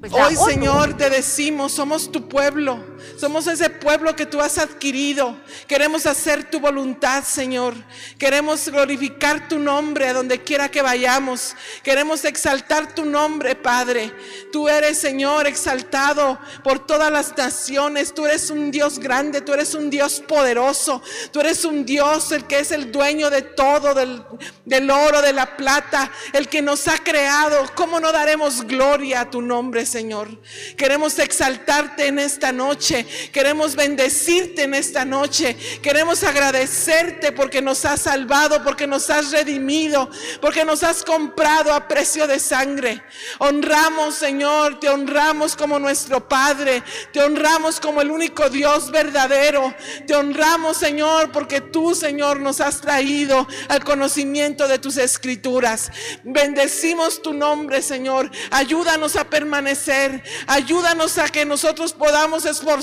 Pues 0.00 0.12
Hoy. 0.12 0.34
Señor, 0.36 0.96
te 0.96 1.10
decimos, 1.10 1.72
somos 1.72 2.10
tu 2.10 2.26
pueblo, 2.26 2.89
somos 3.16 3.46
ese 3.46 3.70
pueblo 3.70 4.16
que 4.16 4.26
tú 4.26 4.40
has 4.40 4.58
adquirido. 4.58 5.36
Queremos 5.66 6.06
hacer 6.06 6.50
tu 6.50 6.60
voluntad, 6.60 7.24
Señor. 7.24 7.74
Queremos 8.18 8.68
glorificar 8.68 9.48
tu 9.48 9.58
nombre 9.58 10.08
a 10.08 10.12
donde 10.12 10.42
quiera 10.42 10.70
que 10.70 10.82
vayamos. 10.82 11.54
Queremos 11.82 12.24
exaltar 12.24 12.94
tu 12.94 13.04
nombre, 13.04 13.54
Padre. 13.54 14.12
Tú 14.52 14.68
eres, 14.68 14.98
Señor, 14.98 15.46
exaltado 15.46 16.38
por 16.64 16.86
todas 16.86 17.10
las 17.10 17.36
naciones. 17.36 18.14
Tú 18.14 18.26
eres 18.26 18.50
un 18.50 18.70
Dios 18.70 18.98
grande, 18.98 19.40
tú 19.40 19.52
eres 19.52 19.74
un 19.74 19.90
Dios 19.90 20.22
poderoso. 20.26 21.02
Tú 21.32 21.40
eres 21.40 21.64
un 21.64 21.84
Dios 21.84 22.32
el 22.32 22.46
que 22.46 22.60
es 22.60 22.70
el 22.72 22.90
dueño 22.92 23.30
de 23.30 23.42
todo, 23.42 23.94
del, 23.94 24.22
del 24.64 24.90
oro, 24.90 25.22
de 25.22 25.32
la 25.32 25.56
plata, 25.56 26.10
el 26.32 26.48
que 26.48 26.62
nos 26.62 26.88
ha 26.88 26.98
creado. 26.98 27.66
¿Cómo 27.74 28.00
no 28.00 28.12
daremos 28.12 28.62
gloria 28.62 29.22
a 29.22 29.30
tu 29.30 29.42
nombre, 29.42 29.86
Señor? 29.86 30.28
Queremos 30.76 31.18
exaltarte 31.18 32.06
en 32.06 32.18
esta 32.18 32.52
noche. 32.52 32.89
Queremos 33.32 33.76
bendecirte 33.76 34.64
en 34.64 34.74
esta 34.74 35.04
noche. 35.04 35.56
Queremos 35.82 36.24
agradecerte 36.24 37.32
porque 37.32 37.62
nos 37.62 37.84
has 37.84 38.02
salvado, 38.02 38.62
porque 38.64 38.86
nos 38.86 39.08
has 39.10 39.30
redimido, 39.30 40.10
porque 40.40 40.64
nos 40.64 40.82
has 40.82 41.04
comprado 41.04 41.72
a 41.72 41.86
precio 41.86 42.26
de 42.26 42.38
sangre. 42.40 43.02
Honramos, 43.38 44.16
Señor, 44.16 44.80
te 44.80 44.88
honramos 44.88 45.54
como 45.56 45.78
nuestro 45.78 46.28
Padre. 46.28 46.82
Te 47.12 47.20
honramos 47.20 47.78
como 47.78 48.00
el 48.00 48.10
único 48.10 48.50
Dios 48.50 48.90
verdadero. 48.90 49.74
Te 50.06 50.14
honramos, 50.14 50.76
Señor, 50.76 51.30
porque 51.32 51.60
tú, 51.60 51.94
Señor, 51.94 52.40
nos 52.40 52.60
has 52.60 52.80
traído 52.80 53.46
al 53.68 53.84
conocimiento 53.84 54.66
de 54.66 54.78
tus 54.78 54.96
escrituras. 54.96 55.92
Bendecimos 56.24 57.22
tu 57.22 57.32
nombre, 57.32 57.82
Señor. 57.82 58.30
Ayúdanos 58.50 59.16
a 59.16 59.24
permanecer. 59.24 60.22
Ayúdanos 60.46 61.18
a 61.18 61.28
que 61.28 61.44
nosotros 61.44 61.92
podamos 61.92 62.44
esforzarnos 62.44 62.79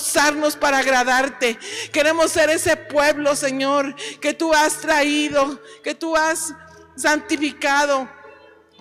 para 0.55 0.79
agradarte. 0.79 1.57
Queremos 1.91 2.31
ser 2.31 2.49
ese 2.49 2.75
pueblo, 2.75 3.35
Señor, 3.35 3.95
que 4.19 4.33
tú 4.33 4.53
has 4.53 4.77
traído, 4.77 5.61
que 5.83 5.95
tú 5.95 6.15
has 6.15 6.53
santificado. 6.95 8.09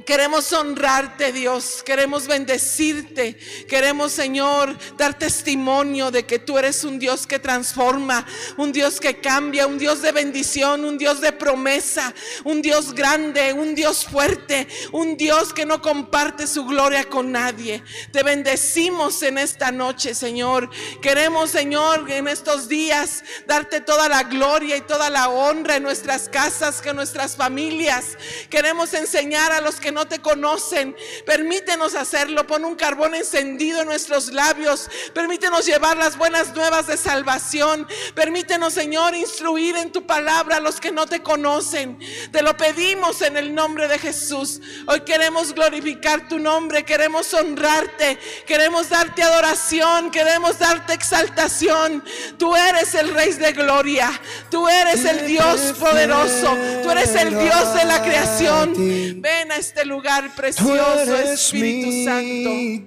Queremos 0.04 0.52
honrarte, 0.52 1.32
Dios. 1.32 1.82
Queremos 1.82 2.26
bendecirte. 2.28 3.36
Queremos, 3.66 4.12
Señor, 4.12 4.76
dar 4.96 5.18
testimonio 5.18 6.10
de 6.10 6.26
que 6.26 6.38
tú 6.38 6.58
eres 6.58 6.84
un 6.84 6.98
Dios 6.98 7.26
que 7.26 7.38
transforma, 7.38 8.26
un 8.56 8.72
Dios 8.72 9.00
que 9.00 9.20
cambia, 9.20 9.66
un 9.66 9.78
Dios 9.78 10.02
de 10.02 10.12
bendición, 10.12 10.84
un 10.84 10.98
Dios 10.98 11.20
de 11.20 11.32
promesa, 11.32 12.14
un 12.44 12.62
Dios 12.62 12.94
grande, 12.94 13.52
un 13.52 13.74
Dios 13.74 14.04
fuerte, 14.04 14.68
un 14.92 15.16
Dios 15.16 15.52
que 15.52 15.66
no 15.66 15.80
comparte 15.80 16.46
su 16.46 16.66
gloria 16.66 17.04
con 17.04 17.32
nadie. 17.32 17.82
Te 18.12 18.22
bendecimos 18.22 19.22
en 19.22 19.38
esta 19.38 19.72
noche, 19.72 20.14
Señor. 20.14 20.70
Queremos, 21.00 21.50
Señor, 21.50 22.08
en 22.10 22.28
estos 22.28 22.68
días 22.68 23.24
darte 23.46 23.80
toda 23.80 24.08
la 24.08 24.22
gloria 24.24 24.76
y 24.76 24.82
toda 24.82 25.10
la 25.10 25.30
honra 25.30 25.76
en 25.76 25.82
nuestras 25.82 26.28
casas, 26.28 26.80
que 26.80 26.90
en 26.90 26.96
nuestras 26.96 27.34
familias. 27.34 28.16
Queremos 28.50 28.94
enseñar 28.94 29.52
a 29.52 29.60
los 29.60 29.80
que 29.80 29.85
no 29.92 30.06
te 30.06 30.20
conocen. 30.20 30.96
Permítenos 31.24 31.94
hacerlo. 31.94 32.46
Pon 32.46 32.64
un 32.64 32.74
carbón 32.74 33.14
encendido 33.14 33.80
en 33.80 33.86
nuestros 33.86 34.32
labios. 34.32 34.88
Permítenos 35.14 35.66
llevar 35.66 35.96
las 35.96 36.16
buenas 36.16 36.54
nuevas 36.54 36.86
de 36.86 36.96
salvación. 36.96 37.86
Permítenos, 38.14 38.72
Señor, 38.72 39.14
instruir 39.14 39.76
en 39.76 39.92
tu 39.92 40.06
palabra 40.06 40.56
a 40.56 40.60
los 40.60 40.80
que 40.80 40.92
no 40.92 41.06
te 41.06 41.22
conocen. 41.22 41.98
Te 42.32 42.42
lo 42.42 42.56
pedimos 42.56 43.22
en 43.22 43.36
el 43.36 43.54
nombre 43.54 43.88
de 43.88 43.98
Jesús. 43.98 44.60
Hoy 44.86 45.00
queremos 45.00 45.54
glorificar 45.54 46.28
tu 46.28 46.38
nombre. 46.38 46.84
Queremos 46.84 47.32
honrarte. 47.34 48.18
Queremos 48.46 48.88
darte 48.88 49.22
adoración. 49.22 50.10
Queremos 50.10 50.58
darte 50.58 50.94
exaltación. 50.94 52.02
Tú 52.38 52.56
eres 52.56 52.94
el 52.94 53.12
Rey 53.14 53.26
de 53.34 53.52
gloria. 53.52 54.20
Tú 54.50 54.68
eres 54.68 55.04
el 55.04 55.26
Dios 55.26 55.74
poderoso. 55.78 56.56
Tú 56.82 56.90
eres 56.90 57.14
el 57.14 57.38
Dios 57.38 57.74
de 57.74 57.84
la 57.84 58.02
creación. 58.02 58.74
Ven 59.20 59.50
a 59.52 59.56
este 59.56 59.75
lugar 59.84 60.24
Tú 60.30 60.36
precioso, 60.36 61.16
Espíritu 61.16 62.04
Santo. 62.04 62.50
mi 62.50 62.78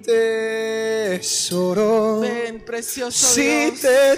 tesoro. 1.20 2.20
Ven, 2.20 2.60
precioso 2.64 3.26
Si 3.34 3.42
Dios. 3.70 3.80
te 3.80 4.16